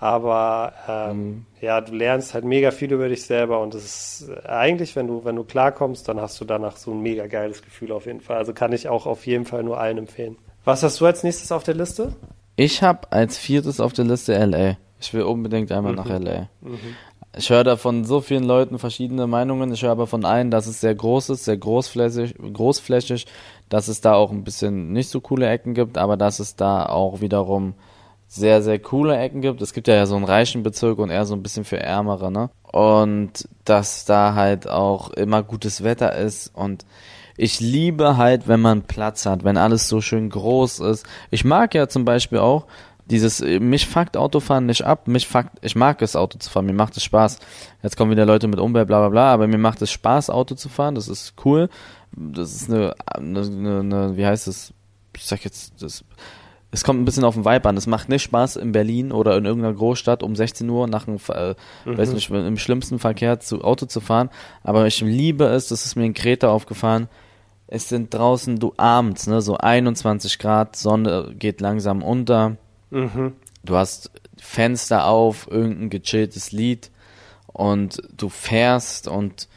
Aber 0.00 0.72
ähm, 0.88 1.18
mhm. 1.18 1.46
ja, 1.60 1.82
du 1.82 1.94
lernst 1.94 2.32
halt 2.32 2.44
mega 2.44 2.70
viel 2.70 2.90
über 2.90 3.10
dich 3.10 3.22
selber 3.22 3.60
und 3.60 3.74
es 3.74 4.22
ist 4.22 4.46
eigentlich, 4.46 4.96
wenn 4.96 5.06
du, 5.06 5.26
wenn 5.26 5.36
du 5.36 5.44
klarkommst, 5.44 6.08
dann 6.08 6.18
hast 6.18 6.40
du 6.40 6.46
danach 6.46 6.78
so 6.78 6.92
ein 6.92 7.02
mega 7.02 7.26
geiles 7.26 7.62
Gefühl 7.62 7.92
auf 7.92 8.06
jeden 8.06 8.22
Fall. 8.22 8.38
Also 8.38 8.54
kann 8.54 8.72
ich 8.72 8.88
auch 8.88 9.06
auf 9.06 9.26
jeden 9.26 9.44
Fall 9.44 9.62
nur 9.62 9.78
allen 9.78 9.98
empfehlen. 9.98 10.38
Was 10.64 10.82
hast 10.82 11.00
du 11.02 11.06
als 11.06 11.22
nächstes 11.22 11.52
auf 11.52 11.64
der 11.64 11.74
Liste? 11.74 12.14
Ich 12.56 12.82
habe 12.82 13.12
als 13.12 13.36
viertes 13.36 13.78
auf 13.78 13.92
der 13.92 14.06
Liste 14.06 14.34
LA. 14.34 14.78
Ich 14.98 15.12
will 15.12 15.22
unbedingt 15.22 15.70
einmal 15.70 15.92
mhm. 15.92 15.98
nach 15.98 16.08
LA. 16.08 16.48
Mhm. 16.62 16.78
Ich 17.36 17.50
höre 17.50 17.62
da 17.62 17.76
von 17.76 18.04
so 18.04 18.22
vielen 18.22 18.44
Leuten 18.44 18.78
verschiedene 18.78 19.26
Meinungen. 19.26 19.70
Ich 19.72 19.82
höre 19.82 19.92
aber 19.92 20.06
von 20.06 20.24
einem, 20.24 20.50
dass 20.50 20.66
es 20.66 20.80
sehr 20.80 20.94
groß 20.94 21.28
ist, 21.28 21.44
sehr 21.44 21.58
großflächig, 21.58 22.36
großflächig, 22.54 23.26
dass 23.68 23.88
es 23.88 24.00
da 24.00 24.14
auch 24.14 24.32
ein 24.32 24.44
bisschen 24.44 24.92
nicht 24.92 25.10
so 25.10 25.20
coole 25.20 25.46
Ecken 25.46 25.74
gibt, 25.74 25.98
aber 25.98 26.16
dass 26.16 26.40
es 26.40 26.56
da 26.56 26.86
auch 26.86 27.20
wiederum 27.20 27.74
sehr, 28.32 28.62
sehr 28.62 28.78
coole 28.78 29.18
Ecken 29.18 29.40
gibt. 29.40 29.60
Es 29.60 29.72
gibt 29.72 29.88
ja, 29.88 30.06
so 30.06 30.14
einen 30.14 30.24
reichen 30.24 30.62
Bezirk 30.62 31.00
und 31.00 31.10
eher 31.10 31.26
so 31.26 31.34
ein 31.34 31.42
bisschen 31.42 31.64
für 31.64 31.80
Ärmere, 31.80 32.30
ne? 32.30 32.48
Und 32.70 33.48
dass 33.64 34.04
da 34.04 34.36
halt 34.36 34.68
auch 34.68 35.10
immer 35.10 35.42
gutes 35.42 35.82
Wetter 35.82 36.14
ist 36.14 36.52
und 36.54 36.86
ich 37.36 37.58
liebe 37.58 38.16
halt, 38.16 38.46
wenn 38.46 38.60
man 38.60 38.82
Platz 38.82 39.26
hat, 39.26 39.42
wenn 39.42 39.56
alles 39.56 39.88
so 39.88 40.00
schön 40.00 40.30
groß 40.30 40.78
ist. 40.80 41.06
Ich 41.30 41.44
mag 41.44 41.74
ja 41.74 41.88
zum 41.88 42.04
Beispiel 42.04 42.38
auch 42.38 42.66
dieses, 43.06 43.40
mich 43.40 43.88
fuckt 43.88 44.16
Autofahren 44.16 44.66
nicht 44.66 44.84
ab, 44.84 45.08
mich 45.08 45.26
fuckt, 45.26 45.50
ich 45.62 45.74
mag 45.74 46.00
es 46.00 46.14
Auto 46.14 46.38
zu 46.38 46.50
fahren, 46.50 46.66
mir 46.66 46.72
macht 46.72 46.96
es 46.96 47.02
Spaß. 47.02 47.40
Jetzt 47.82 47.96
kommen 47.96 48.12
wieder 48.12 48.26
Leute 48.26 48.46
mit 48.46 48.60
Umwelt, 48.60 48.86
bla 48.86 49.00
bla 49.00 49.08
bla, 49.08 49.32
aber 49.32 49.48
mir 49.48 49.58
macht 49.58 49.82
es 49.82 49.90
Spaß, 49.90 50.30
Auto 50.30 50.54
zu 50.54 50.68
fahren, 50.68 50.94
das 50.94 51.08
ist 51.08 51.34
cool. 51.44 51.68
Das 52.12 52.54
ist 52.54 52.70
eine, 52.70 52.94
eine, 53.06 53.40
eine, 53.40 53.80
eine 53.80 54.16
wie 54.16 54.26
heißt 54.26 54.46
es, 54.46 54.72
ich 55.16 55.24
sag 55.24 55.44
jetzt, 55.44 55.82
das 55.82 56.04
es 56.72 56.84
kommt 56.84 57.00
ein 57.00 57.04
bisschen 57.04 57.24
auf 57.24 57.34
den 57.34 57.44
Vibe 57.44 57.68
an. 57.68 57.76
Es 57.76 57.86
macht 57.86 58.08
nicht 58.08 58.22
Spaß 58.22 58.56
in 58.56 58.72
Berlin 58.72 59.10
oder 59.10 59.36
in 59.36 59.44
irgendeiner 59.44 59.74
Großstadt 59.74 60.22
um 60.22 60.36
16 60.36 60.68
Uhr 60.68 60.86
nach 60.86 61.08
einem, 61.08 61.18
äh, 61.28 61.54
mhm. 61.84 61.98
weiß 61.98 62.12
nicht, 62.12 62.30
im 62.30 62.58
schlimmsten 62.58 62.98
Verkehr 62.98 63.40
zu 63.40 63.62
Auto 63.62 63.86
zu 63.86 64.00
fahren. 64.00 64.30
Aber 64.62 64.86
ich 64.86 65.00
liebe 65.00 65.44
es, 65.46 65.68
das 65.68 65.84
ist 65.84 65.96
mir 65.96 66.06
in 66.06 66.14
Kreta 66.14 66.48
aufgefahren. 66.48 67.08
Es 67.66 67.88
sind 67.88 68.14
draußen, 68.14 68.58
du 68.58 68.74
abends, 68.76 69.26
ne, 69.26 69.42
so 69.42 69.56
21 69.56 70.38
Grad, 70.38 70.76
Sonne 70.76 71.32
geht 71.38 71.60
langsam 71.60 72.02
unter. 72.02 72.56
Mhm. 72.90 73.34
Du 73.64 73.76
hast 73.76 74.10
Fenster 74.38 75.06
auf, 75.06 75.48
irgendein 75.50 75.90
gechilltes 75.90 76.52
Lied 76.52 76.90
und 77.46 78.00
du 78.16 78.28
fährst 78.28 79.08
und 79.08 79.48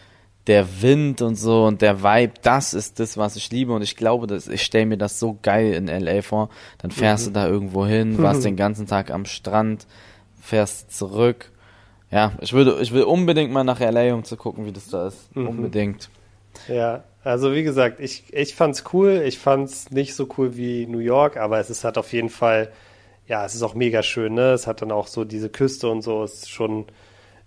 der 0.47 0.81
Wind 0.81 1.21
und 1.21 1.35
so 1.35 1.65
und 1.65 1.81
der 1.81 2.03
Vibe, 2.03 2.33
das 2.41 2.73
ist 2.73 2.99
das, 2.99 3.17
was 3.17 3.35
ich 3.35 3.49
liebe 3.51 3.73
und 3.73 3.81
ich 3.81 3.95
glaube, 3.95 4.27
dass 4.27 4.47
ich 4.47 4.63
stelle 4.63 4.85
mir 4.85 4.97
das 4.97 5.19
so 5.19 5.37
geil 5.41 5.73
in 5.73 5.87
LA 5.87 6.21
vor. 6.21 6.49
Dann 6.79 6.91
fährst 6.91 7.27
mhm. 7.27 7.33
du 7.33 7.39
da 7.39 7.47
irgendwo 7.47 7.85
hin, 7.85 8.21
warst 8.21 8.43
den 8.43 8.57
ganzen 8.57 8.87
Tag 8.87 9.09
am 9.09 9.25
Strand, 9.25 9.87
fährst 10.41 10.95
zurück. 10.95 11.51
Ja, 12.11 12.33
ich 12.41 12.53
würde, 12.53 12.77
ich 12.81 12.93
will 12.93 13.03
unbedingt 13.03 13.51
mal 13.51 13.63
nach 13.63 13.79
LA, 13.79 14.13
um 14.13 14.23
zu 14.23 14.37
gucken, 14.37 14.65
wie 14.65 14.71
das 14.71 14.87
da 14.87 15.07
ist. 15.07 15.35
Mhm. 15.35 15.47
Unbedingt. 15.47 16.09
Ja, 16.67 17.03
also 17.23 17.53
wie 17.53 17.63
gesagt, 17.63 17.99
ich, 17.99 18.25
ich 18.31 18.53
fand's 18.53 18.83
cool. 18.93 19.23
Ich 19.25 19.39
fand's 19.39 19.91
nicht 19.91 20.13
so 20.13 20.27
cool 20.37 20.57
wie 20.57 20.85
New 20.85 20.99
York, 20.99 21.37
aber 21.37 21.59
es 21.59 21.69
ist 21.69 21.83
halt 21.83 21.97
auf 21.97 22.11
jeden 22.11 22.29
Fall, 22.29 22.71
ja, 23.27 23.45
es 23.45 23.55
ist 23.55 23.63
auch 23.63 23.75
mega 23.75 24.03
schön, 24.03 24.33
ne? 24.33 24.51
Es 24.51 24.67
hat 24.67 24.81
dann 24.81 24.91
auch 24.91 25.07
so 25.07 25.23
diese 25.23 25.49
Küste 25.49 25.89
und 25.89 26.01
so, 26.01 26.23
es 26.23 26.33
ist 26.33 26.49
schon, 26.49 26.85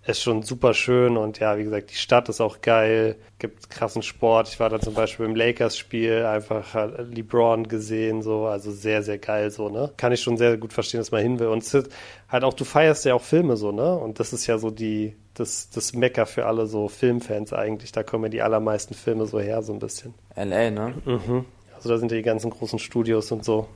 ist 0.07 0.21
schon 0.21 0.41
super 0.43 0.73
schön 0.73 1.17
und 1.17 1.39
ja, 1.39 1.57
wie 1.57 1.63
gesagt, 1.63 1.91
die 1.91 1.95
Stadt 1.95 2.29
ist 2.29 2.39
auch 2.39 2.61
geil, 2.61 3.15
gibt 3.39 3.69
krassen 3.69 4.01
Sport. 4.01 4.47
Ich 4.47 4.59
war 4.59 4.69
da 4.69 4.79
zum 4.79 4.93
Beispiel 4.93 5.25
im 5.25 5.35
Lakers-Spiel, 5.35 6.25
einfach 6.25 6.73
LeBron 6.97 7.67
gesehen, 7.67 8.21
so, 8.21 8.45
also 8.45 8.71
sehr, 8.71 9.03
sehr 9.03 9.17
geil, 9.17 9.51
so, 9.51 9.69
ne? 9.69 9.91
Kann 9.97 10.11
ich 10.11 10.21
schon 10.21 10.37
sehr 10.37 10.57
gut 10.57 10.71
verstehen, 10.71 10.99
dass 10.99 11.11
man 11.11 11.21
hin 11.21 11.39
will. 11.39 11.47
Und 11.47 11.63
es 11.63 11.73
ist 11.73 11.89
halt 12.29 12.43
auch, 12.43 12.53
du 12.53 12.63
feierst 12.63 13.05
ja 13.05 13.15
auch 13.15 13.21
Filme, 13.21 13.57
so, 13.57 13.71
ne? 13.71 13.97
Und 13.97 14.19
das 14.19 14.31
ist 14.31 14.47
ja 14.47 14.57
so 14.57 14.71
die, 14.71 15.15
das, 15.33 15.69
das 15.69 15.93
Mecker 15.93 16.25
für 16.25 16.45
alle 16.45 16.67
so 16.67 16.87
Filmfans 16.87 17.51
eigentlich. 17.51 17.91
Da 17.91 18.03
kommen 18.03 18.25
ja 18.25 18.29
die 18.29 18.41
allermeisten 18.41 18.93
Filme 18.93 19.25
so 19.25 19.39
her, 19.39 19.61
so 19.61 19.73
ein 19.73 19.79
bisschen. 19.79 20.13
LA, 20.35 20.71
ne? 20.71 20.93
Mhm. 21.05 21.45
Also 21.75 21.89
da 21.89 21.97
sind 21.97 22.11
die 22.11 22.21
ganzen 22.21 22.49
großen 22.49 22.79
Studios 22.79 23.31
und 23.31 23.43
so. 23.43 23.67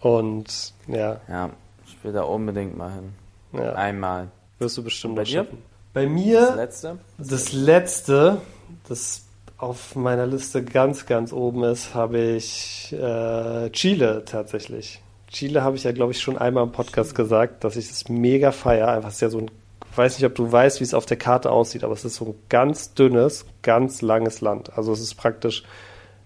Und 0.00 0.74
ja. 0.88 1.20
Ja, 1.28 1.50
ich 1.86 1.96
will 2.02 2.12
da 2.12 2.22
unbedingt 2.22 2.76
mal 2.76 2.92
hin. 2.92 3.12
Ja. 3.52 3.72
Einmal. 3.74 4.28
Wirst 4.60 4.76
du 4.76 4.84
bestimmt 4.84 5.16
bei 5.16 5.24
dir? 5.24 5.46
Bei 5.94 6.06
mir. 6.06 6.40
Das 6.40 6.56
letzte? 6.56 6.98
Das 7.16 7.52
letzte, 7.52 8.40
das 8.86 9.24
auf 9.56 9.96
meiner 9.96 10.26
Liste 10.26 10.62
ganz, 10.62 11.06
ganz 11.06 11.32
oben 11.32 11.64
ist, 11.64 11.94
habe 11.94 12.18
ich 12.18 12.92
äh, 12.92 13.70
Chile 13.70 14.22
tatsächlich. 14.26 15.00
Chile 15.28 15.62
habe 15.62 15.76
ich 15.76 15.84
ja, 15.84 15.92
glaube 15.92 16.12
ich, 16.12 16.20
schon 16.20 16.36
einmal 16.36 16.64
im 16.64 16.72
Podcast 16.72 17.14
gesagt, 17.14 17.64
dass 17.64 17.76
ich 17.76 17.88
das 17.88 18.10
mega 18.10 18.52
feier. 18.52 18.88
Einfach 18.88 19.12
sehr 19.12 19.30
so 19.30 19.38
ein, 19.38 19.50
ich 19.90 19.96
weiß 19.96 20.18
nicht, 20.18 20.26
ob 20.26 20.34
du 20.34 20.52
weißt, 20.52 20.80
wie 20.80 20.84
es 20.84 20.92
auf 20.92 21.06
der 21.06 21.16
Karte 21.16 21.50
aussieht, 21.50 21.82
aber 21.82 21.94
es 21.94 22.04
ist 22.04 22.16
so 22.16 22.26
ein 22.26 22.34
ganz 22.50 22.92
dünnes, 22.92 23.46
ganz 23.62 24.02
langes 24.02 24.42
Land. 24.42 24.76
Also 24.76 24.92
es 24.92 25.00
ist 25.00 25.14
praktisch, 25.14 25.64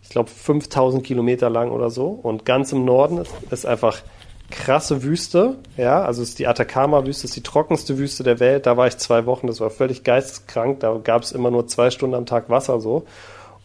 ich 0.03 0.09
glaube, 0.09 0.28
5000 0.28 1.05
Kilometer 1.05 1.51
lang 1.51 1.70
oder 1.70 1.89
so. 1.89 2.09
Und 2.09 2.45
ganz 2.45 2.72
im 2.72 2.85
Norden 2.85 3.18
ist, 3.18 3.32
ist 3.53 3.64
einfach 3.64 4.03
krasse 4.55 5.02
Wüste, 5.02 5.57
ja, 5.76 6.05
also 6.05 6.22
es 6.22 6.30
ist 6.30 6.38
die 6.38 6.46
Atacama-Wüste, 6.46 7.24
ist 7.24 7.34
die 7.34 7.42
trockenste 7.42 7.98
Wüste 7.98 8.22
der 8.22 8.38
Welt. 8.38 8.66
Da 8.66 8.76
war 8.76 8.86
ich 8.86 8.96
zwei 8.98 9.26
Wochen, 9.26 9.48
das 9.48 9.61
war 9.61 9.68
völlig 9.68 10.05
geisteskrank. 10.05 10.80
Da 10.80 10.96
gab 11.02 11.22
es 11.22 11.32
immer 11.32 11.50
nur 11.50 11.66
zwei 11.66 11.90
Stunden 11.90 12.14
am 12.14 12.24
Tag 12.24 12.48
Wasser 12.48 12.80
so. 12.80 13.05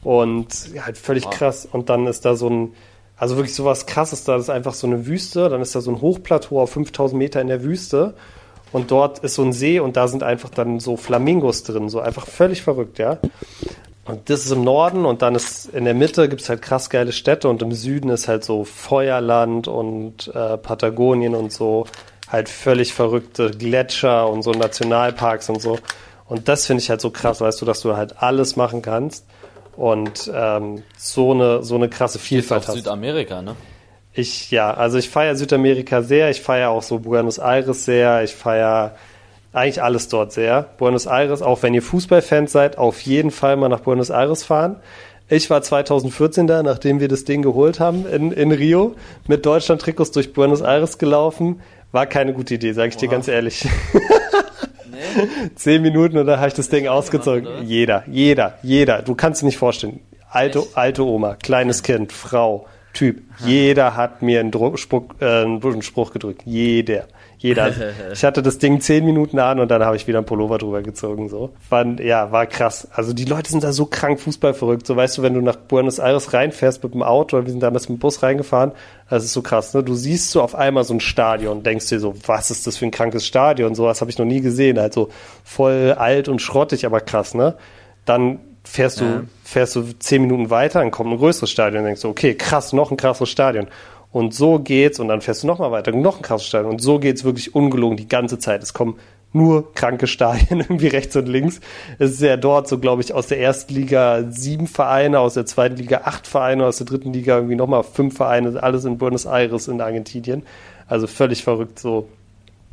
Und 0.03 0.73
ja, 0.73 0.85
halt 0.85 0.97
völlig 0.97 1.25
wow. 1.25 1.33
krass. 1.33 1.67
Und 1.71 1.89
dann 1.89 2.07
ist 2.07 2.25
da 2.25 2.35
so 2.35 2.49
ein, 2.49 2.73
also 3.17 3.35
wirklich 3.35 3.53
sowas 3.53 3.85
krasses 3.85 4.23
da, 4.23 4.33
das 4.33 4.43
ist 4.43 4.49
einfach 4.49 4.73
so 4.73 4.87
eine 4.87 5.05
Wüste, 5.05 5.49
dann 5.49 5.61
ist 5.61 5.75
da 5.75 5.81
so 5.81 5.91
ein 5.91 6.01
Hochplateau 6.01 6.59
auf 6.59 6.71
5000 6.71 7.17
Meter 7.17 7.39
in 7.39 7.47
der 7.47 7.63
Wüste. 7.63 8.15
Und 8.71 8.89
dort 8.89 9.19
ist 9.19 9.35
so 9.35 9.43
ein 9.43 9.53
See 9.53 9.79
und 9.79 9.95
da 9.95 10.07
sind 10.07 10.23
einfach 10.23 10.49
dann 10.49 10.79
so 10.79 10.97
Flamingos 10.97 11.63
drin, 11.63 11.89
so 11.89 11.99
einfach 11.99 12.25
völlig 12.25 12.63
verrückt, 12.63 12.97
ja. 12.97 13.19
Und 14.09 14.29
das 14.29 14.45
ist 14.45 14.51
im 14.51 14.63
Norden 14.63 15.05
und 15.05 15.21
dann 15.21 15.35
ist 15.35 15.67
in 15.67 15.85
der 15.85 15.93
Mitte 15.93 16.29
gibt 16.29 16.41
es 16.41 16.49
halt 16.49 16.63
krass 16.63 16.89
geile 16.89 17.11
Städte 17.11 17.47
und 17.47 17.61
im 17.61 17.71
Süden 17.71 18.09
ist 18.09 18.27
halt 18.27 18.43
so 18.43 18.63
Feuerland 18.63 19.67
und 19.67 20.29
äh, 20.33 20.57
Patagonien 20.57 21.35
und 21.35 21.53
so 21.53 21.85
halt 22.27 22.49
völlig 22.49 22.93
verrückte 22.93 23.51
Gletscher 23.51 24.27
und 24.27 24.41
so 24.41 24.51
Nationalparks 24.51 25.49
und 25.49 25.61
so. 25.61 25.77
Und 26.27 26.47
das 26.47 26.65
finde 26.65 26.81
ich 26.81 26.89
halt 26.89 27.01
so 27.01 27.11
krass, 27.11 27.39
weißt 27.41 27.61
du, 27.61 27.65
dass 27.65 27.81
du 27.81 27.95
halt 27.95 28.21
alles 28.21 28.55
machen 28.55 28.81
kannst 28.81 29.25
und 29.75 30.31
ähm, 30.33 30.83
so 30.97 31.31
eine 31.31 31.63
so 31.63 31.75
eine 31.75 31.87
krasse 31.87 32.17
Vielfalt 32.17 32.67
hast. 32.67 32.75
Südamerika, 32.75 33.41
ne? 33.41 33.55
Ich 34.13 34.49
ja, 34.49 34.73
also 34.73 34.97
ich 34.97 35.09
feiere 35.09 35.35
Südamerika 35.35 36.01
sehr, 36.01 36.31
ich 36.31 36.41
feiere 36.41 36.69
auch 36.71 36.83
so 36.83 36.99
Buenos 36.99 37.37
Aires 37.37 37.85
sehr, 37.85 38.23
ich 38.23 38.35
feiere 38.35 38.95
eigentlich 39.53 39.81
alles 39.81 40.07
dort 40.07 40.31
sehr. 40.31 40.69
Buenos 40.77 41.05
Aires, 41.05 41.41
auch 41.41 41.63
wenn 41.63 41.73
ihr 41.73 41.81
Fußballfans 41.81 42.51
seid, 42.51 42.77
auf 42.77 43.01
jeden 43.01 43.31
Fall 43.31 43.55
mal 43.57 43.69
nach 43.69 43.81
Buenos 43.81 44.09
Aires 44.09 44.43
fahren. 44.43 44.77
Ich 45.27 45.49
war 45.49 45.61
2014 45.61 46.47
da, 46.47 46.63
nachdem 46.63 46.99
wir 46.99 47.07
das 47.07 47.23
Ding 47.23 47.41
geholt 47.41 47.79
haben 47.79 48.07
in, 48.07 48.31
in 48.31 48.51
Rio, 48.51 48.95
mit 49.27 49.45
Deutschland-Trikots 49.45 50.11
durch 50.11 50.33
Buenos 50.33 50.61
Aires 50.61 50.97
gelaufen. 50.97 51.61
War 51.91 52.05
keine 52.05 52.33
gute 52.33 52.55
Idee, 52.55 52.73
sage 52.73 52.89
ich 52.89 52.95
Oha. 52.95 53.01
dir 53.01 53.09
ganz 53.09 53.27
ehrlich. 53.27 53.67
Nee. 54.91 55.49
Zehn 55.55 55.83
Minuten 55.83 56.17
und 56.17 56.25
dann 56.25 56.39
habe 56.39 56.47
ich 56.47 56.55
das 56.55 56.67
Ding 56.67 56.87
ausgezogen. 56.87 57.43
Gemacht, 57.43 57.63
jeder, 57.63 58.03
jeder, 58.07 58.57
jeder. 58.63 59.01
Du 59.03 59.13
kannst 59.13 59.41
dir 59.41 59.45
nicht 59.45 59.57
vorstellen. 59.57 59.99
Alte, 60.31 60.63
alte 60.73 61.05
Oma, 61.05 61.35
kleines 61.35 61.83
Kind, 61.83 62.11
Frau, 62.11 62.65
Typ. 62.93 63.21
Jeder 63.45 63.95
hat 63.95 64.21
mir 64.21 64.39
einen, 64.39 64.51
Druck, 64.51 64.79
Spruch, 64.79 65.03
äh, 65.21 65.43
einen 65.43 65.81
Spruch 65.81 66.11
gedrückt. 66.11 66.41
Jeder. 66.45 67.05
Jeder. 67.39 67.71
ich 68.13 68.23
hatte 68.23 68.43
das 68.43 68.57
Ding 68.59 68.81
zehn 68.81 69.05
Minuten 69.05 69.39
an 69.39 69.59
und 69.59 69.71
dann 69.71 69.83
habe 69.83 69.95
ich 69.95 70.07
wieder 70.07 70.19
einen 70.19 70.25
Pullover 70.25 70.57
drüber 70.57 70.81
gezogen. 70.81 71.29
So. 71.29 71.51
War, 71.69 71.85
ja, 72.01 72.31
war 72.31 72.45
krass. 72.45 72.87
Also 72.91 73.13
die 73.13 73.25
Leute 73.25 73.49
sind 73.49 73.63
da 73.63 73.71
so 73.71 73.85
krank 73.85 74.19
Fußball 74.19 74.53
verrückt. 74.53 74.85
So 74.85 74.95
weißt 74.95 75.17
du, 75.17 75.21
wenn 75.21 75.33
du 75.33 75.41
nach 75.41 75.55
Buenos 75.55 75.99
Aires 75.99 76.33
reinfährst 76.33 76.83
mit 76.83 76.93
dem 76.93 77.01
Auto, 77.01 77.41
wir 77.41 77.49
sind 77.49 77.63
damals 77.63 77.87
mit 77.87 77.97
dem 77.97 78.01
Bus 78.01 78.21
reingefahren, 78.21 78.73
das 79.09 79.23
ist 79.23 79.33
so 79.33 79.41
krass. 79.41 79.73
Ne? 79.73 79.83
Du 79.83 79.95
siehst 79.95 80.31
so 80.31 80.41
auf 80.41 80.53
einmal 80.53 80.83
so 80.83 80.93
ein 80.93 80.99
Stadion 80.99 81.63
denkst 81.63 81.87
dir 81.87 81.99
so, 81.99 82.13
was 82.27 82.51
ist 82.51 82.67
das 82.67 82.77
für 82.77 82.85
ein 82.85 82.91
krankes 82.91 83.25
Stadion? 83.25 83.73
Sowas 83.73 84.01
habe 84.01 84.11
ich 84.11 84.17
noch 84.17 84.25
nie 84.25 84.41
gesehen. 84.41 84.77
Halt 84.77 84.93
so 84.93 85.09
voll 85.43 85.95
alt 85.97 86.27
und 86.27 86.41
schrottig, 86.41 86.85
aber 86.85 86.99
krass, 86.99 87.33
ne? 87.33 87.55
Dann 88.05 88.39
fährst 88.63 88.99
du, 88.99 89.05
ja. 89.05 89.23
fährst 89.43 89.75
du 89.75 89.83
zehn 89.97 90.21
Minuten 90.21 90.49
weiter, 90.49 90.79
dann 90.79 90.91
kommt 90.91 91.11
ein 91.11 91.17
größeres 91.17 91.49
Stadion 91.49 91.79
und 91.79 91.85
denkst 91.85 92.01
du, 92.01 92.09
okay, 92.09 92.35
krass, 92.35 92.73
noch 92.73 92.91
ein 92.91 92.97
krasses 92.97 93.29
Stadion. 93.29 93.67
Und 94.11 94.33
so 94.33 94.59
geht's 94.59 94.99
und 94.99 95.07
dann 95.07 95.21
fährst 95.21 95.43
du 95.43 95.47
noch 95.47 95.59
mal 95.59 95.71
weiter, 95.71 95.91
noch 95.91 96.17
ein 96.17 96.23
krasses 96.23 96.47
Stadion. 96.47 96.71
Und 96.71 96.81
so 96.81 96.97
geht's 96.97 97.23
wirklich 97.23 97.53
ungelogen 97.53 97.97
die 97.97 98.07
ganze 98.07 98.39
Zeit. 98.39 98.63
Es 98.63 98.73
kommen 98.73 98.97
nur 99.33 99.73
kranke 99.73 100.07
Stadien 100.07 100.59
irgendwie 100.61 100.87
rechts 100.87 101.15
und 101.15 101.27
links. 101.27 101.59
Es 101.99 102.11
ist 102.11 102.21
ja 102.21 102.37
dort 102.37 102.67
so, 102.67 102.79
glaube 102.79 103.01
ich, 103.01 103.13
aus 103.13 103.27
der 103.27 103.39
ersten 103.39 103.73
Liga 103.73 104.23
sieben 104.29 104.67
Vereine, 104.67 105.19
aus 105.19 105.35
der 105.35 105.45
zweiten 105.45 105.75
Liga 105.75 106.01
acht 106.05 106.25
Vereine, 106.25 106.65
aus 106.65 106.77
der 106.77 106.87
dritten 106.87 107.13
Liga 107.13 107.35
irgendwie 107.35 107.55
nochmal 107.55 107.83
fünf 107.83 108.17
Vereine, 108.17 108.61
alles 108.61 108.85
in 108.85 108.97
Buenos 108.97 109.25
Aires 109.25 109.67
in 109.67 109.81
Argentinien. 109.81 110.43
Also 110.87 111.05
völlig 111.05 111.43
verrückt 111.43 111.79
so. 111.79 112.09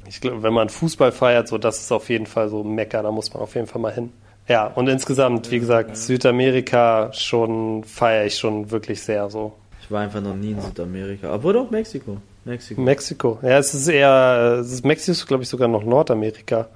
Ich 0.08 0.20
glaube, 0.20 0.42
wenn 0.42 0.54
man 0.54 0.68
Fußball 0.68 1.12
feiert, 1.12 1.48
so, 1.48 1.58
das 1.58 1.80
ist 1.80 1.92
auf 1.92 2.08
jeden 2.08 2.26
Fall 2.26 2.48
so 2.48 2.62
Mecker, 2.62 3.02
da 3.02 3.10
muss 3.10 3.34
man 3.34 3.42
auf 3.42 3.54
jeden 3.54 3.66
Fall 3.66 3.82
mal 3.82 3.92
hin. 3.92 4.10
Ja, 4.48 4.68
und 4.68 4.88
insgesamt, 4.88 5.50
wie 5.50 5.58
gesagt, 5.58 5.96
Südamerika 5.96 7.12
schon 7.12 7.82
feiere 7.82 8.26
ich 8.26 8.38
schon 8.38 8.70
wirklich 8.70 9.02
sehr 9.02 9.28
so. 9.28 9.52
Ich 9.86 9.90
war 9.92 10.00
einfach 10.00 10.20
noch 10.20 10.34
nie 10.34 10.50
in 10.50 10.60
Südamerika. 10.60 11.30
Aber 11.30 11.52
doch 11.52 11.70
Mexiko. 11.70 12.16
Mexiko. 12.44 12.80
Mexiko. 12.80 13.38
Ja, 13.40 13.58
es 13.58 13.72
ist 13.72 13.86
eher, 13.86 14.58
es 14.60 14.72
ist 14.72 14.84
Mexiko 14.84 15.12
ist, 15.12 15.26
glaube 15.28 15.44
ich, 15.44 15.48
sogar 15.48 15.68
noch 15.68 15.84
Nordamerika. 15.84 16.66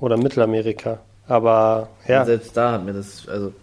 Oder 0.00 0.18
Mittelamerika. 0.18 0.98
Aber 1.26 1.88
ja. 2.06 2.20
Und 2.20 2.26
selbst 2.26 2.54
da 2.54 2.72
hat 2.72 2.84
mir 2.84 2.92
das, 2.92 3.26
also 3.26 3.54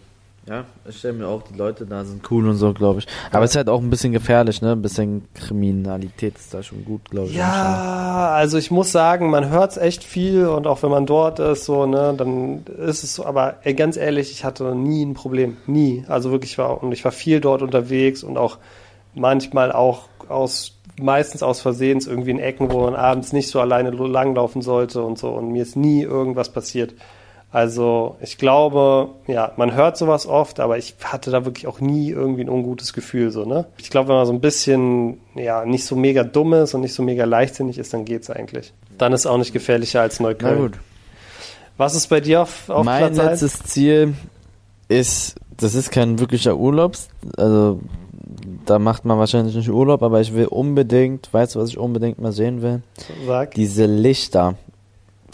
ja, 0.46 0.66
ich 0.90 0.98
stelle 0.98 1.14
mir 1.14 1.28
auch, 1.28 1.42
die 1.44 1.58
Leute 1.58 1.86
da 1.86 2.04
sind 2.04 2.30
cool 2.30 2.50
und 2.50 2.58
so, 2.58 2.74
glaube 2.74 3.00
ich. 3.00 3.08
Aber 3.32 3.46
es 3.46 3.52
ist 3.52 3.56
halt 3.56 3.70
auch 3.70 3.82
ein 3.82 3.90
bisschen 3.90 4.12
gefährlich, 4.12 4.62
ne? 4.62 4.74
Ein 4.74 4.82
bisschen 4.82 5.26
Kriminalität 5.34 6.36
ist 6.38 6.54
da 6.54 6.62
schon 6.62 6.84
gut, 6.84 7.10
glaube 7.10 7.30
ich. 7.30 7.36
Ja, 7.36 8.32
also 8.34 8.58
ich 8.58 8.70
muss 8.70 8.92
sagen, 8.92 9.30
man 9.30 9.50
hört 9.50 9.72
es 9.72 9.78
echt 9.78 10.04
viel 10.04 10.48
und 10.48 10.68
auch 10.68 10.84
wenn 10.84 10.90
man 10.90 11.06
dort 11.06 11.40
ist, 11.40 11.64
so, 11.64 11.86
ne, 11.86 12.14
dann 12.18 12.66
ist 12.66 13.04
es 13.04 13.16
so, 13.16 13.26
aber 13.26 13.56
ey, 13.64 13.74
ganz 13.74 13.96
ehrlich, 13.96 14.32
ich 14.32 14.44
hatte 14.44 14.76
nie 14.76 15.06
ein 15.06 15.14
Problem. 15.14 15.56
Nie. 15.66 16.04
Also 16.10 16.32
wirklich 16.32 16.58
war, 16.58 16.84
und 16.84 16.92
ich 16.92 17.06
war 17.06 17.14
viel 17.14 17.40
dort 17.40 17.62
unterwegs 17.62 18.22
und 18.22 18.38
auch 18.38 18.58
manchmal 19.14 19.72
auch 19.72 20.10
aus, 20.28 20.74
meistens 21.00 21.42
aus 21.42 21.62
Versehens 21.62 22.06
irgendwie 22.06 22.32
in 22.32 22.40
Ecken, 22.40 22.70
wo 22.70 22.82
man 22.82 22.96
abends 22.96 23.32
nicht 23.32 23.50
so 23.50 23.62
alleine 23.62 23.92
langlaufen 23.92 24.62
sollte 24.62 25.04
und 25.04 25.18
so 25.18 25.30
und 25.30 25.54
mir 25.54 25.62
ist 25.62 25.78
nie 25.78 26.02
irgendwas 26.02 26.52
passiert. 26.52 26.94
Also 27.54 28.16
ich 28.20 28.40
glaube, 28.40 29.10
ja, 29.28 29.52
man 29.58 29.76
hört 29.76 29.96
sowas 29.96 30.26
oft, 30.26 30.60
aber 30.60 30.80
ich 30.80 30.96
hatte 31.04 31.30
da 31.30 31.46
wirklich 31.46 31.68
auch 31.68 31.80
nie 31.80 32.10
irgendwie 32.10 32.42
ein 32.42 32.50
ungutes 32.50 32.94
Gefühl 32.94 33.30
so, 33.30 33.46
ne? 33.46 33.68
Ich 33.78 33.92
glaube, 33.92 34.10
wenn 34.10 34.16
man 34.16 34.26
so 34.26 34.34
ein 34.34 34.42
bisschen, 34.42 35.20
ja, 35.36 35.64
nicht 35.64 35.86
so 35.86 35.96
mega 35.96 36.24
dumm 36.24 36.54
ist 36.54 36.74
und 36.74 36.82
nicht 36.82 36.96
so 36.96 37.04
mega 37.04 37.26
leichtsinnig 37.26 37.78
ist, 37.78 37.94
dann 37.94 38.06
geht's 38.06 38.32
eigentlich. 38.32 38.74
Dann 38.98 39.14
ist 39.14 39.28
auch 39.28 39.38
nicht 39.38 39.54
gefährlicher 39.54 40.02
als 40.02 40.20
Neukölln. 40.20 40.56
Na 40.56 40.62
gut. 40.62 40.80
Was 41.78 41.94
ist 41.94 42.08
bei 42.08 42.22
dir 42.22 42.42
auf, 42.42 42.70
auf 42.70 42.84
mein 42.84 43.14
Platz 43.14 43.42
letztes 43.44 43.62
1? 43.62 43.70
Ziel 43.70 44.14
ist, 44.88 45.36
das 45.56 45.76
ist 45.76 45.92
kein 45.92 46.18
wirklicher 46.18 46.58
Urlaub, 46.58 46.98
also 47.38 47.80
da 48.66 48.80
macht 48.80 49.06
man 49.06 49.20
wahrscheinlich 49.20 49.56
nicht 49.56 49.70
Urlaub, 49.70 50.02
aber 50.02 50.22
ich 50.22 50.34
will 50.34 50.48
unbedingt, 50.48 51.32
weißt 51.32 51.54
du, 51.54 51.60
was 51.60 51.70
ich 51.70 51.78
unbedingt 51.78 52.20
mal 52.20 52.32
sehen 52.32 52.64
will? 52.64 52.82
Sag. 53.28 53.54
Diese 53.54 53.86
Lichter 53.86 54.56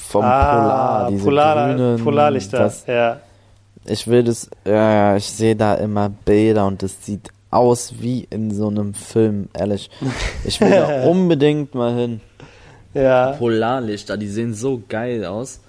vom 0.02 0.24
ah, 0.24 0.56
Polar, 0.56 1.12
diese 1.12 1.24
Polar, 1.24 1.76
grünen, 1.76 2.04
Polarlichter, 2.04 2.66
was, 2.66 2.86
ja. 2.86 3.20
Ich 3.86 4.08
will 4.08 4.24
das, 4.24 4.50
ja, 4.66 5.16
ich 5.16 5.26
sehe 5.26 5.56
da 5.56 5.76
immer 5.76 6.10
Bilder 6.10 6.68
und 6.68 6.84
das 6.84 7.06
sieht 7.06 7.30
aus 7.50 7.96
wie 8.00 8.28
in 8.30 8.54
so 8.54 8.68
einem 8.68 8.94
Film, 8.94 9.50
ehrlich. 9.54 9.90
Ich 10.44 10.62
will 10.62 10.70
da 10.70 11.04
unbedingt 11.10 11.74
mal 11.74 11.96
hin. 11.96 12.22
Ja. 12.94 13.32
Polarlichter, 13.34 14.18
die 14.18 14.28
sehen 14.28 14.54
so 14.54 14.82
geil 14.88 15.26
aus. 15.26 15.62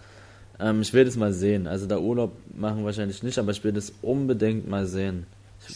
Ähm, 0.59 0.83
ich 0.83 0.93
will 0.93 1.05
das 1.05 1.17
mal 1.17 1.33
sehen. 1.33 1.67
Also 1.67 1.87
da 1.87 1.99
Urlaub 1.99 2.33
machen 2.55 2.85
wahrscheinlich 2.85 3.23
nicht, 3.23 3.39
aber 3.39 3.53
ich 3.53 3.63
will 3.65 3.73
das 3.73 3.93
unbedingt 4.03 4.69
mal 4.69 4.87
sehen. 4.87 5.27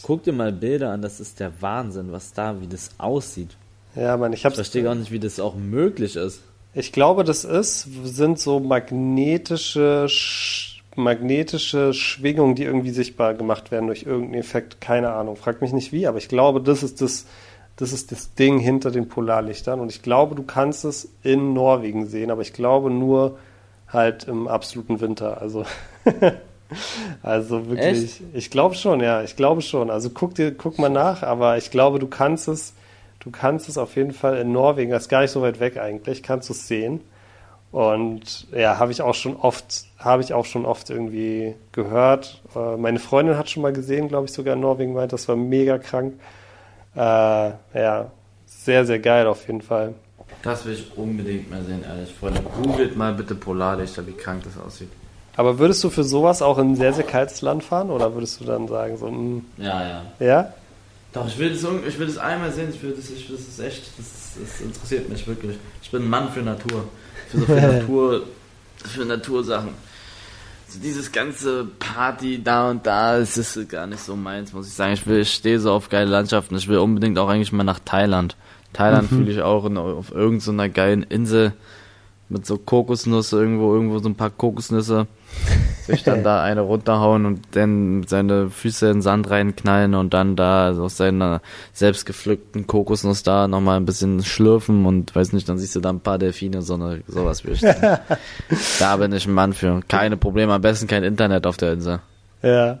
Guck 0.01 0.23
dir 0.23 0.33
mal 0.33 0.51
Bilder 0.51 0.91
an, 0.91 1.01
das 1.01 1.19
ist 1.19 1.39
der 1.39 1.51
Wahnsinn, 1.61 2.11
was 2.11 2.33
da, 2.33 2.59
wie 2.59 2.67
das 2.67 2.89
aussieht. 2.97 3.55
Ja, 3.95 4.17
man, 4.17 4.33
ich, 4.33 4.43
hab's, 4.43 4.53
ich 4.53 4.57
verstehe 4.57 4.83
gar 4.83 4.95
nicht, 4.95 5.11
wie 5.11 5.19
das 5.19 5.39
auch 5.39 5.55
möglich 5.55 6.15
ist. 6.15 6.41
Ich 6.75 6.91
glaube, 6.91 7.23
das 7.23 7.43
ist, 7.45 7.87
sind 8.03 8.37
so 8.37 8.59
magnetische, 8.59 10.07
magnetische 10.95 11.93
Schwingungen, 11.93 12.55
die 12.55 12.63
irgendwie 12.63 12.91
sichtbar 12.91 13.33
gemacht 13.33 13.71
werden 13.71 13.87
durch 13.87 14.03
irgendeinen 14.03 14.41
Effekt. 14.41 14.81
Keine 14.81 15.11
Ahnung, 15.13 15.35
frag 15.37 15.61
mich 15.61 15.73
nicht 15.73 15.91
wie, 15.91 16.05
aber 16.05 16.17
ich 16.17 16.27
glaube, 16.27 16.61
das 16.61 16.83
ist 16.83 17.01
das, 17.01 17.25
das 17.77 17.93
ist 17.93 18.11
das 18.11 18.35
Ding 18.35 18.59
hinter 18.59 18.91
den 18.91 19.07
Polarlichtern. 19.07 19.79
Und 19.79 19.91
ich 19.91 20.01
glaube, 20.01 20.35
du 20.35 20.43
kannst 20.43 20.85
es 20.85 21.09
in 21.23 21.53
Norwegen 21.53 22.07
sehen, 22.07 22.29
aber 22.29 22.41
ich 22.41 22.53
glaube 22.53 22.91
nur 22.91 23.39
halt 23.87 24.25
im 24.25 24.47
absoluten 24.47 24.99
Winter. 24.99 25.41
Also 25.41 25.65
Also 27.21 27.69
wirklich, 27.69 28.03
Echt? 28.03 28.21
ich 28.33 28.49
glaube 28.49 28.75
schon, 28.75 28.99
ja, 28.99 29.21
ich 29.23 29.35
glaube 29.35 29.61
schon. 29.61 29.89
Also 29.89 30.09
guck 30.09 30.35
dir, 30.35 30.51
guck 30.51 30.79
mal 30.79 30.89
nach, 30.89 31.23
aber 31.23 31.57
ich 31.57 31.71
glaube, 31.71 31.99
du 31.99 32.07
kannst 32.07 32.47
es, 32.47 32.73
du 33.25 33.31
kannst 33.31 33.67
es 33.67 33.77
auf 33.77 33.95
jeden 33.95 34.13
Fall 34.13 34.37
in 34.37 34.53
Norwegen, 34.53 34.91
das 34.91 35.03
ist 35.03 35.09
gar 35.09 35.21
nicht 35.21 35.31
so 35.31 35.41
weit 35.41 35.59
weg 35.59 35.77
eigentlich, 35.77 36.23
kannst 36.23 36.47
du 36.47 36.53
es 36.53 36.67
sehen. 36.67 37.01
Und 37.71 38.47
ja, 38.53 38.79
habe 38.79 38.93
ich 38.93 39.01
auch 39.01 39.15
schon 39.15 39.35
oft, 39.35 39.85
habe 39.97 40.21
ich 40.21 40.33
auch 40.33 40.45
schon 40.45 40.65
oft 40.65 40.89
irgendwie 40.89 41.55
gehört. 41.73 42.41
Äh, 42.55 42.77
meine 42.77 42.99
Freundin 42.99 43.37
hat 43.37 43.49
schon 43.49 43.63
mal 43.63 43.73
gesehen, 43.73 44.07
glaube 44.07 44.27
ich, 44.27 44.31
sogar 44.31 44.53
in 44.53 44.61
Norwegen 44.61 44.93
meint, 44.93 45.11
das 45.11 45.27
war 45.27 45.35
mega 45.35 45.77
krank. 45.77 46.13
Äh, 46.95 46.99
ja, 46.99 48.11
sehr, 48.45 48.85
sehr 48.85 48.99
geil 48.99 49.27
auf 49.27 49.45
jeden 49.47 49.61
Fall. 49.61 49.93
Das 50.41 50.65
will 50.65 50.73
ich 50.73 50.95
unbedingt 50.95 51.49
mal 51.49 51.63
sehen, 51.63 51.83
ehrlich. 51.83 52.13
Freunde, 52.13 52.41
googelt 52.63 52.95
mal 52.95 53.13
bitte 53.13 53.35
Polarlichter, 53.35 54.07
wie 54.07 54.13
krank 54.13 54.43
das 54.45 54.57
aussieht. 54.63 54.89
Aber 55.35 55.59
würdest 55.59 55.83
du 55.83 55.89
für 55.89 56.05
sowas 56.05 56.41
auch 56.41 56.57
in 56.59 56.71
ein 56.71 56.75
sehr, 56.75 56.93
sehr 56.93 57.03
kaltes 57.03 57.41
Land 57.41 57.63
fahren 57.63 57.89
oder 57.89 58.13
würdest 58.13 58.39
du 58.39 58.45
dann 58.45 58.69
sagen, 58.69 58.95
so, 58.95 59.07
mh, 59.07 59.17
hm, 59.17 59.45
Ja, 59.57 59.81
ja. 59.83 60.25
Ja? 60.25 60.53
Doch, 61.15 61.27
ich 61.27 61.39
will 61.39 61.49
das, 61.49 61.63
ich 61.87 61.97
will 61.97 62.07
das 62.07 62.17
einmal 62.17 62.51
sehen, 62.51 62.69
ich 62.73 62.83
will 62.83 62.91
das, 62.91 63.09
ich 63.09 63.29
will 63.29 63.37
das 63.37 63.59
echt, 63.59 63.83
das, 63.97 64.33
das 64.37 64.59
interessiert 64.59 65.07
mich 65.07 65.25
wirklich. 65.25 65.57
Ich 65.81 65.89
bin 65.89 66.03
ein 66.03 66.09
Mann 66.09 66.29
für 66.29 66.41
Natur. 66.41 66.89
Für 67.29 67.39
so 67.39 67.45
für 67.45 67.53
Natur, 67.61 68.23
für 68.83 69.05
Natursachen. 69.05 69.69
Also 70.67 70.79
dieses 70.83 71.13
ganze 71.13 71.67
Party 71.79 72.43
da 72.43 72.69
und 72.69 72.85
da, 72.85 73.17
es 73.17 73.37
ist 73.37 73.69
gar 73.69 73.87
nicht 73.87 74.01
so 74.01 74.17
meins, 74.17 74.51
muss 74.51 74.67
ich 74.67 74.73
sagen. 74.73 74.91
Ich 74.91 75.07
will, 75.07 75.21
ich 75.21 75.31
stehe 75.31 75.57
so 75.57 75.71
auf 75.71 75.87
geile 75.87 76.11
Landschaften. 76.11 76.57
Ich 76.57 76.67
will 76.67 76.79
unbedingt 76.79 77.17
auch 77.17 77.29
eigentlich 77.29 77.53
mal 77.53 77.63
nach 77.63 77.79
Thailand. 77.79 78.35
Thailand 78.73 79.09
mhm. 79.09 79.15
fühle 79.15 79.31
ich 79.31 79.41
auch 79.41 79.63
in, 79.63 79.77
auf 79.77 80.11
irgendeiner 80.11 80.65
so 80.65 80.73
geilen 80.73 81.03
Insel 81.03 81.53
mit 82.27 82.45
so 82.45 82.57
Kokosnüsse 82.57 83.39
irgendwo, 83.39 83.73
irgendwo 83.73 83.99
so 83.99 84.09
ein 84.09 84.15
paar 84.15 84.31
Kokosnüsse 84.31 85.07
sich 85.85 86.03
dann 86.03 86.23
da 86.23 86.43
eine 86.43 86.61
runterhauen 86.61 87.25
und 87.25 87.41
dann 87.51 88.03
seine 88.07 88.49
Füße 88.49 88.87
in 88.87 88.97
den 88.97 89.01
Sand 89.01 89.29
reinknallen 89.29 89.95
und 89.95 90.13
dann 90.13 90.35
da 90.35 90.71
aus 90.71 90.97
seiner 90.97 91.41
selbst 91.73 92.05
gepflückten 92.05 92.67
Kokosnuss 92.67 93.23
da 93.23 93.47
nochmal 93.47 93.77
ein 93.77 93.85
bisschen 93.85 94.23
schlürfen 94.23 94.85
und 94.85 95.15
weiß 95.15 95.33
nicht, 95.33 95.47
dann 95.49 95.57
siehst 95.57 95.75
du 95.75 95.79
da 95.79 95.89
ein 95.89 95.99
paar 95.99 96.17
Delfine, 96.17 96.61
sondern 96.61 97.03
sowas 97.07 97.45
wie 97.45 97.51
ich. 97.51 97.61
da 98.79 98.97
bin 98.97 99.13
ich 99.13 99.27
ein 99.27 99.33
Mann 99.33 99.53
für. 99.53 99.81
Keine 99.87 100.17
Probleme, 100.17 100.53
am 100.53 100.61
besten 100.61 100.87
kein 100.87 101.03
Internet 101.03 101.47
auf 101.47 101.57
der 101.57 101.73
Insel. 101.73 101.99
Ja. 102.41 102.79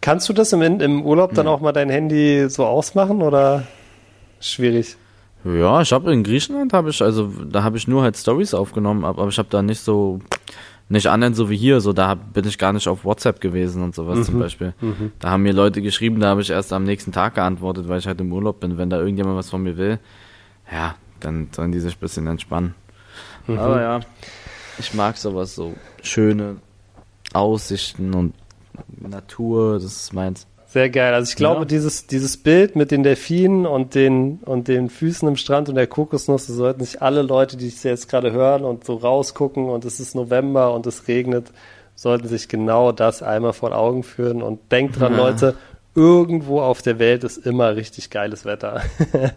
Kannst 0.00 0.28
du 0.28 0.32
das 0.32 0.52
im, 0.52 0.62
im 0.62 1.02
Urlaub 1.02 1.32
dann 1.34 1.46
ja. 1.46 1.52
auch 1.52 1.60
mal 1.60 1.72
dein 1.72 1.88
Handy 1.88 2.50
so 2.50 2.66
ausmachen 2.66 3.22
oder 3.22 3.62
schwierig? 4.38 4.96
Ja, 5.44 5.82
ich 5.82 5.92
habe 5.92 6.12
in 6.12 6.24
Griechenland 6.24 6.72
habe 6.72 6.90
ich 6.90 7.02
also 7.02 7.30
da 7.50 7.62
habe 7.62 7.76
ich 7.76 7.86
nur 7.86 8.02
halt 8.02 8.16
Stories 8.16 8.54
aufgenommen, 8.54 9.04
aber 9.04 9.28
ich 9.28 9.38
habe 9.38 9.48
da 9.50 9.60
nicht 9.62 9.80
so 9.80 10.20
nicht 10.88 11.06
annähernd 11.06 11.36
so 11.36 11.48
wie 11.50 11.56
hier, 11.56 11.80
so 11.80 11.92
da 11.92 12.14
bin 12.14 12.46
ich 12.46 12.58
gar 12.58 12.72
nicht 12.72 12.88
auf 12.88 13.04
WhatsApp 13.04 13.40
gewesen 13.40 13.82
und 13.82 13.94
sowas 13.94 14.18
mhm. 14.18 14.24
zum 14.24 14.38
Beispiel. 14.38 14.74
Mhm. 14.80 15.12
Da 15.18 15.30
haben 15.30 15.42
mir 15.42 15.52
Leute 15.52 15.80
geschrieben, 15.82 16.20
da 16.20 16.28
habe 16.28 16.42
ich 16.42 16.50
erst 16.50 16.72
am 16.72 16.84
nächsten 16.84 17.12
Tag 17.12 17.36
geantwortet, 17.36 17.88
weil 17.88 17.98
ich 17.98 18.06
halt 18.06 18.20
im 18.20 18.32
Urlaub 18.32 18.60
bin. 18.60 18.76
Wenn 18.76 18.90
da 18.90 18.98
irgendjemand 18.98 19.36
was 19.36 19.50
von 19.50 19.62
mir 19.62 19.76
will, 19.76 19.98
ja, 20.70 20.94
dann 21.20 21.48
sollen 21.52 21.72
die 21.72 21.80
sich 21.80 21.96
ein 21.96 22.00
bisschen 22.00 22.26
entspannen. 22.26 22.74
Mhm. 23.46 23.58
Aber 23.58 23.80
ja, 23.80 24.00
ich 24.78 24.92
mag 24.94 25.16
sowas, 25.16 25.54
so 25.54 25.74
schöne 26.02 26.56
Aussichten 27.32 28.14
und 28.14 28.34
Natur, 28.88 29.74
das 29.74 29.84
ist 29.84 30.12
meins. 30.12 30.46
Sehr 30.74 30.90
geil. 30.90 31.14
Also 31.14 31.30
ich 31.30 31.36
glaube, 31.36 31.60
ja. 31.60 31.64
dieses, 31.66 32.08
dieses 32.08 32.36
Bild 32.36 32.74
mit 32.74 32.90
den 32.90 33.04
Delfinen 33.04 33.64
und 33.64 33.94
den, 33.94 34.38
und 34.38 34.66
den 34.66 34.90
Füßen 34.90 35.28
im 35.28 35.36
Strand 35.36 35.68
und 35.68 35.76
der 35.76 35.86
Kokosnuss, 35.86 36.48
das 36.48 36.56
sollten 36.56 36.82
sich 36.82 37.00
alle 37.00 37.22
Leute, 37.22 37.56
die 37.56 37.68
es 37.68 37.84
jetzt 37.84 38.08
gerade 38.08 38.32
hören 38.32 38.64
und 38.64 38.82
so 38.82 38.96
rausgucken 38.96 39.68
und 39.68 39.84
es 39.84 40.00
ist 40.00 40.16
November 40.16 40.74
und 40.74 40.84
es 40.88 41.06
regnet, 41.06 41.52
sollten 41.94 42.26
sich 42.26 42.48
genau 42.48 42.90
das 42.90 43.22
einmal 43.22 43.52
vor 43.52 43.70
Augen 43.70 44.02
führen 44.02 44.42
und 44.42 44.72
denkt 44.72 44.98
dran, 44.98 45.12
ja. 45.12 45.18
Leute, 45.18 45.54
irgendwo 45.94 46.60
auf 46.60 46.82
der 46.82 46.98
Welt 46.98 47.22
ist 47.22 47.46
immer 47.46 47.76
richtig 47.76 48.10
geiles 48.10 48.44
Wetter. 48.44 48.82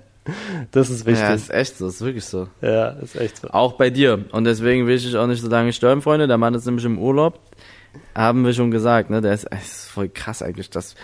das 0.72 0.90
ist 0.90 1.06
wichtig. 1.06 1.22
Ja, 1.22 1.36
ist 1.36 1.52
echt 1.52 1.78
so, 1.78 1.88
ist 1.88 2.02
wirklich 2.02 2.26
so. 2.26 2.48
Ja, 2.64 2.88
ist 2.94 3.16
echt 3.16 3.38
so. 3.38 3.50
Auch 3.50 3.74
bei 3.74 3.92
dir. 3.92 4.26
Und 4.32 4.46
deswegen 4.46 4.88
will 4.88 4.96
ich 4.96 5.04
dich 5.04 5.16
auch 5.16 5.28
nicht 5.28 5.44
so 5.44 5.50
lange 5.50 5.72
stören, 5.72 6.02
Freunde. 6.02 6.28
Der 6.28 6.40
Mann 6.40 6.56
ist 6.56 6.66
nämlich 6.66 6.86
im 6.86 6.98
Urlaub 6.98 7.40
haben 8.16 8.46
wir 8.46 8.54
schon 8.54 8.72
gesagt, 8.72 9.10
ne? 9.10 9.22
Der 9.22 9.34
ist, 9.34 9.46
ist 9.46 9.86
voll 9.86 10.10
krass 10.10 10.42
eigentlich, 10.42 10.70
dass 10.70 10.96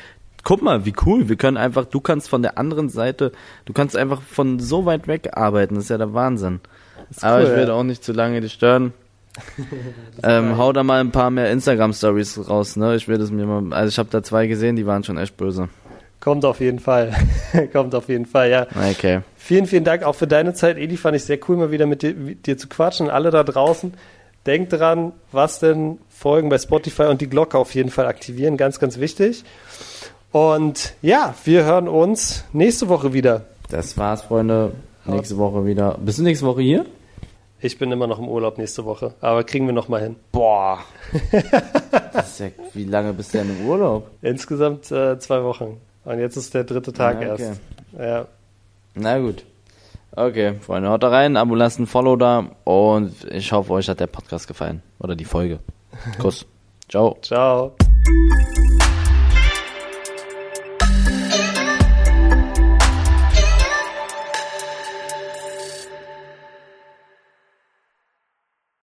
guck 0.44 0.62
mal, 0.62 0.86
wie 0.86 0.94
cool. 1.06 1.30
Wir 1.30 1.36
können 1.36 1.58
einfach, 1.58 1.86
du 1.86 2.00
kannst 2.00 2.30
von 2.30 2.42
der 2.42 2.58
anderen 2.58 2.90
Seite, 2.90 3.32
du 3.66 3.74
kannst 3.74 3.96
einfach 3.96 4.22
von 4.22 4.60
so 4.60 4.86
weit 4.86 5.08
weg 5.08 5.32
arbeiten. 5.34 5.76
Das 5.76 5.86
ist 5.86 5.90
ja 5.90 5.98
der 5.98 6.14
Wahnsinn. 6.14 6.60
Aber 7.22 7.38
cool, 7.38 7.44
ich 7.44 7.56
will 7.56 7.68
ja. 7.68 7.74
auch 7.74 7.84
nicht 7.84 8.04
zu 8.04 8.14
lange 8.14 8.42
dich 8.42 8.54
stören. 8.54 8.94
ähm, 10.24 10.58
hau 10.58 10.74
da 10.74 10.84
mal 10.84 11.00
ein 11.00 11.12
paar 11.12 11.32
mehr 11.32 11.50
Instagram-Stories 11.52 12.50
raus, 12.50 12.76
ne? 12.76 12.96
Ich 12.96 13.08
will 13.08 13.18
das 13.18 13.32
mir 13.32 13.48
mal, 13.48 13.74
also 13.74 13.90
ich 13.90 13.98
habe 13.98 14.10
da 14.12 14.22
zwei 14.22 14.46
gesehen, 14.46 14.76
die 14.76 14.86
waren 14.86 15.04
schon 15.04 15.18
echt 15.18 15.38
böse. 15.38 15.70
Kommt 16.20 16.46
auf 16.46 16.60
jeden 16.60 16.80
Fall. 16.80 17.12
Kommt 17.74 17.96
auf 17.96 18.08
jeden 18.10 18.26
Fall, 18.26 18.50
ja. 18.50 18.68
Okay. 18.92 19.22
Vielen, 19.36 19.66
vielen 19.66 19.84
Dank 19.84 20.04
auch 20.04 20.16
für 20.16 20.28
deine 20.28 20.54
Zeit, 20.54 20.78
Edi. 20.78 20.98
Fand 20.98 21.18
ich 21.18 21.26
sehr 21.26 21.38
cool, 21.48 21.58
mal 21.58 21.72
wieder 21.72 21.86
mit 21.86 22.02
dir, 22.02 22.14
mit 22.14 22.48
dir 22.48 22.58
zu 22.58 22.70
quatschen. 22.70 23.10
Alle 23.10 23.30
da 23.30 23.44
draußen, 23.44 23.94
denkt 24.46 24.72
dran, 24.72 25.12
was 25.32 25.60
denn 25.60 25.98
folgen 26.10 26.48
bei 26.48 26.58
Spotify 26.58 27.04
und 27.04 27.20
die 27.20 27.28
Glocke 27.28 27.58
auf 27.58 27.76
jeden 27.76 27.90
Fall 27.90 28.06
aktivieren. 28.06 28.56
Ganz, 28.56 28.80
ganz 28.80 29.00
wichtig. 29.00 29.44
Und 30.34 30.96
ja, 31.04 31.36
wir 31.44 31.64
hören 31.64 31.88
uns 31.88 32.44
nächste 32.54 32.90
Woche 32.90 33.14
wieder. 33.14 33.46
Das 33.70 33.98
war's, 34.00 34.24
Freunde. 34.24 34.74
Nächste 35.06 35.38
Woche 35.38 35.64
wieder. 35.64 35.96
Bist 36.04 36.18
du 36.18 36.24
nächste 36.24 36.48
Woche 36.48 36.64
hier? 36.64 36.88
Ich 37.62 37.78
bin 37.78 37.92
immer 37.92 38.08
noch 38.08 38.18
im 38.18 38.28
Urlaub 38.28 38.58
nächste 38.58 38.84
Woche, 38.84 39.14
aber 39.22 39.44
kriegen 39.44 39.68
wir 39.68 39.74
noch 39.74 39.90
mal 39.90 40.02
hin. 40.02 40.16
Boah. 40.32 40.80
ja, 41.32 42.52
wie 42.74 42.84
lange 42.84 43.14
bist 43.14 43.34
du 43.34 43.38
denn 43.38 43.58
im 43.58 43.68
Urlaub? 43.68 44.10
Insgesamt 44.24 44.92
äh, 44.92 45.20
zwei 45.20 45.44
Wochen. 45.44 45.80
Und 46.04 46.20
jetzt 46.20 46.36
ist 46.36 46.54
der 46.56 46.64
dritte 46.64 46.92
Tag 46.92 47.22
ja, 47.22 47.34
okay. 47.34 47.44
erst. 47.44 47.62
Ja. 47.98 48.28
Na 48.96 49.20
gut. 49.20 49.46
Okay, 50.16 50.56
Freunde, 50.62 50.90
haut 50.90 51.04
da 51.04 51.10
rein, 51.10 51.38
Abo 51.38 51.54
lasst 51.54 51.80
ein 51.80 51.86
Follow 51.86 52.16
da 52.16 52.48
und 52.64 53.14
ich 53.32 53.52
hoffe, 53.52 53.72
euch 53.74 53.88
hat 53.88 54.00
der 54.00 54.08
Podcast 54.08 54.48
gefallen. 54.48 54.82
Oder 55.00 55.16
die 55.16 55.26
Folge. 55.26 55.60
Kuss. 56.20 56.46
Ciao. 56.90 57.18
Ciao. 57.22 57.76